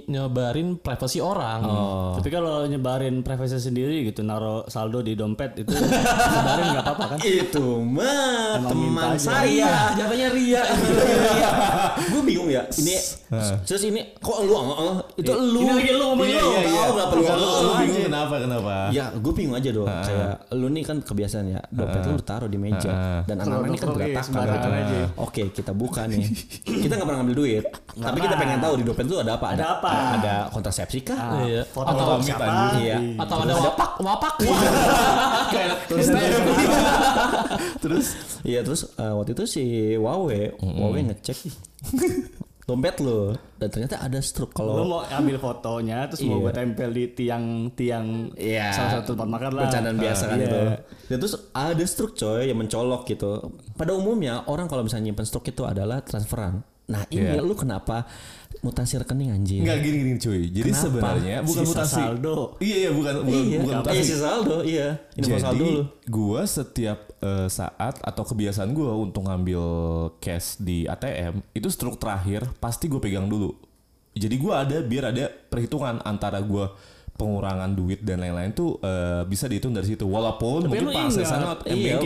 nyebarin 0.08 0.68
privasi 0.76 1.18
orang. 1.18 1.60
Tapi 2.16 2.28
kalau 2.28 2.64
nyebarin 2.64 3.20
privasi 3.20 3.58
sendiri 3.58 4.04
gitu, 4.04 4.22
naruh 4.22 4.64
saldo 4.66 5.00
di 5.00 5.12
dompet 5.12 5.58
itu 5.58 5.72
nyebarin 6.34 6.66
nggak 6.70 6.84
apa-apa 6.84 7.04
kan? 7.12 7.18
Itu 7.20 7.66
mah 7.78 8.62
teman 8.62 9.14
saya. 9.16 9.92
Jatuhnya 9.94 10.28
ria. 10.30 10.62
gue 12.12 12.22
bingung 12.22 12.48
ya. 12.48 12.64
Ini 12.70 12.94
terus 13.62 13.82
ini 13.82 14.00
kok 14.16 14.38
lu 14.40 14.52
uh, 14.52 14.64
uh, 14.64 14.96
itu 15.14 15.28
lu. 15.30 15.60
Ini 15.60 15.72
lagi 15.72 15.92
lu 15.92 16.04
ngomongin 16.06 16.32
Iya, 16.32 16.40
lu. 16.40 16.48
iya, 16.48 16.60
iya. 16.62 16.80
Tahu 16.82 16.92
nggak 16.92 17.08
perlu 17.08 17.22
Lu- 17.22 17.32
lu. 17.32 17.50
lu 17.62 17.72
bingung 17.76 18.01
kenapa 18.22 18.36
kenapa 18.38 18.74
Ya, 18.92 19.10
gue 19.10 19.32
bingung 19.34 19.56
aja 19.56 19.70
dong. 19.70 19.88
Kayak 19.88 20.36
lu 20.54 20.66
nih 20.70 20.84
kan 20.84 20.96
kebiasaan 21.02 21.46
ya, 21.50 21.60
dompet 21.68 22.00
lu 22.06 22.20
taruh 22.22 22.46
di 22.46 22.58
meja 22.58 23.22
dan 23.26 23.36
anak-anak 23.40 23.68
ini 23.68 23.78
kan 23.78 23.88
Oke, 23.88 23.96
berantakan. 23.98 24.46
gitu. 24.46 24.68
aja. 24.70 25.00
Oke, 25.18 25.42
kita 25.50 25.72
buka 25.74 26.06
nih. 26.06 26.22
Kita 26.82 26.94
nggak 26.94 27.06
pernah 27.06 27.20
ngambil 27.22 27.36
duit, 27.36 27.64
tapi 27.94 28.18
kita 28.18 28.34
pengen 28.34 28.58
tahu 28.58 28.74
di 28.80 28.84
dompet 28.86 29.06
lu 29.06 29.16
ada 29.18 29.34
apa? 29.38 29.46
Ada 29.54 29.66
apa? 29.78 29.90
Ada 30.18 30.34
kontrasepsi 30.50 30.98
kah? 31.02 31.18
Iya. 31.42 31.62
Foto 31.66 31.90
Atau 31.90 32.18
siapa? 32.22 32.44
Iya. 32.78 32.96
Atau 33.18 33.36
ada 33.42 33.54
wapak, 33.58 33.90
wapak. 34.02 34.34
terus 37.82 38.06
Iya, 38.42 38.60
terus 38.66 38.90
eh, 38.98 39.12
waktu 39.14 39.30
itu 39.38 39.44
si 39.46 39.64
Wawe, 39.94 40.40
Wawe 40.58 40.98
ngecek 41.10 41.38
dompet 42.62 42.94
lu 42.98 43.34
dan 43.58 43.68
ternyata 43.68 43.98
ada 43.98 44.22
struk 44.22 44.54
kalau 44.54 44.86
mau 44.86 45.02
ambil 45.02 45.34
fotonya 45.36 46.06
terus 46.06 46.22
mau 46.22 46.38
Iya. 46.38 46.42
gue 46.42 46.52
tempel 46.54 46.90
di 46.90 47.04
tiang-tiang 47.10 48.06
Iya. 48.32 48.70
salah 48.70 48.90
satu 48.96 49.12
tempat 49.12 49.28
makan 49.28 49.50
lah. 49.52 49.62
bercandaan 49.66 49.98
biasa 49.98 50.24
kan 50.24 50.38
Iya. 50.38 50.46
itu. 50.46 50.60
Dan 51.10 51.16
terus 51.18 51.34
ada 51.50 51.84
struk 51.84 52.12
coy 52.14 52.46
yang 52.46 52.58
mencolok 52.58 53.02
gitu. 53.04 53.30
Pada 53.74 53.90
umumnya 53.92 54.46
orang 54.46 54.66
kalau 54.66 54.82
misalnya 54.82 55.10
nyimpen 55.10 55.26
struk 55.26 55.42
itu 55.44 55.62
adalah 55.62 56.00
transferan. 56.00 56.62
Nah 56.86 57.02
ini 57.08 57.34
Iya. 57.34 57.42
lu 57.42 57.54
kenapa 57.54 58.06
mutasi 58.62 58.94
rekening 58.94 59.28
anjing? 59.28 59.60
nggak 59.60 59.78
gini 59.82 59.96
gini 59.98 60.12
cuy 60.16 60.40
jadi 60.48 60.70
Kenapa? 60.70 60.82
sebenarnya 60.86 61.36
bukan 61.42 61.62
Sisa 61.62 61.70
mutasi 61.74 61.94
saldo. 61.98 62.36
iya 62.58 62.76
iya 62.78 62.90
bukan 62.90 63.12
bukan, 63.20 63.42
Iya, 63.42 63.58
bukan 63.58 63.74
mutasi 63.82 63.96
iya 63.98 64.04
si 64.06 64.14
saldo, 64.16 64.56
iya. 64.62 64.88
Ini 65.12 65.24
Jadi 65.26 65.42
saldo 65.42 65.64
lu. 65.66 65.82
gua 66.06 66.40
setiap 66.42 66.98
eh, 67.18 67.48
saat 67.48 67.94
atau 67.98 68.22
kebiasaan 68.22 68.70
gua 68.70 68.94
untuk 68.94 69.26
ngambil 69.26 69.62
cash 70.16 70.56
di 70.56 70.86
ATM 70.86 71.42
itu 71.50 71.68
struk 71.68 71.98
terakhir 71.98 72.46
pasti 72.56 72.86
gue 72.86 72.98
pegang 72.98 73.26
dulu. 73.26 73.50
Jadi 74.12 74.34
gua 74.36 74.62
ada 74.62 74.78
biar 74.78 75.10
ada 75.10 75.26
perhitungan 75.26 75.98
antara 76.02 76.38
gua 76.38 76.70
pengurangan 77.12 77.68
duit 77.70 78.00
dan 78.00 78.18
lain-lain 78.18 78.50
tuh 78.52 78.78
eh, 78.78 79.26
bisa 79.26 79.44
dihitung 79.44 79.74
dari 79.74 79.90
situ. 79.90 80.06
Walaupun 80.06 80.64
Tapi 80.64 80.70
mungkin 80.70 80.86
pengaksesaan 80.90 81.40
ingat, 81.42 81.58
m 81.66 81.76
iya. 81.76 81.98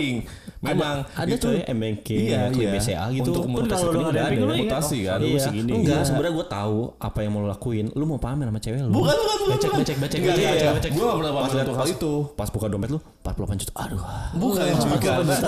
Memang 0.67 0.97
ada 1.07 1.31
itu 1.31 1.47
coy 1.47 1.59
m-banking, 1.67 2.21
iya, 2.27 2.41
iya. 2.51 2.71
BCA 2.75 3.05
gitu. 3.13 3.31
Untuk 3.31 3.45
Pun 3.45 3.51
mutasi 3.55 3.77
kalau 3.77 3.87
lu 3.87 3.87
rekening 3.87 4.03
nggak 4.03 4.07
udah 4.07 4.11
ada 4.11 4.17
ada 4.17 4.27
banking, 4.27 4.41
lu 4.41 4.51
ingat, 4.51 4.67
mutasi 4.67 4.97
oh, 4.97 5.07
kan. 5.07 5.19
Iya, 5.21 5.39
segini. 5.39 5.71
enggak 5.77 5.97
Iya. 5.97 6.05
sebenarnya 6.05 6.33
gue 6.33 6.47
tahu 6.49 6.77
apa 6.99 7.19
yang 7.21 7.31
mau 7.31 7.41
lo 7.41 7.49
lakuin. 7.49 7.87
Lu 7.93 8.05
mau 8.05 8.19
pamer 8.19 8.47
sama 8.47 8.59
cewek 8.59 8.81
lu. 8.83 8.91
Bukan 8.91 9.17
bukan 9.17 9.37
bukan. 9.37 9.55
Becek, 9.57 9.71
bukan. 9.71 9.81
becek, 9.81 9.97
becek, 10.03 10.19
Enggak, 10.21 10.37
iya, 10.37 10.51
iya. 10.53 10.71
becek. 10.75 10.91
Nggak 10.93 11.15
pernah 11.17 11.31
Pas 11.31 11.41
pamer 11.41 11.55
lihat 11.55 11.67
untuk 11.67 11.79
hal 11.79 11.89
itu. 11.89 12.13
pas 12.35 12.49
buka 12.51 12.67
dompet 12.67 12.91
lu 12.91 12.99
48 13.23 13.63
juta. 13.63 13.73
Aduh. 13.79 14.03
Bukan 14.37 14.65
karena 14.99 15.37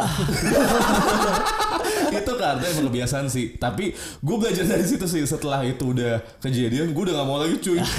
itu 2.20 2.32
karena 2.38 2.64
emang 2.64 2.86
kebiasaan 2.92 3.26
sih. 3.28 3.56
Tapi 3.56 3.92
gue 3.96 4.36
belajar 4.36 4.64
dari 4.64 4.84
situ 4.84 5.04
sih. 5.04 5.22
Setelah 5.24 5.64
itu 5.64 5.92
udah 5.92 6.20
kejadian, 6.40 6.92
gue 6.92 7.02
udah 7.08 7.14
gak 7.22 7.28
mau 7.28 7.38
lagi 7.40 7.56
cuy. 7.60 7.80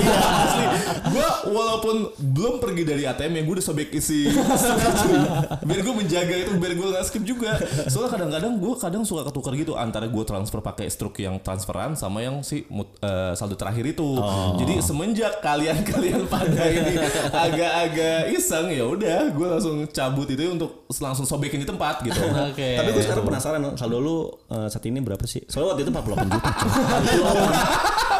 Iya 0.00 0.16
asli. 0.16 0.64
Gue 1.12 1.28
walaupun 1.52 1.96
belum 2.16 2.54
pergi 2.62 2.82
dari 2.86 3.02
ATM 3.04 3.42
yang 3.42 3.44
gue 3.48 3.54
udah 3.60 3.66
sobek 3.66 3.90
isi 3.92 4.30
cuy. 4.30 5.20
Biar 5.66 5.80
gue 5.82 5.94
menjaga 5.94 6.34
itu, 6.46 6.50
biar 6.56 6.72
gue 6.78 6.88
gak 6.94 7.04
skip 7.10 7.24
juga. 7.26 7.58
Soalnya 7.90 8.10
kadang-kadang 8.16 8.52
gue 8.56 8.72
kadang 8.78 9.02
suka 9.04 9.28
ketukar 9.28 9.52
gitu 9.58 9.74
antara 9.76 10.06
gue 10.06 10.24
transfer 10.24 10.62
pakai 10.62 10.86
struk 10.88 11.18
yang 11.20 11.36
transferan 11.42 11.98
sama 11.98 12.22
yang 12.22 12.40
si 12.46 12.64
eh, 13.02 13.32
saldo 13.34 13.58
terakhir 13.58 13.84
itu. 13.90 14.08
Jadi 14.62 14.80
semenjak 14.80 15.42
kalian-kalian 15.42 16.24
pada 16.30 16.62
ini 16.70 16.94
agak-agak 17.30 18.20
iseng 18.36 18.70
ya 18.70 18.84
udah 18.86 19.18
gue 19.34 19.46
langsung 19.46 19.76
cabut 19.90 20.28
itu 20.30 20.42
untuk 20.46 20.86
langsung 21.02 21.26
sobekin 21.26 21.62
di 21.62 21.68
tempat 21.68 22.02
gitu. 22.06 22.20
Oke. 22.50 22.78
Tapi 22.78 22.88
gue 22.94 23.02
sekarang 23.02 23.24
penasaran 23.26 23.49
saldo 23.74 23.98
lu 23.98 24.16
eh, 24.48 24.66
saat 24.66 24.84
ini 24.84 24.98
berapa 24.98 25.24
sih? 25.24 25.42
Soalnya 25.44 25.74
waktu 25.74 25.82
itu 25.82 25.90
48 25.90 26.28
juta. 26.28 26.50
coy. 26.50 27.54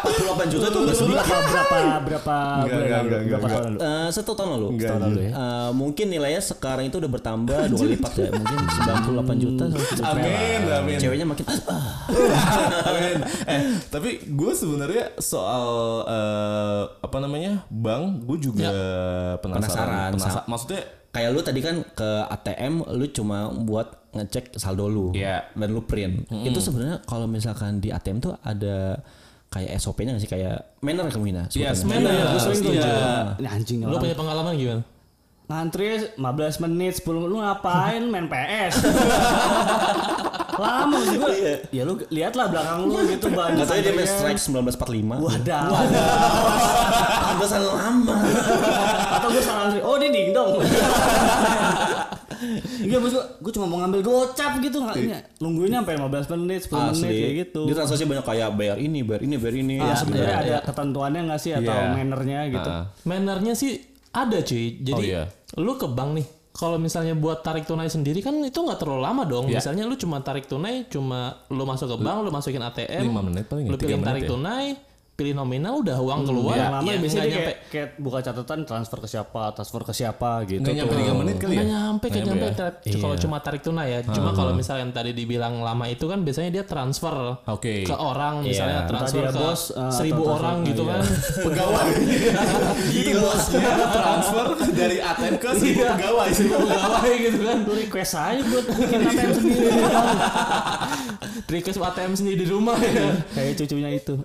48 0.01 0.49
juta 0.49 0.65
itu 0.65 0.79
udah 0.81 0.95
sedikit. 0.97 1.13
berapa 1.21 1.37
berapa 1.45 1.77
berapa 2.01 2.35
Enggak, 2.35 2.65
bulan 2.65 2.81
enggak, 2.81 2.97
lalu? 2.97 3.05
enggak, 3.05 3.21
berapa 3.21 3.37
enggak. 3.37 3.51
tahun 3.53 3.63
lalu? 3.63 3.79
Eh, 3.81 4.07
satu 4.09 4.31
tahun 4.33 4.49
lalu. 4.51 4.67
Enggak, 4.67 4.89
Setahun 4.89 5.03
lalu 5.05 5.19
ya. 5.21 5.31
Eh, 5.31 5.69
mungkin 5.71 6.05
nilainya 6.09 6.41
sekarang 6.41 6.83
itu 6.83 6.97
udah 6.97 7.11
bertambah 7.11 7.59
dua 7.69 7.85
lipat 7.87 8.13
ya. 8.17 8.29
Mungkin 8.31 8.57
98 8.57 9.37
juta. 9.37 9.63
Amin, 10.03 10.59
amin. 10.67 10.97
Ceweknya 10.97 11.27
makin 11.27 11.45
ah, 11.45 11.85
Amin. 12.87 13.17
Eh, 13.45 13.61
tapi 13.87 14.09
gue 14.25 14.51
sebenarnya 14.51 15.03
soal 15.17 15.65
eh, 16.09 16.81
apa 16.97 17.17
namanya 17.17 17.61
bank, 17.69 18.25
gue 18.25 18.37
juga 18.41 18.69
Penasaran. 19.37 19.37
penasaran. 19.37 20.09
Penasa- 20.17 20.45
maksudnya 20.49 20.81
kayak 21.11 21.29
lu 21.29 21.39
tadi 21.39 21.59
kan 21.59 21.83
ke 21.85 22.09
ATM 22.25 22.87
lu 22.89 23.05
cuma 23.11 23.51
buat 23.51 23.87
ngecek 24.11 24.55
saldo 24.55 24.87
lu 24.87 25.07
Iya. 25.11 25.47
dan 25.51 25.69
lu 25.69 25.83
print. 25.83 26.27
Itu 26.29 26.59
sebenarnya 26.59 26.99
kalau 27.03 27.27
misalkan 27.27 27.79
di 27.79 27.91
ATM 27.91 28.19
tuh 28.19 28.35
ada 28.41 28.99
kayak 29.47 29.75
SOP-nya 29.77 30.15
nggak 30.15 30.23
sih 30.23 30.31
kayak 30.31 30.79
manner 30.79 31.07
kemungkinan. 31.07 31.51
Iya, 31.51 31.75
sebutannya. 31.75 32.07
manner. 32.07 32.27
Gue 32.27 32.39
sering 32.41 32.59
tuh. 32.61 32.73
Ini 33.37 33.47
anjing 33.47 33.77
Lu 33.83 33.95
punya 33.97 34.15
pengalaman 34.15 34.55
gimana? 34.55 34.83
Ngantri 35.47 36.15
15 36.15 36.63
menit 36.63 37.03
10 37.03 37.11
menit 37.11 37.27
lu 37.27 37.37
ngapain 37.39 38.03
main 38.07 38.31
PS? 38.31 38.75
Lama 40.61 40.97
sih 41.01 41.17
gue. 41.17 41.33
Ya 41.69 41.81
lu 41.81 41.93
lihatlah 42.07 42.45
belakang 42.47 42.85
lu 42.85 42.93
gitu 43.03 43.27
banyak. 43.27 43.61
Katanya 43.61 43.81
dia 43.81 43.93
main 43.93 44.05
strike 44.05 44.39
1945. 44.39 45.17
Wadah. 45.19 45.61
Pantesan 47.23 47.61
lama. 47.63 48.15
Atau 49.11 49.27
gue 49.29 49.41
salah 49.41 49.61
antri. 49.67 49.79
Oh 49.81 49.97
dia 49.97 50.09
dingdong. 50.09 50.61
Iya 52.81 52.97
bos 52.97 53.13
gue, 53.13 53.25
gue 53.37 53.51
cuma 53.53 53.69
mau 53.69 53.77
ngambil 53.79 54.01
gocap 54.01 54.57
gitu 54.57 54.81
nggak 54.81 54.97
ini 54.97 55.13
nungguinnya 55.37 55.85
sampai 55.85 55.93
15 56.25 56.33
menit 56.35 56.61
10 56.65 56.73
menit 56.73 56.97
kayak 56.97 57.13
Asli. 57.13 57.39
gitu. 57.39 57.61
Dia 57.69 57.75
transaksi 57.77 58.03
banyak 58.03 58.25
kayak 58.25 58.49
bayar 58.57 58.77
ini, 58.77 58.99
bayar 59.01 59.21
ini, 59.21 59.35
bayar 59.37 59.55
ini. 59.55 59.75
Ya, 59.77 59.85
Ya, 59.85 59.93
sebenarnya 59.93 60.35
ada 60.39 60.57
ketentuannya 60.65 61.21
nggak 61.23 61.37
sih 61.39 61.51
atau 61.53 61.69
Iya. 61.69 61.93
mannernya 61.93 62.39
gitu. 62.49 62.69
Ah. 62.71 62.83
Mannernya 63.03 63.53
sih 63.53 63.71
ada 64.09 64.37
cuy. 64.41 64.65
Jadi 64.81 64.97
Oh, 64.97 65.05
iya. 65.07 65.23
lu 65.55 65.77
ke 65.77 65.85
bank 65.85 66.17
nih. 66.17 66.27
Kalau 66.51 66.75
misalnya 66.75 67.15
buat 67.15 67.41
tarik 67.47 67.63
tunai 67.63 67.87
sendiri 67.87 68.19
kan 68.19 68.35
itu 68.43 68.59
nggak 68.59 68.75
terlalu 68.75 69.01
lama 69.07 69.23
dong. 69.23 69.47
Iya. 69.47 69.63
Misalnya 69.63 69.87
lu 69.87 69.95
cuma 69.95 70.19
tarik 70.19 70.51
tunai, 70.51 70.83
cuma 70.91 71.39
lu 71.47 71.63
masuk 71.63 71.95
ke 71.95 71.97
bank, 72.03 72.17
lu 72.27 72.31
masukin 72.31 72.59
ATM, 72.59 73.07
Lima 73.07 73.23
menit 73.23 73.47
paling 73.47 73.65
ya, 73.65 73.71
lu 73.71 73.77
pilih 73.79 74.03
tarik 74.03 74.23
ya? 74.27 74.29
tunai, 74.35 74.65
pilih 75.11 75.37
nominal 75.37 75.79
udah 75.79 75.97
uang 75.97 76.21
keluar. 76.23 76.55
Yang 76.55 76.71
lama 76.73 76.81
ya 76.83 76.95
biasanya 76.97 77.21
dia 77.21 77.29
nyampe 77.29 77.45
kayak, 77.45 77.59
kayak 77.69 77.89
buka 77.95 78.19
catatan 78.21 78.59
transfer 78.63 78.97
ke 78.97 79.07
siapa, 79.07 79.43
transfer 79.51 79.81
ke 79.83 79.93
siapa 79.93 80.29
gitu. 80.43 80.59
Nggak 80.59 80.75
nyampe 80.75 80.93
tuh. 80.93 81.05
3 81.05 81.13
menit 81.15 81.35
kali 81.37 81.51
ya? 81.51 81.55
Nggak 81.55 81.69
nyampe, 81.69 82.05
nggak 82.07 82.23
nyampe. 82.25 82.41
ya? 82.41 82.53
Tra- 82.53 82.75
Kalau 82.81 83.15
cuma 83.19 83.37
tarik 83.37 83.61
tunai 83.61 83.87
ya. 83.87 83.99
Cuma 84.03 84.29
kalau 84.31 84.51
misalnya 84.51 84.81
yang 84.81 84.91
tadi 84.91 85.11
dibilang 85.11 85.53
lama 85.59 85.85
itu 85.85 86.05
kan 86.05 86.19
biasanya 86.19 86.49
dia 86.51 86.63
transfer 86.63 87.13
Oke. 87.45 87.83
ke 87.83 87.93
orang, 87.93 88.41
misalnya 88.41 88.81
Iya. 88.81 88.89
transfer 88.89 89.21
Entah 89.21 89.29
dia 89.29 89.37
ke 89.37 89.45
bos, 89.45 89.61
eh, 89.69 89.91
seribu 89.93 90.21
orang 90.25 90.39
transfer- 90.57 90.69
gitu 90.69 90.81
iya. 90.81 90.91
kan. 90.91 91.01
Pegawai. 91.45 91.85
Itu 93.01 93.11
bosnya 93.13 93.59
transfer 93.91 94.45
dari 94.71 94.97
ATM 94.97 95.35
ke 95.37 95.49
seribu 95.53 95.77
Iya. 95.77 95.91
pegawai. 95.93 96.27
Seribu 96.41 96.55
pegawai 96.63 97.11
gitu 97.19 97.39
kan. 97.43 97.57
Lu 97.61 97.73
request 97.75 98.13
aja 98.15 98.41
buat 98.41 98.65
bikin 98.65 98.99
ATM 99.03 99.31
sendiri. 99.35 99.69
Request 101.47 101.77
ATM 101.79 102.13
sendiri 102.15 102.37
di 102.39 102.47
rumah 102.47 102.77
ya. 102.79 103.21
Kayak 103.31 103.53
cucunya 103.59 103.91
itu. 103.91 104.15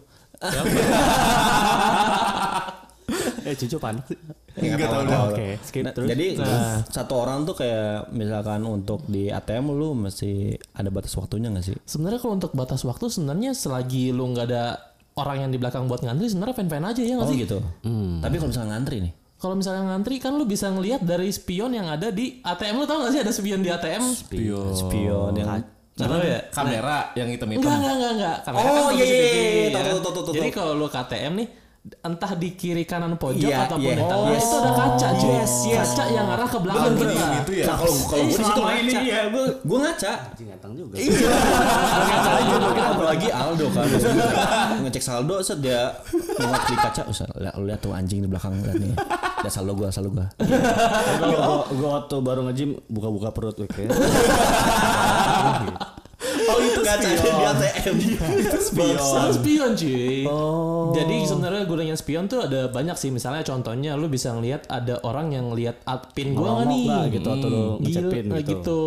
Eh 3.47 3.55
cucu 3.55 3.77
pan. 3.79 3.95
Enggak 4.57 4.89
tahu. 4.91 5.03
Oke, 5.31 5.49
skip 5.63 5.85
Nah, 5.87 5.93
terus. 5.95 6.09
Jadi 6.11 6.27
satu 6.89 7.15
orang 7.17 7.47
tuh 7.47 7.55
kayak 7.55 8.11
misalkan 8.11 8.65
untuk 8.65 9.07
di 9.07 9.31
ATM 9.31 9.71
lu 9.71 9.95
mesti 9.95 10.51
ada 10.73 10.91
batas 10.91 11.15
waktunya 11.15 11.53
gak 11.53 11.63
sih? 11.63 11.77
Sebenarnya 11.85 12.19
kalau 12.19 12.35
untuk 12.35 12.51
batas 12.53 12.83
waktu 12.83 13.07
sebenarnya 13.07 13.55
selagi 13.55 14.11
lu 14.11 14.35
nggak 14.35 14.47
ada 14.51 14.81
orang 15.15 15.47
yang 15.47 15.51
di 15.51 15.57
belakang 15.57 15.87
buat 15.87 16.03
ngantri 16.03 16.27
sebenarnya 16.27 16.57
fan-fan 16.57 16.85
aja 16.85 17.01
ya 17.01 17.15
nggak 17.17 17.25
Oh 17.25 17.33
sih? 17.33 17.41
gitu. 17.41 17.59
Tapi 18.19 18.35
kalau 18.37 18.51
misalnya 18.51 18.71
ngantri 18.75 18.97
nih, 19.01 19.13
Kalau 19.37 19.53
misalnya 19.53 19.83
ngantri 19.87 20.17
kan 20.17 20.33
lu 20.33 20.45
bisa 20.45 20.67
ngelihat 20.67 21.05
dari 21.05 21.29
spion 21.29 21.69
yang 21.71 21.87
ada 21.87 22.09
di 22.09 22.41
ATM 22.41 22.81
lu 22.81 22.89
tau 22.89 23.05
gak 23.05 23.13
sih 23.13 23.21
ada 23.21 23.31
spion 23.31 23.61
di 23.61 23.69
ATM? 23.69 24.01
Spion. 24.03 24.73
spion 24.75 25.33
yang 25.37 25.49
Tahu 25.97 26.21
ya? 26.21 26.41
Kamera 26.49 26.99
yang 27.15 27.25
hitam-hitam. 27.27 27.65
Enggak, 27.65 27.73
enggak, 27.75 27.95
enggak, 27.95 28.13
enggak. 28.13 28.37
Kamera 28.45 28.61
Oh, 28.61 28.65
kan 28.67 28.71
iya, 28.71 28.85
posisi 28.87 29.01
iya, 29.03 29.17
tinggi, 29.27 29.41
iya, 29.41 29.65
ya 29.65 29.71
tahu, 29.73 29.97
kan? 29.97 30.35
Jadi 30.35 30.51
kalau 30.53 30.73
lu 30.75 30.87
KTM 30.87 31.35
nih 31.35 31.49
entah 31.87 32.33
di 32.35 32.51
kiri 32.53 32.83
kanan 32.83 33.15
pojok 33.15 33.47
Iya, 33.47 33.63
ataupun 33.65 33.87
iya. 33.87 33.95
di 33.95 34.05
tengah 34.05 34.27
Yes. 34.29 34.43
itu 34.43 34.57
ada 34.59 34.73
kaca, 34.75 35.09
cuy. 35.15 35.31
Yes, 35.31 35.53
yes. 35.65 35.89
Kaca 35.89 36.05
yang 36.11 36.27
arah 36.27 36.43
ke 36.45 36.59
belakang 36.59 36.93
Bener, 36.93 37.15
kita. 37.15 37.27
gitu 37.39 37.53
ya. 37.55 37.65
Nah, 37.65 37.77
kalau 37.79 37.95
kalau 38.03 38.11
gue 38.19 38.27
di 38.27 38.35
situ 38.35 38.61
ini 38.75 38.93
ya, 39.07 39.21
gua- 39.31 39.57
gue 39.57 39.79
ngaca. 39.81 40.13
Anjing 40.27 40.47
ganteng 40.51 40.73
juga. 40.75 40.95
Iya. 40.99 41.29
ngaca 42.11 42.31
aja 42.35 42.55
mungkin 42.59 42.85
apalagi 42.91 43.29
Aldo 43.31 43.67
kan. 43.71 43.87
Ngecek 44.83 45.01
saldo 45.01 45.37
set 45.41 45.59
dia 45.61 45.81
ngeliat 46.35 46.63
di 46.67 46.75
kaca, 46.77 47.03
usah 47.07 47.27
lihat 47.33 47.55
lu 47.55 47.65
lihat 47.65 47.79
tuh 47.79 47.95
anjing 47.95 48.19
di 48.19 48.29
belakang 48.29 48.53
lihat 48.59 48.77
nih. 48.77 48.95
Ada 49.39 49.51
saldo 49.53 49.73
gua, 49.73 49.89
saldo 49.89 50.11
gua. 50.11 50.27
Kalau 50.35 51.39
gua, 51.39 51.57
gua 51.73 51.89
waktu 51.97 52.17
baru 52.19 52.41
nge-gym 52.51 52.71
buka-buka 52.85 53.31
perut 53.31 53.55
gue 53.55 53.71
kayak. 53.71 53.95
Oh 56.47 56.59
itu 56.59 56.81
ngaca 56.81 57.09
di 57.13 57.29
ATM. 57.45 57.95
Itu 58.41 58.59
Spion. 58.59 58.97
spion 59.37 59.71
cuy. 59.77 60.25
Jadi 60.97 61.17
sebenarnya 61.29 61.63
gunanya 61.69 61.93
spion 61.93 62.25
tuh 62.25 62.49
ada 62.49 62.73
banyak 62.73 62.97
sih. 62.97 63.13
Misalnya 63.13 63.45
contohnya 63.45 64.01
lu 64.01 64.09
bisa 64.09 64.33
ngelihat 64.33 64.65
ada 64.67 64.97
orang 65.05 65.37
yang 65.37 65.53
lihat 65.53 65.85
at- 65.85 66.17
pin 66.17 66.33
gua 66.33 66.65
nggak 66.65 66.67
nih. 66.73 66.85
nggak 66.89 67.07
gitu 67.21 67.29
atau 67.29 67.49
lu 67.53 67.63
ngecek 67.85 68.05
pin 68.09 68.25
gitu. 68.33 68.43
gitu. 68.49 68.81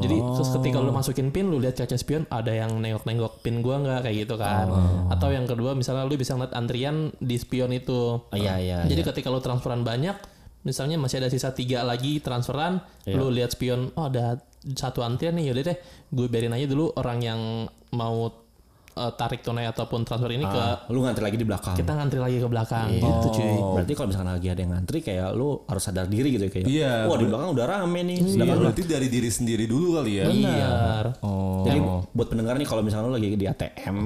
Jadi 0.00 0.16
terus 0.16 0.48
ketika 0.56 0.78
lu 0.80 0.90
masukin 0.96 1.28
pin 1.28 1.46
lu 1.52 1.60
lihat 1.60 1.76
kaca 1.76 1.96
spion 2.00 2.24
ada 2.32 2.50
yang 2.50 2.72
nengok-nengok 2.80 3.44
pin 3.44 3.60
gua 3.60 3.76
nggak 3.84 4.00
kayak 4.08 4.16
gitu 4.24 4.34
kan. 4.40 4.66
Atau 5.12 5.28
yang 5.36 5.44
kedua 5.44 5.76
misalnya 5.76 6.08
lu 6.08 6.16
bisa 6.16 6.32
ngeliat 6.34 6.56
antrian 6.56 7.12
di 7.20 7.36
spion 7.36 7.68
itu. 7.76 8.16
Oh, 8.16 8.36
iya 8.36 8.56
iya. 8.56 8.78
Jadi 8.88 9.00
iya. 9.04 9.08
ketika 9.12 9.28
lu 9.28 9.44
transferan 9.44 9.84
banyak, 9.84 10.16
misalnya 10.64 10.96
masih 10.96 11.20
ada 11.20 11.28
sisa 11.28 11.52
tiga 11.52 11.84
lagi 11.84 12.18
transferan, 12.18 12.80
Iya. 13.04 13.14
lu 13.20 13.28
lihat 13.28 13.52
spion, 13.52 13.92
oh 13.94 14.08
ada 14.08 14.40
satu 14.74 15.06
antrian 15.06 15.36
nih, 15.38 15.52
yaudah 15.52 15.64
deh, 15.70 15.78
gue 16.10 16.26
biarin 16.26 16.56
aja 16.56 16.66
dulu 16.66 16.90
orang 16.98 17.18
yang 17.22 17.40
mau 17.94 18.45
eh, 18.96 19.12
tarik 19.12 19.40
tunai 19.40 19.66
ataupun 19.66 20.02
transfer 20.02 20.30
ini 20.30 20.42
ke 20.42 20.56
Ah, 20.56 20.80
lu 20.88 21.00
ngantri 21.00 21.20
lagi 21.22 21.36
di 21.36 21.44
belakang. 21.44 21.74
kita 21.74 21.92
ngantri 21.92 22.16
lagi 22.16 22.36
ke 22.36 22.48
belakang 22.48 22.88
Iya. 22.88 23.02
gitu 23.02 23.28
cuy. 23.30 23.54
Berarti 23.76 23.92
kalau 23.92 24.08
misalkan 24.08 24.30
lagi 24.32 24.48
ada 24.48 24.58
yang 24.58 24.72
ngantri 24.72 24.98
kayak 25.00 25.28
lu 25.30 25.48
harus 25.62 25.82
sadar 25.82 26.06
diri 26.06 26.28
gitu 26.30 26.42
ya 26.42 26.50
kayak. 26.50 26.66
Iya, 26.66 26.92
Wah 27.04 27.16
di 27.16 27.26
belakang 27.26 27.48
udah 27.52 27.66
rame 27.66 28.00
nih. 28.02 28.18
Iya, 28.18 28.30
Sedangkan 28.32 28.56
lu 28.56 28.62
berarti 28.64 28.82
dari 28.82 29.08
diri 29.08 29.30
sendiri 29.30 29.64
dulu 29.64 29.88
kali 29.94 30.12
ya. 30.14 30.24
Benar. 30.26 31.04
Oh. 31.20 31.62
Jadi 31.62 31.78
buat 32.10 32.28
pendengar 32.28 32.54
nih 32.54 32.64
kalau 32.64 32.80
misalnya 32.80 33.06
lu 33.06 33.14
lagi 33.14 33.28
di 33.32 33.44
ATM, 33.44 33.96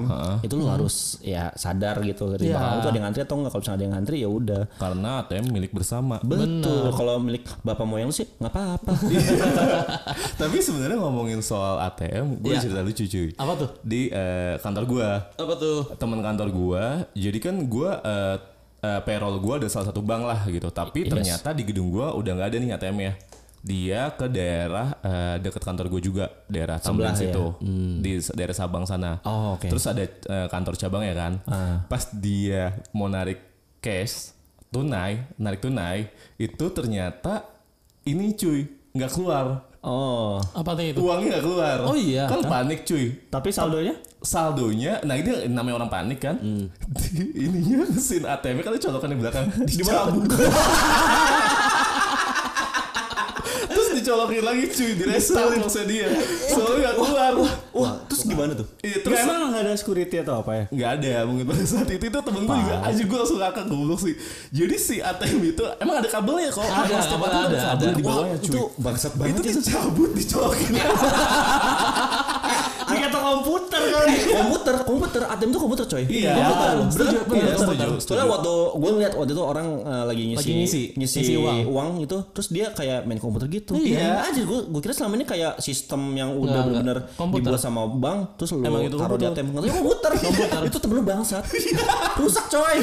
itu 0.41 0.55
lu 0.55 0.66
harus 0.66 0.95
ya 1.20 1.55
sadar 1.55 2.03
gitu 2.03 2.34
di 2.34 2.49
Iya. 2.49 2.57
belakang 2.57 2.70
lu 2.70 2.80
tuh 2.80 2.88
ada 2.88 2.97
yang 2.97 3.05
ngantri 3.07 3.22
atau 3.22 3.34
enggak. 3.36 3.51
Kalau 3.51 3.61
misalnya 3.61 3.76
ada 3.76 3.84
yang 3.84 3.95
ngantri 3.95 4.16
ya 4.18 4.28
udah. 4.28 4.62
Karena 4.74 5.11
ATM 5.20 5.45
milik 5.51 5.70
bersama. 5.70 6.16
Betul. 6.20 6.91
Kalau 6.91 7.14
milik 7.16 7.43
bapak 7.61 7.84
moyang 7.84 8.09
lu 8.09 8.16
sih 8.16 8.26
nggak 8.32 8.51
apa-apa. 8.51 8.93
Tapi 10.41 10.57
sebenarnya 10.59 10.99
ngomongin 10.99 11.41
soal 11.41 11.78
ATM, 11.82 12.41
gue 12.41 12.51
Iya. 12.51 12.61
cerita 12.61 12.80
lucu 12.80 13.05
cuy. 13.05 13.28
Apa 13.34 13.53
tuh? 13.57 13.70
Di 13.80 14.09
eh, 14.09 14.57
kantor 14.59 14.80
gua, 14.85 15.09
Apa 15.35 15.55
tuh? 15.57 15.81
teman 15.97 16.20
kantor 16.20 16.49
gua, 16.49 16.85
jadi 17.12 17.39
kan 17.41 17.57
gua 17.64 17.99
eh, 18.01 18.37
eh, 18.81 19.01
payroll 19.03 19.41
gua 19.41 19.59
ada 19.61 19.68
salah 19.68 19.89
satu 19.91 20.01
bank 20.01 20.22
lah 20.24 20.41
gitu. 20.47 20.68
Tapi 20.68 21.09
ternyata 21.09 21.51
di 21.51 21.62
gedung 21.64 21.91
gua 21.91 22.12
udah 22.12 22.33
nggak 22.37 22.49
ada 22.53 22.57
nih 22.57 22.70
ATM 22.76 22.99
ya. 23.01 23.12
Dia 23.61 24.09
ke 24.16 24.24
daerah 24.24 24.97
eh, 25.05 25.37
dekat 25.37 25.61
kantor 25.61 25.93
gue 25.93 26.01
juga, 26.01 26.33
daerah 26.49 26.81
Sebelah 26.81 27.12
ya? 27.12 27.28
situ, 27.28 27.45
di 28.01 28.16
daerah 28.33 28.57
Sabang 28.57 28.89
sana. 28.89 29.20
Oh, 29.20 29.61
oke. 29.61 29.68
Terus 29.68 29.85
ada 29.85 30.01
eh, 30.01 30.49
kantor 30.49 30.81
cabang 30.81 31.05
ya 31.05 31.12
kan. 31.12 31.33
Pas 31.85 32.09
dia 32.16 32.72
mau 32.97 33.12
narik 33.12 33.37
cash 33.85 34.33
tunai, 34.72 35.28
narik 35.37 35.61
tunai, 35.61 36.09
itu 36.41 36.64
ternyata 36.72 37.45
ini 38.09 38.33
cuy 38.33 38.64
nggak 38.97 39.12
keluar. 39.12 39.68
Oh. 39.81 40.37
Apa 40.53 40.76
tuh 40.76 40.85
itu? 40.85 41.01
Uangnya 41.01 41.41
nggak 41.41 41.45
keluar. 41.45 41.78
Oh 41.89 41.97
iya. 41.97 42.28
Kan 42.28 42.45
panik 42.45 42.85
cuy. 42.85 43.16
Tapi 43.33 43.49
saldonya? 43.49 43.97
Saldonya, 44.20 45.01
nah 45.09 45.16
ini 45.16 45.49
namanya 45.49 45.81
orang 45.81 45.89
panik 45.89 46.20
kan. 46.20 46.37
Ininya 47.45 47.89
mesin 47.89 48.28
ATM 48.28 48.61
kan 48.61 48.76
colokan 48.76 49.09
di 49.09 49.16
belakang. 49.16 49.47
Dicabut. 49.68 50.28
Dicolokin 54.01 54.42
lagi 54.42 54.64
cuy 54.66 54.90
di 54.96 55.05
restart 55.05 55.53
maksudnya 55.55 55.86
dia. 55.86 56.07
Soalnya 56.48 56.78
nggak 56.80 56.94
keluar. 56.96 57.32
Wah, 57.70 57.92
terus 58.09 58.22
gimana 58.24 58.53
tuh? 58.57 58.66
Iya, 58.80 59.05
terus 59.05 59.16
Terus 59.20 59.28
emang 59.28 59.51
nggak 59.51 59.62
ada 59.62 59.72
security 59.76 60.16
atau 60.18 60.34
apa 60.40 60.53
ya? 60.57 60.64
nggak 60.70 60.90
ada 60.96 61.12
mungkin 61.26 61.44
pada 61.44 61.64
saat 61.66 61.88
itu 61.90 62.05
itu 62.07 62.18
temen 62.22 62.42
gue 62.42 62.57
juga 62.57 62.76
aja 62.80 63.03
gue 63.03 63.18
langsung 63.18 63.38
ngakak 63.38 63.64
goblok 63.66 64.01
sih 64.01 64.14
jadi 64.48 64.74
si 64.78 64.96
ATM 64.98 65.40
itu 65.51 65.64
emang 65.76 66.01
ada 66.01 66.09
kabelnya 66.09 66.48
kok 66.48 66.62
Ada, 66.62 66.72
ada, 66.72 66.86
itu 66.86 66.94
ada, 66.94 67.11
kabel 67.11 67.88
ada. 67.90 67.92
di 67.92 68.03
bawahnya 68.07 68.32
Wah, 68.32 68.40
cuy 68.40 68.48
itu 68.48 68.61
bangsat 68.78 69.12
banget 69.18 69.34
itu 69.34 69.61
dicabut 69.61 70.11
dicolokin 70.14 70.72
komputer 73.31 73.83
kali. 73.87 74.16
komputer, 74.31 74.74
komputer, 74.83 75.22
ATM 75.24 75.51
tuh 75.51 75.61
komputer 75.61 75.85
coy. 75.87 76.05
Iya, 76.05 76.33
komputer. 76.35 76.68
betul. 76.68 76.89
Setuju, 76.91 77.16
iya, 77.16 77.22
setuju, 77.22 77.57
komputer. 77.57 77.89
Soalnya 78.03 78.26
waktu 78.28 78.53
gue 78.72 78.91
ngeliat 78.91 79.12
waktu 79.14 79.33
itu 79.33 79.43
orang 79.43 79.66
eh, 79.81 80.05
lagi 80.05 80.22
ngisi, 80.26 80.39
Lagi 80.41 80.53
ngisi, 80.57 80.83
ngisi, 80.95 81.18
ngisi 81.20 81.35
uang. 81.37 81.59
uang. 81.68 81.89
itu, 82.01 82.16
terus 82.33 82.49
dia 82.49 82.66
kayak 82.70 83.05
main 83.05 83.16
komputer 83.16 83.47
gitu. 83.47 83.72
Iya. 83.74 84.26
aja 84.26 84.41
gue 84.41 84.59
gue 84.66 84.81
kira 84.81 84.93
selama 84.93 85.14
ini 85.14 85.24
kayak 85.24 85.53
sistem 85.59 86.01
yang 86.12 86.33
udah 86.33 86.61
benar-benar 86.62 86.99
dibuat 87.09 87.61
sama 87.61 87.87
bank, 87.87 88.37
terus 88.37 88.51
lu 88.53 88.62
Emang 88.62 88.83
itu 88.83 88.97
taruh 88.97 89.14
di 89.14 89.26
komputer. 89.26 89.45
ATM. 89.45 89.47
Tahu 89.55 89.72
komputer. 89.72 90.11
komputer. 90.26 90.61
itu 90.66 90.76
temen 90.78 90.95
lu 90.97 91.03
bangsat. 91.03 91.45
Rusak 92.20 92.47
coy. 92.49 92.76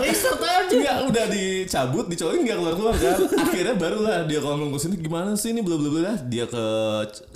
Restart 0.00 0.40
aja 0.40 0.62
Enggak 0.74 0.98
udah 1.06 1.24
dicabut 1.28 2.04
dicolokin 2.06 2.40
nggak 2.42 2.56
keluar 2.56 2.74
keluar 2.74 2.94
kan 2.96 3.16
akhirnya 3.38 3.74
barulah 3.74 4.16
dia 4.24 4.38
kalau 4.38 4.56
ngomong 4.58 4.74
ke 4.74 4.80
sini 4.80 4.94
gimana 4.98 5.30
sih 5.34 5.52
ini 5.52 5.60
bla 5.60 5.76
bla 5.76 5.88
bla 5.88 6.12
dia 6.24 6.44
ke 6.44 6.64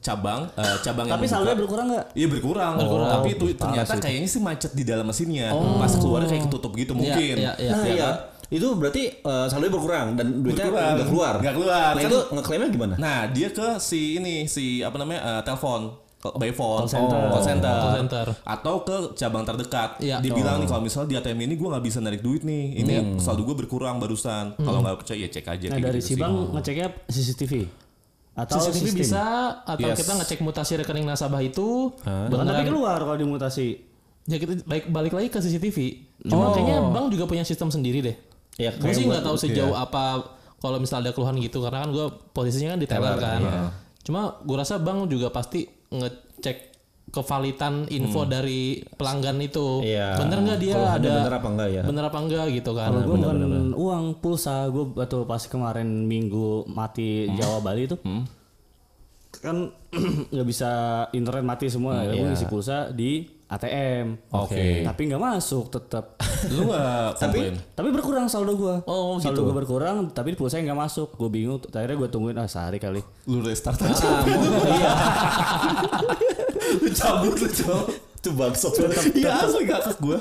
cabang 0.01 0.49
eh, 0.53 0.76
cabang 0.82 1.07
Tapi 1.07 1.24
saldonya 1.24 1.57
berkurang 1.57 1.86
nggak? 1.89 2.05
Iya 2.12 2.26
berkurang. 2.31 2.72
tapi 2.79 3.29
itu 3.33 3.45
ternyata 3.53 3.93
kayaknya 3.97 4.29
sih 4.29 4.41
macet 4.41 4.72
di 4.72 4.83
dalam 4.83 5.05
mesinnya. 5.05 5.49
Pas 5.53 5.93
keluarnya 5.93 6.29
kayak 6.29 6.45
ketutup 6.47 6.72
gitu 6.72 6.93
mungkin. 6.93 7.35
iya, 7.37 7.53
iya. 7.57 7.72
Nah 7.72 7.83
Ya 7.83 7.89
iya. 7.89 8.05
kan? 8.05 8.14
Itu 8.49 8.72
berarti 8.74 9.03
eh, 9.14 9.47
saldonya 9.47 9.72
berkurang 9.72 10.07
dan 10.14 10.26
duitnya 10.41 10.64
Berkurang. 10.66 10.93
nggak 10.95 11.09
keluar. 11.09 11.35
Nggak 11.39 11.55
keluar. 11.55 11.89
Nah 11.91 11.97
Kan- 11.99 12.09
itu 12.09 12.18
ngeklaimnya 12.31 12.68
gimana? 12.70 12.95
Nah 12.97 13.18
dia 13.29 13.49
ke 13.51 13.68
si 13.79 14.16
ini 14.16 14.45
si 14.45 14.81
apa 14.81 14.97
namanya 14.97 15.20
eh, 15.20 15.43
telepon 15.43 15.93
by 16.18 16.51
phone, 16.51 16.83
Call 16.83 16.91
center. 16.91 17.22
call 17.31 17.45
center, 17.45 17.79
Call 17.79 17.95
center. 17.97 18.26
atau 18.43 18.74
ke 18.83 18.97
cabang 19.14 19.45
terdekat. 19.45 20.03
Iya. 20.03 20.18
Dia 20.18 20.33
bilang 20.33 20.59
nih 20.59 20.66
kalau 20.66 20.83
misalnya 20.83 21.09
di 21.09 21.16
ATM 21.16 21.41
ini 21.41 21.55
gue 21.55 21.68
nggak 21.68 21.85
bisa 21.85 21.99
narik 22.01 22.20
duit 22.20 22.43
nih, 22.43 22.64
ini 22.76 22.95
saldo 23.16 23.45
gue 23.45 23.55
berkurang 23.55 23.97
barusan. 23.97 24.51
Kalau 24.57 24.83
nggak 24.83 24.99
percaya 24.99 25.20
ya 25.20 25.31
cek 25.31 25.47
aja. 25.47 25.66
Nah 25.68 25.76
kayak 25.76 25.87
dari 25.87 26.01
gitu 26.01 26.03
si 26.03 26.12
sih. 26.12 26.18
bank 26.18 26.35
ngeceknya 26.53 26.87
CCTV 27.07 27.53
atau 28.39 28.59
CCTV 28.61 28.86
sistem? 28.86 29.01
bisa 29.01 29.24
atau 29.61 29.89
Yes. 29.89 29.99
kita 29.99 30.12
ngecek 30.14 30.39
mutasi 30.41 30.72
rekening 30.76 31.03
nasabah 31.05 31.41
itu. 31.41 31.91
Bahkan 31.99 32.30
tapi 32.30 32.47
Beneran. 32.55 32.66
keluar 32.66 32.99
kalau 32.99 33.18
dimutasi. 33.18 33.82
Ya 34.24 34.36
kita 34.36 34.62
baik 34.62 34.89
balik 34.89 35.12
lagi 35.12 35.28
ke 35.28 35.39
CCTV. 35.39 35.78
Cuma 36.24 36.53
kayaknya 36.53 36.84
bank 36.86 37.11
juga 37.11 37.24
punya 37.24 37.43
sistem 37.43 37.68
sendiri 37.68 37.99
deh. 38.01 38.16
Ya, 38.55 38.70
gue 38.72 38.91
sih 38.91 39.05
nggak 39.05 39.22
tahu 39.22 39.36
sejauh 39.36 39.72
apa 39.72 40.22
kalau 40.59 40.76
misalnya 40.76 41.09
ada 41.09 41.12
keluhan 41.12 41.39
gitu 41.39 41.59
karena 41.61 41.82
kan 41.82 41.91
gue 41.91 42.07
posisinya 42.30 42.74
kan 42.74 42.80
di 42.80 42.86
teller 42.86 43.16
kan. 43.16 43.41
Cuma 44.01 44.20
gue 44.39 44.55
rasa 44.55 44.76
bank 44.76 45.07
juga 45.07 45.28
pasti 45.28 45.64
ngecek 45.89 46.78
kevalitan 47.09 47.88
info 47.88 48.24
dari 48.24 48.78
pelanggan 48.84 49.40
itu. 49.40 49.80
Iya. 49.80 50.20
Bener 50.20 50.38
nggak 50.44 50.59
dia 50.61 50.74
Kalau 50.76 50.90
ada 50.92 51.12
bener 51.18 51.34
apa 51.34 51.48
enggak 51.48 51.68
ya? 51.72 51.82
bener 51.82 52.04
apa 52.04 52.18
enggak 52.20 52.46
gitu 52.52 52.70
kan. 52.72 52.88
Kalau 52.88 53.00
gue 53.02 53.16
bukan 53.16 53.36
uang 53.74 54.04
pulsa, 54.20 54.68
gue 54.68 54.84
betul 54.92 55.24
pas 55.24 55.42
kemarin 55.42 55.88
minggu 56.04 56.68
mati 56.68 57.26
Jawa 57.32 57.61
Bali 57.61 57.88
itu 57.88 57.96
kan 59.28 59.70
nggak 60.34 60.46
bisa 60.48 60.70
internet 61.12 61.44
mati 61.44 61.68
semua 61.68 62.00
ya. 62.02 62.12
Gue 62.12 62.28
ngisi 62.28 62.46
pulsa 62.48 62.88
di 62.90 63.22
ATM. 63.48 64.28
Oke. 64.34 64.84
Tapi 64.84 65.00
nggak 65.09 65.22
masuk 65.22 65.72
tetap. 65.72 66.20
Lu 66.52 66.68
nggak 66.68 67.16
komplain? 67.20 67.54
tapi 67.72 67.88
berkurang 67.88 68.28
saldo 68.28 68.52
gua. 68.56 68.84
Oh, 68.84 69.16
saldo 69.16 69.40
gitu. 69.40 69.48
gua 69.48 69.56
berkurang, 69.56 70.12
tapi 70.12 70.36
pulsa 70.36 70.61
nggak 70.61 70.76
masuk. 70.76 71.16
Gue 71.16 71.30
bingung. 71.30 71.61
Akhirnya 71.64 71.96
gue 71.96 72.09
tungguin 72.09 72.36
ah 72.36 72.44
sehari 72.44 72.76
kali. 72.76 73.00
Lu 73.24 73.40
restart 73.40 73.80
aja. 73.88 74.09
Lu 76.77 76.91
cabut 76.93 77.35
lu 77.41 77.49
cabut. 77.49 77.97
Itu 78.19 78.35
bangsat 78.35 78.75
Iya 79.14 79.47
asli 79.47 79.62
kakak 79.62 80.03
gue. 80.03 80.19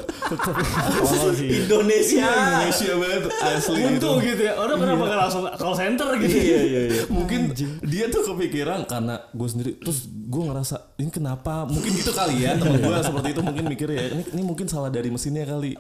Oh 1.02 1.34
sih. 1.34 1.66
Indonesia. 1.66 2.30
Indonesia 2.30 2.94
banget 2.94 3.22
asli 3.42 3.80
gitu. 3.82 3.90
Untung 3.98 4.18
gitu 4.22 4.42
ya. 4.46 4.54
Orang 4.54 4.78
kenapa 4.78 5.04
nggak 5.10 5.20
langsung 5.26 5.44
call 5.58 5.74
center 5.74 6.10
gitu. 6.22 6.38
Iya 6.38 6.60
iya 6.62 6.82
iya. 6.94 7.02
Mungkin 7.10 7.58
dia 7.82 8.06
tuh 8.14 8.22
kepikiran 8.22 8.86
karena 8.86 9.18
gue 9.34 9.48
sendiri 9.50 9.72
terus 9.82 10.06
gue 10.28 10.44
ngerasa 10.44 11.00
ini 11.00 11.08
kenapa 11.08 11.64
mungkin 11.64 11.88
gitu 11.96 12.12
kali 12.12 12.44
ya 12.44 12.60
temen 12.60 12.84
gue 12.84 12.98
seperti 13.00 13.28
itu 13.32 13.40
mungkin 13.40 13.64
mikir 13.72 13.88
ya 13.88 14.12
ini, 14.12 14.24
ini 14.36 14.44
mungkin 14.44 14.68
salah 14.68 14.92
dari 14.92 15.08
mesinnya 15.08 15.48
kali 15.48 15.80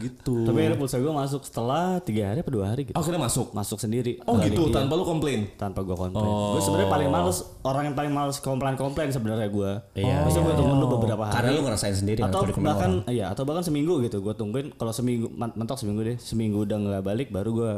gitu 0.00 0.48
Tapi 0.48 0.56
akhirnya 0.56 0.80
pulsa 0.80 0.96
gue 0.96 1.12
masuk 1.12 1.44
setelah 1.44 2.00
tiga 2.00 2.32
hari 2.32 2.40
apa 2.40 2.48
dua 2.48 2.72
hari 2.72 2.88
gitu. 2.88 2.96
Oh, 2.96 3.04
akhirnya 3.04 3.20
masuk 3.20 3.52
Masuk 3.52 3.76
sendiri. 3.76 4.24
oh 4.24 4.40
Balik, 4.40 4.56
gitu 4.56 4.72
iya. 4.72 4.74
tanpa 4.80 4.96
lu 4.96 5.04
komplain 5.04 5.52
tanpa 5.60 5.84
gue 5.84 5.92
komplain. 5.92 6.24
Gue 6.24 6.62
sebenarnya 6.64 6.90
paling 6.90 7.08
males 7.12 7.38
orang 7.60 7.82
yang 7.92 7.96
paling 7.96 8.12
males 8.16 8.36
komplain 8.40 8.74
komplain 8.80 9.08
sebenarnya 9.12 9.48
gue. 9.52 9.70
Iya, 10.00 10.24
Maksudnya 10.24 10.44
gue 10.48 10.54
tunggu 10.56 10.74
dulu 10.80 10.86
beberapa 10.96 11.22
hari. 11.28 11.34
Karena 11.36 11.50
lu 11.52 11.62
ngerasain 11.68 11.96
sendiri 12.00 12.20
kan 12.24 12.32
atau 12.32 12.40
bahkan 12.56 12.92
orang. 13.04 13.12
iya 13.12 13.24
atau 13.28 13.44
bahkan 13.44 13.60
seminggu 13.60 14.00
gitu 14.00 14.24
gue 14.24 14.32
tungguin 14.32 14.72
kalau 14.80 14.96
seminggu 14.96 15.28
mentok 15.36 15.76
seminggu 15.76 16.00
deh 16.00 16.16
seminggu 16.16 16.64
udah 16.64 16.76
nggak 16.80 17.02
balik 17.04 17.28
baru 17.28 17.50
gue 17.52 17.72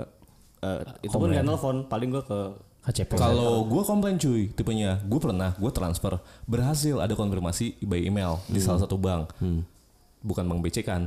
eh, 0.63 0.81
itu 1.03 1.17
pun 1.19 1.35
nggak 1.35 1.43
nelfon 1.43 1.77
paling 1.91 2.15
gue 2.15 2.23
ke 2.23 2.39
KCP. 2.87 3.11
kalau 3.15 3.67
gue 3.67 3.83
komplain 3.83 4.15
cuy 4.15 4.47
tipenya 4.49 5.03
gue 5.03 5.19
pernah 5.19 5.53
gue 5.53 5.71
transfer. 5.71 6.17
Berhasil 6.45 6.97
ada 6.97 7.13
konfirmasi 7.13 7.83
by 7.83 7.99
email 8.01 8.39
di 8.47 8.59
salah 8.59 8.79
satu 8.79 8.95
bank. 8.95 9.35
Bukan 10.23 10.43
bank 10.43 10.61
BC 10.61 10.83
kan? 10.83 11.07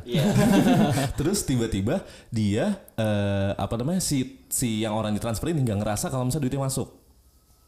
Terus 1.19 1.43
tiba-tiba 1.43 2.03
dia 2.29 2.75
eh, 2.93 3.51
apa 3.53 3.75
namanya 3.75 3.99
si 3.99 4.43
si 4.47 4.79
yang 4.79 4.91
orang 4.91 5.11
ditransfer 5.11 5.49
ini 5.49 5.63
nggak 5.63 5.79
ngerasa 5.79 6.07
kalau 6.07 6.23
misalnya 6.23 6.45
duitnya 6.45 6.63
masuk. 6.63 6.87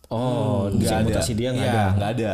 Oh, 0.07 0.68
nggak 0.68 0.91
ada. 0.91 1.07
mutasi 1.07 1.32
dia 1.32 1.49
nggak 1.51 1.64
Iya, 1.64 1.72
ada. 1.72 1.95
nggak 1.95 2.12
ada 2.20 2.32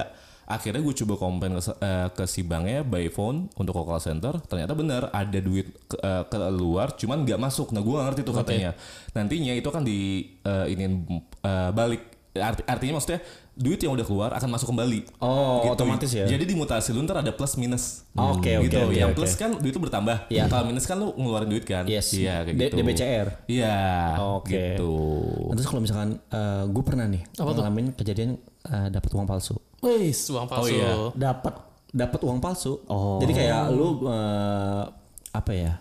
akhirnya 0.48 0.80
gue 0.80 0.96
coba 1.04 1.14
komplain 1.20 1.52
ke, 1.54 1.62
eh, 1.84 2.08
ke 2.16 2.24
si 2.24 2.42
banknya 2.42 2.82
by 2.88 3.12
phone 3.12 3.52
untuk 3.60 3.76
call 3.76 4.00
center. 4.00 4.40
Ternyata 4.48 4.72
benar 4.74 5.12
ada 5.12 5.40
duit 5.44 5.68
ke, 5.86 6.00
eh, 6.00 6.24
keluar 6.32 6.96
cuman 6.96 7.28
nggak 7.28 7.40
masuk. 7.40 7.76
Nah 7.76 7.84
gue 7.84 7.98
ngerti 8.00 8.22
tuh 8.24 8.32
katanya. 8.34 8.72
Nantinya 9.12 9.52
itu 9.52 9.68
akan 9.68 9.84
di 9.84 10.00
eh, 10.42 10.72
iniin 10.72 10.94
eh, 11.44 11.72
balik. 11.76 12.16
Arti- 12.38 12.70
artinya 12.70 13.02
maksudnya 13.02 13.18
duit 13.58 13.82
yang 13.82 13.98
udah 13.98 14.06
keluar 14.06 14.30
akan 14.38 14.46
masuk 14.54 14.70
kembali. 14.70 15.18
Oh, 15.18 15.66
otomatis 15.74 16.14
ya? 16.14 16.30
jadi 16.30 16.46
di 16.46 16.54
mutasi 16.54 16.94
lu 16.94 17.02
ntar 17.02 17.26
ada 17.26 17.34
plus 17.34 17.58
minus. 17.58 18.06
Oke, 18.14 18.54
oke, 18.62 18.70
gitu. 18.70 18.78
oke, 18.78 18.94
yang 18.94 19.10
oke. 19.10 19.18
plus 19.18 19.34
kan 19.34 19.58
duit 19.58 19.74
itu 19.74 19.82
bertambah. 19.82 20.30
Iya. 20.30 20.46
kalau 20.46 20.70
minus 20.70 20.86
kan 20.86 21.02
lu 21.02 21.10
ngeluarin 21.18 21.50
duit 21.50 21.66
kan? 21.66 21.90
Yes. 21.90 22.14
iya 22.14 22.46
kayak 22.46 22.54
D- 22.54 22.62
gitu. 22.70 22.76
DBCR. 22.78 23.28
iya 23.50 23.78
Oke. 24.38 24.78
gitu. 24.78 24.94
Nah, 25.50 25.58
Terus 25.58 25.66
kalau 25.66 25.82
misalkan 25.82 26.10
gue 26.70 26.84
pernah 26.86 27.10
nih 27.10 27.26
ngalamin 27.42 27.98
kejadian 27.98 28.38
eh, 28.70 28.88
dapat 28.94 29.10
uang 29.18 29.26
palsu. 29.26 29.58
Wih, 29.80 30.10
uang 30.12 30.48
palsu. 30.48 30.74
iya. 30.74 30.92
dapat 31.14 31.54
Dapat 31.88 32.20
uang 32.22 32.38
palsu. 32.38 32.84
Oh. 32.86 33.18
Jadi 33.18 33.32
kayak 33.34 33.72
lu 33.72 34.04
eh, 34.06 34.84
apa 35.32 35.52
ya? 35.52 35.74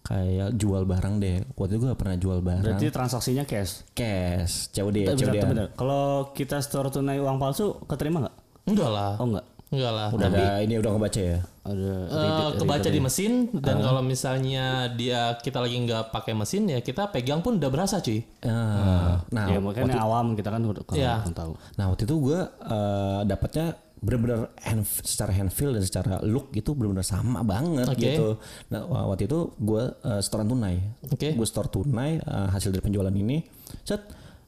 Kayak 0.00 0.54
jual 0.54 0.82
barang 0.84 1.18
deh. 1.18 1.42
Waktu 1.54 1.74
itu 1.74 1.82
gue 1.82 1.94
pernah 1.94 2.16
jual 2.16 2.38
barang. 2.38 2.64
berarti 2.64 2.86
transaksinya 2.88 3.44
cash 3.44 3.84
cash, 3.92 4.70
COD, 4.70 5.10
Bentar, 5.10 5.26
COD. 5.26 5.38
bentar. 5.44 5.68
kalau 5.74 6.04
kita 6.32 6.58
store 6.58 6.88
tunai 6.88 7.18
uang 7.18 7.36
palsu 7.36 7.78
keterima 7.84 8.22
nggak 8.22 8.36
Enggak 8.66 8.90
lah. 8.90 9.12
oh 9.16 9.26
enggak 9.26 9.46
Enggak 9.70 9.92
lah. 9.94 10.08
Udah 10.10 10.28
ada 10.28 10.44
ini 10.60 10.74
udah 10.76 10.90
ngebaca 10.92 11.22
ya. 11.22 11.38
ada 11.60 11.92
Eh, 12.10 12.50
kebaca 12.58 12.88
di 12.90 12.98
mesin 12.98 13.32
dan 13.54 13.78
kalau 13.78 14.02
misalnya 14.02 14.90
dia 14.90 15.38
kita 15.38 15.62
lagi 15.62 15.78
nggak 15.78 16.10
pakai 16.10 16.34
mesin 16.34 16.66
ya 16.66 16.82
kita 16.82 17.06
pegang 17.08 17.38
pun 17.38 17.62
udah 17.62 17.70
berasa 17.70 18.02
cuy. 18.02 18.18
Ah, 18.42 19.22
nah, 19.30 19.46
ya 19.46 19.62
makanya 19.62 20.02
awam 20.02 20.34
kita 20.34 20.50
kan 20.50 20.62
udah 20.66 20.82
kurang 20.82 21.30
tahu 21.30 21.52
Nah 21.78 21.84
waktu 21.86 22.02
itu 22.02 22.14
gue 22.18 22.38
uh, 22.66 23.20
dapatnya 23.22 23.66
bener-bener 24.00 24.48
hand, 24.56 24.88
secara 25.04 25.28
hand 25.30 25.52
feel 25.52 25.76
dan 25.76 25.84
secara 25.84 26.24
look 26.24 26.50
gitu 26.50 26.72
bener-bener 26.72 27.04
sama 27.04 27.44
banget 27.44 27.84
Oke. 27.86 28.00
gitu. 28.00 28.28
Nah 28.72 28.88
wa- 28.88 29.12
waktu 29.12 29.28
itu 29.28 29.52
gue 29.54 29.82
uh, 29.86 30.18
setoran 30.18 30.48
tunai. 30.48 30.80
Oke. 31.06 31.36
Gue 31.36 31.46
store 31.46 31.68
tunai 31.68 32.18
uh, 32.18 32.48
hasil 32.50 32.72
dari 32.72 32.82
penjualan 32.82 33.12
ini, 33.12 33.44
set 33.84 34.02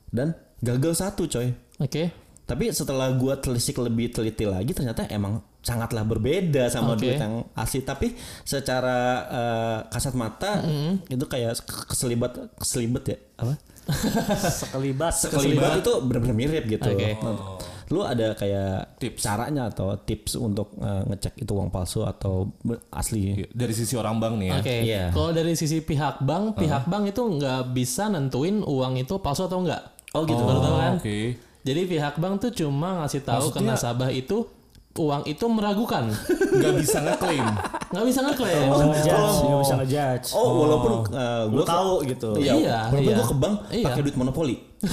dan 0.08 0.32
gagal 0.58 0.98
satu 0.98 1.28
coy. 1.28 1.52
Oke. 1.78 2.21
Tapi 2.42 2.74
setelah 2.74 3.14
gue 3.14 3.34
telisik 3.38 3.78
lebih 3.78 4.10
teliti 4.10 4.44
lagi 4.44 4.74
ternyata 4.74 5.06
emang 5.08 5.40
sangatlah 5.62 6.02
berbeda 6.02 6.66
sama 6.68 6.98
Oke. 6.98 7.06
duit 7.06 7.16
yang 7.22 7.46
asli. 7.54 7.80
Tapi 7.86 8.12
secara 8.42 8.98
uh, 9.30 9.78
kasat 9.88 10.14
mata 10.18 10.60
itu 11.06 11.24
kayak 11.30 11.62
keselibat 11.86 12.52
keselibet 12.58 13.04
ya 13.14 13.18
apa? 13.38 13.54
sekelibat 14.62 15.14
Sekelibat 15.14 15.82
itu 15.82 15.92
benar-benar 16.02 16.36
mirip 16.36 16.64
gitu. 16.66 16.86
Oke. 16.86 17.18
Nah, 17.18 17.58
Lu 17.92 18.00
ada 18.00 18.32
kayak 18.32 18.96
tips 18.96 19.20
caranya 19.20 19.68
atau 19.68 19.92
tips 20.00 20.40
untuk 20.40 20.72
uh, 20.80 21.04
ngecek 21.12 21.44
itu 21.44 21.52
uang 21.52 21.68
palsu 21.68 22.08
atau 22.08 22.48
asli? 22.88 23.44
dari 23.52 23.74
sisi 23.76 24.00
orang 24.00 24.16
bank 24.16 24.34
nih 24.40 24.48
ya 24.48 24.54
Oke. 24.56 24.76
Iya. 24.80 25.04
Kalau 25.12 25.30
dari 25.36 25.52
sisi 25.52 25.84
pihak 25.84 26.24
bank, 26.24 26.56
pihak 26.56 26.88
bank 26.88 27.12
itu 27.12 27.20
nggak 27.20 27.76
bisa 27.76 28.08
nentuin 28.08 28.64
uang 28.64 28.96
itu 28.96 29.20
palsu 29.20 29.44
atau 29.44 29.60
enggak. 29.60 29.92
Oh 30.16 30.24
gitu. 30.24 30.40
Baru 30.40 30.60
tahu 30.64 30.76
kan? 30.80 30.94
oke 30.98 31.51
Jadi 31.62 31.86
pihak 31.86 32.18
bank 32.18 32.42
tuh 32.42 32.50
cuma 32.52 33.02
ngasih 33.02 33.22
tahu 33.22 33.48
ke 33.48 33.62
Maksudnya- 33.62 33.78
nasabah 33.78 34.10
itu 34.10 34.46
uang 34.92 35.22
itu 35.24 35.44
meragukan. 35.48 36.04
nggak 36.60 36.74
bisa 36.78 36.98
ngeklaim 37.00 37.46
nggak 37.92 38.04
bisa 38.08 38.20
ngeklaim. 38.24 38.68
ngejudge 38.68 39.36
nggak 39.44 39.60
bisa 39.60 39.74
ngejudge 39.80 40.28
Oh, 40.32 40.64
walaupun 40.64 40.92
uh, 41.12 41.44
lu 41.48 41.60
gue 41.60 41.64
tahu 41.64 41.92
gitu 42.04 42.30
Iya, 42.36 42.52
Iya, 42.56 42.78
walaupun 42.88 43.08
iya. 43.08 43.16
gue 43.16 43.26
ke 43.28 43.36
bank 43.36 43.54
Iya. 43.68 43.84
pakai 43.88 44.00
duit 44.04 44.16
monopoli. 44.16 44.56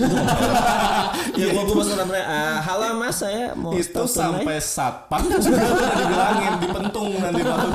ya 1.33 1.49
gua 1.49 1.65
gua 1.65 1.81
masuk 1.81 1.97
namanya 1.97 2.21
ah, 2.29 2.57
halo 2.61 2.93
mas 3.01 3.25
saya 3.25 3.57
mau 3.57 3.73
itu 3.73 3.89
store 3.89 4.05
tunai." 4.05 4.45
sampai 4.45 4.57
satpam 4.61 5.21
dibilangin 5.97 6.53
dipentung 6.61 7.09
nanti 7.17 7.41
malu 7.41 7.69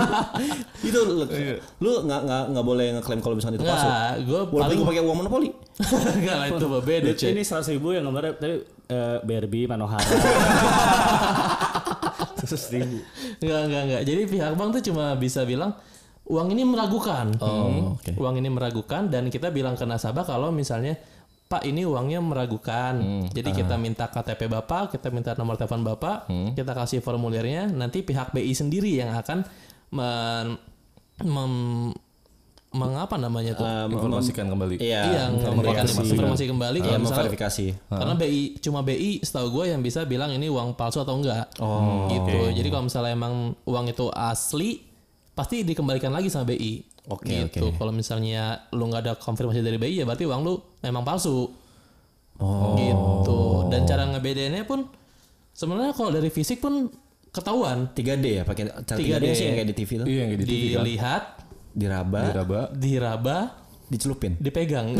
itu 0.79 0.99
lu 1.03 1.27
lu 1.83 1.91
nggak 2.07 2.21
nggak 2.23 2.43
nggak 2.55 2.65
boleh 2.65 2.87
ngeklaim 2.95 3.19
kalau 3.19 3.35
misalnya 3.35 3.59
itu 3.59 3.67
palsu. 3.67 3.89
Gue 4.31 4.41
Walaupun 4.47 4.63
paling 4.63 4.77
gue 4.79 4.87
pakai 4.87 5.03
uang 5.03 5.19
monopoli. 5.27 5.51
Enggak 6.15 6.37
lah 6.39 6.47
itu 6.55 6.67
beda 6.71 7.11
cuy. 7.19 7.29
ini 7.35 7.43
seratus 7.43 7.69
ribu 7.75 7.89
yang 7.91 8.07
kemarin 8.07 8.33
tadi 8.39 8.55
eh, 8.89 9.17
BRB 9.19 9.55
Manohara 9.67 10.07
seratus 12.45 12.69
ribu 12.71 12.99
Enggak, 13.41 13.61
enggak, 13.65 13.83
enggak. 13.85 14.03
Jadi 14.05 14.23
pihak 14.27 14.53
bank 14.55 14.71
tuh 14.77 14.83
cuma 14.89 15.05
bisa 15.15 15.43
bilang 15.43 15.73
uang 16.25 16.49
ini 16.53 16.65
meragukan. 16.65 17.37
Oh, 17.39 17.97
oke. 17.97 18.17
Uang 18.17 18.41
ini 18.41 18.49
meragukan 18.49 19.09
dan 19.09 19.29
kita 19.29 19.53
bilang 19.53 19.77
ke 19.77 19.85
nasabah 19.85 20.25
kalau 20.25 20.49
misalnya 20.49 20.97
Pak 21.45 21.69
ini 21.69 21.85
uangnya 21.85 22.25
meragukan. 22.25 22.97
Hmm, 22.97 23.25
Jadi 23.29 23.53
ah. 23.53 23.57
kita 23.61 23.75
minta 23.77 24.09
KTP 24.09 24.49
Bapak, 24.49 24.97
kita 24.97 25.13
minta 25.13 25.37
nomor 25.37 25.61
telepon 25.61 25.85
Bapak, 25.85 26.25
Hmm. 26.27 26.57
kita 26.57 26.73
kasih 26.73 27.05
formulirnya, 27.05 27.69
nanti 27.69 28.01
pihak 28.01 28.33
BI 28.33 28.49
sendiri 28.57 28.89
yang 28.97 29.13
akan 29.13 29.45
men, 29.93 30.57
mem- 31.21 31.93
mengapa 32.75 33.15
namanya 33.15 33.55
tuh? 33.55 33.63
Um, 33.63 33.95
informasikan 33.95 34.51
kembali 34.51 34.83
Iya, 34.83 35.03
Iya, 35.07 35.23
memberikan 35.31 35.87
verifikasi. 35.87 36.11
informasi 36.11 36.45
kembali 36.51 36.77
Iya, 36.77 36.85
kalau 36.85 36.99
misalnya 36.99 37.19
memverifikasi. 37.23 37.67
karena 37.89 38.15
BI 38.19 38.43
cuma 38.59 38.81
BI 38.83 39.11
setahu 39.23 39.47
gue 39.55 39.65
yang 39.71 39.81
bisa 39.81 40.03
bilang 40.03 40.35
ini 40.35 40.51
uang 40.51 40.75
palsu 40.75 40.99
atau 40.99 41.15
enggak. 41.15 41.55
Oh, 41.63 42.11
gitu. 42.11 42.51
Jadi 42.51 42.69
kalau 42.69 42.85
misalnya 42.85 43.15
emang 43.15 43.35
uang 43.63 43.87
itu 43.89 44.11
asli 44.11 44.83
pasti 45.33 45.63
dikembalikan 45.63 46.11
lagi 46.11 46.27
sama 46.27 46.45
BI. 46.45 46.83
Oke, 47.07 47.31
gitu. 47.47 47.71
oke. 47.71 47.77
Kalau 47.77 47.93
misalnya 47.93 48.67
lu 48.75 48.91
nggak 48.91 49.03
ada 49.03 49.13
konfirmasi 49.15 49.63
dari 49.63 49.79
BI 49.79 50.03
ya 50.03 50.05
berarti 50.05 50.27
uang 50.27 50.41
lu 50.43 50.55
memang 50.81 51.07
palsu. 51.07 51.47
Oh. 52.43 52.75
Gitu. 52.75 53.41
Dan 53.71 53.87
cara 53.87 54.11
ngebedainnya 54.11 54.67
pun 54.67 54.91
sebenarnya 55.55 55.95
kalau 55.95 56.11
dari 56.11 56.27
fisik 56.27 56.59
pun 56.59 56.91
ketahuan. 57.31 57.91
3D 57.91 58.25
ya 58.31 58.43
pakai 58.43 58.71
cara 58.83 58.99
3D, 58.99 59.11
3D. 59.21 59.27
sih 59.35 59.45
yang 59.45 59.57
kayak 59.59 59.69
di 59.71 59.77
TV 59.77 59.91
tuh. 59.99 60.07
iya 60.07 60.19
yang 60.23 60.31
di 60.33 60.47
TV 60.47 60.63
kan 60.71 60.83
Dilihat, 60.83 61.23
Diraba, 61.75 62.21
diraba. 62.25 62.61
Diraba, 62.71 63.37
dicelupin. 63.87 64.39
dipegang. 64.39 64.95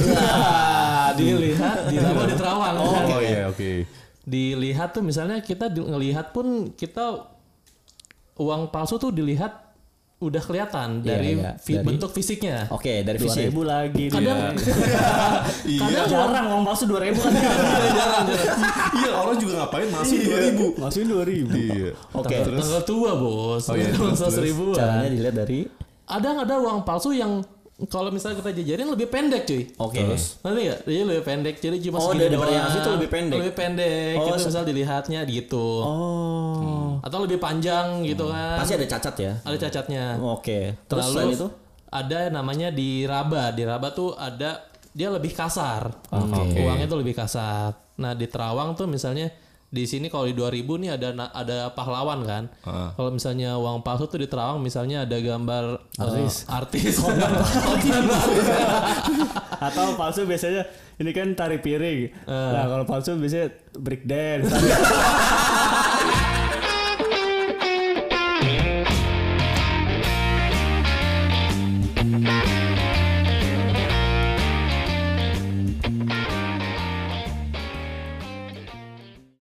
Dilihat, 1.19 1.87
diraba, 1.87 2.23
diterawang. 2.27 2.75
oh 2.77 3.21
iya 3.21 3.47
oke. 3.47 3.87
Dilihat 4.25 4.91
tuh 4.91 5.01
misalnya 5.01 5.39
kita 5.39 5.69
ngelihat 5.69 6.33
pun 6.33 6.73
kita 6.73 7.31
uang 8.35 8.67
palsu 8.69 8.97
tuh 8.97 9.09
dilihat 9.09 9.63
udah 10.17 10.41
kelihatan 10.41 10.99
Iya, 10.99 11.07
dari, 11.07 11.31
iya. 11.37 11.51
fi- 11.55 11.77
Dari- 11.77 11.85
bentuk 11.85 12.09
fisiknya. 12.09 12.65
Oke, 12.73 13.05
dari 13.05 13.21
dua 13.21 13.29
fisik. 13.29 13.45
ribu 13.45 13.61
lagi 13.63 14.09
Kadang 14.09 14.57
iya. 15.69 15.81
Kadang 15.85 16.07
jarang 16.09 16.47
uang 16.49 16.63
palsu 16.65 16.89
dua 16.89 17.05
ribu 17.05 17.21
kan. 17.21 17.35
Iya 18.95 19.11
orang 19.13 19.37
juga 19.37 19.53
ngapain 19.61 19.89
masuk 19.91 20.17
dua 20.19 20.39
ribu? 20.41 20.67
Masukin 20.81 21.07
dua 21.07 21.25
ribu. 21.29 21.53
Iya. 21.53 21.91
Oke, 22.15 22.35
tanggal 22.41 22.83
tua 22.83 23.11
bos, 23.15 23.69
Oh 23.69 23.75
iya, 23.77 23.91
terus, 23.91 24.17
terus. 24.17 24.75
caranya 24.75 25.11
dilihat 25.13 25.35
dari 25.37 25.61
Ada 26.05 26.27
nggak 26.31 26.47
ada 26.47 26.57
uang 26.59 26.79
palsu 26.83 27.11
yang 27.11 27.41
kalau 27.91 28.07
misalnya 28.09 28.39
kita 28.39 28.55
jajarin 28.55 28.87
lebih 28.87 29.09
pendek 29.09 29.43
cuy. 29.45 29.67
Oke. 29.77 29.99
Nanti 29.99 30.63
ya, 30.63 30.79
dia 30.81 31.03
lebih 31.03 31.25
pendek. 31.25 31.59
Jadi 31.59 31.77
cuma 31.83 31.99
Oh, 31.99 32.07
segini 32.09 32.31
daripada 32.31 32.53
yang 32.53 32.65
asli 32.65 32.79
tuh 32.79 32.95
lebih 32.95 33.11
pendek? 33.11 33.39
Lebih 33.43 33.55
pendek. 33.55 34.15
Oh, 34.15 34.25
gitu 34.25 34.39
se- 34.39 34.47
misal 34.47 34.63
dilihatnya 34.63 35.21
gitu. 35.27 35.67
Oh. 35.83 37.03
Atau 37.03 37.19
lebih 37.21 37.37
panjang 37.37 38.07
gitu 38.07 38.31
kan. 38.31 38.63
Pasti 38.63 38.75
ada 38.75 38.87
cacat 38.87 39.15
ya. 39.19 39.33
Ada 39.43 39.57
cacatnya. 39.59 40.05
Oke. 40.23 40.79
Terus 40.87 41.05
Lalu 41.11 41.35
itu? 41.35 41.49
ada 41.91 42.19
namanya 42.31 42.71
di 42.71 43.03
raba. 43.05 43.51
Di 43.51 43.63
raba 43.63 43.91
tuh 43.91 44.15
ada 44.15 44.63
dia 44.91 45.11
lebih 45.11 45.35
kasar. 45.35 45.91
Oke. 46.09 46.55
Uangnya 46.57 46.87
tuh 46.87 47.03
lebih 47.03 47.13
kasar. 47.13 47.75
Nah, 47.97 48.15
di 48.15 48.27
terawang 48.27 48.75
tuh 48.75 48.87
misalnya 48.87 49.35
di 49.75 49.91
sini 49.91 50.07
kalau 50.07 50.31
di 50.31 50.39
2000 50.39 50.71
nih 50.87 50.91
ada 50.95 51.35
ada 51.35 51.75
pahlawan 51.75 52.23
kan. 52.23 52.47
Kalau 52.95 53.11
misalnya 53.11 53.59
uang 53.59 53.83
palsu 53.83 54.07
tuh 54.07 54.23
di 54.23 54.31
terawang 54.31 54.63
misalnya 54.63 55.03
ada 55.03 55.19
gambar 55.19 55.83
artis 55.99 56.47
artis. 56.47 57.03
Atau 59.67 59.99
palsu 59.99 60.31
biasanya 60.31 60.63
ini 61.03 61.11
kan 61.11 61.35
tari 61.35 61.59
piring. 61.59 62.23
Nah 62.31 62.71
kalau 62.71 62.87
palsu 62.87 63.19
biasanya 63.19 63.51
break 63.75 64.07
dance. 64.07 64.55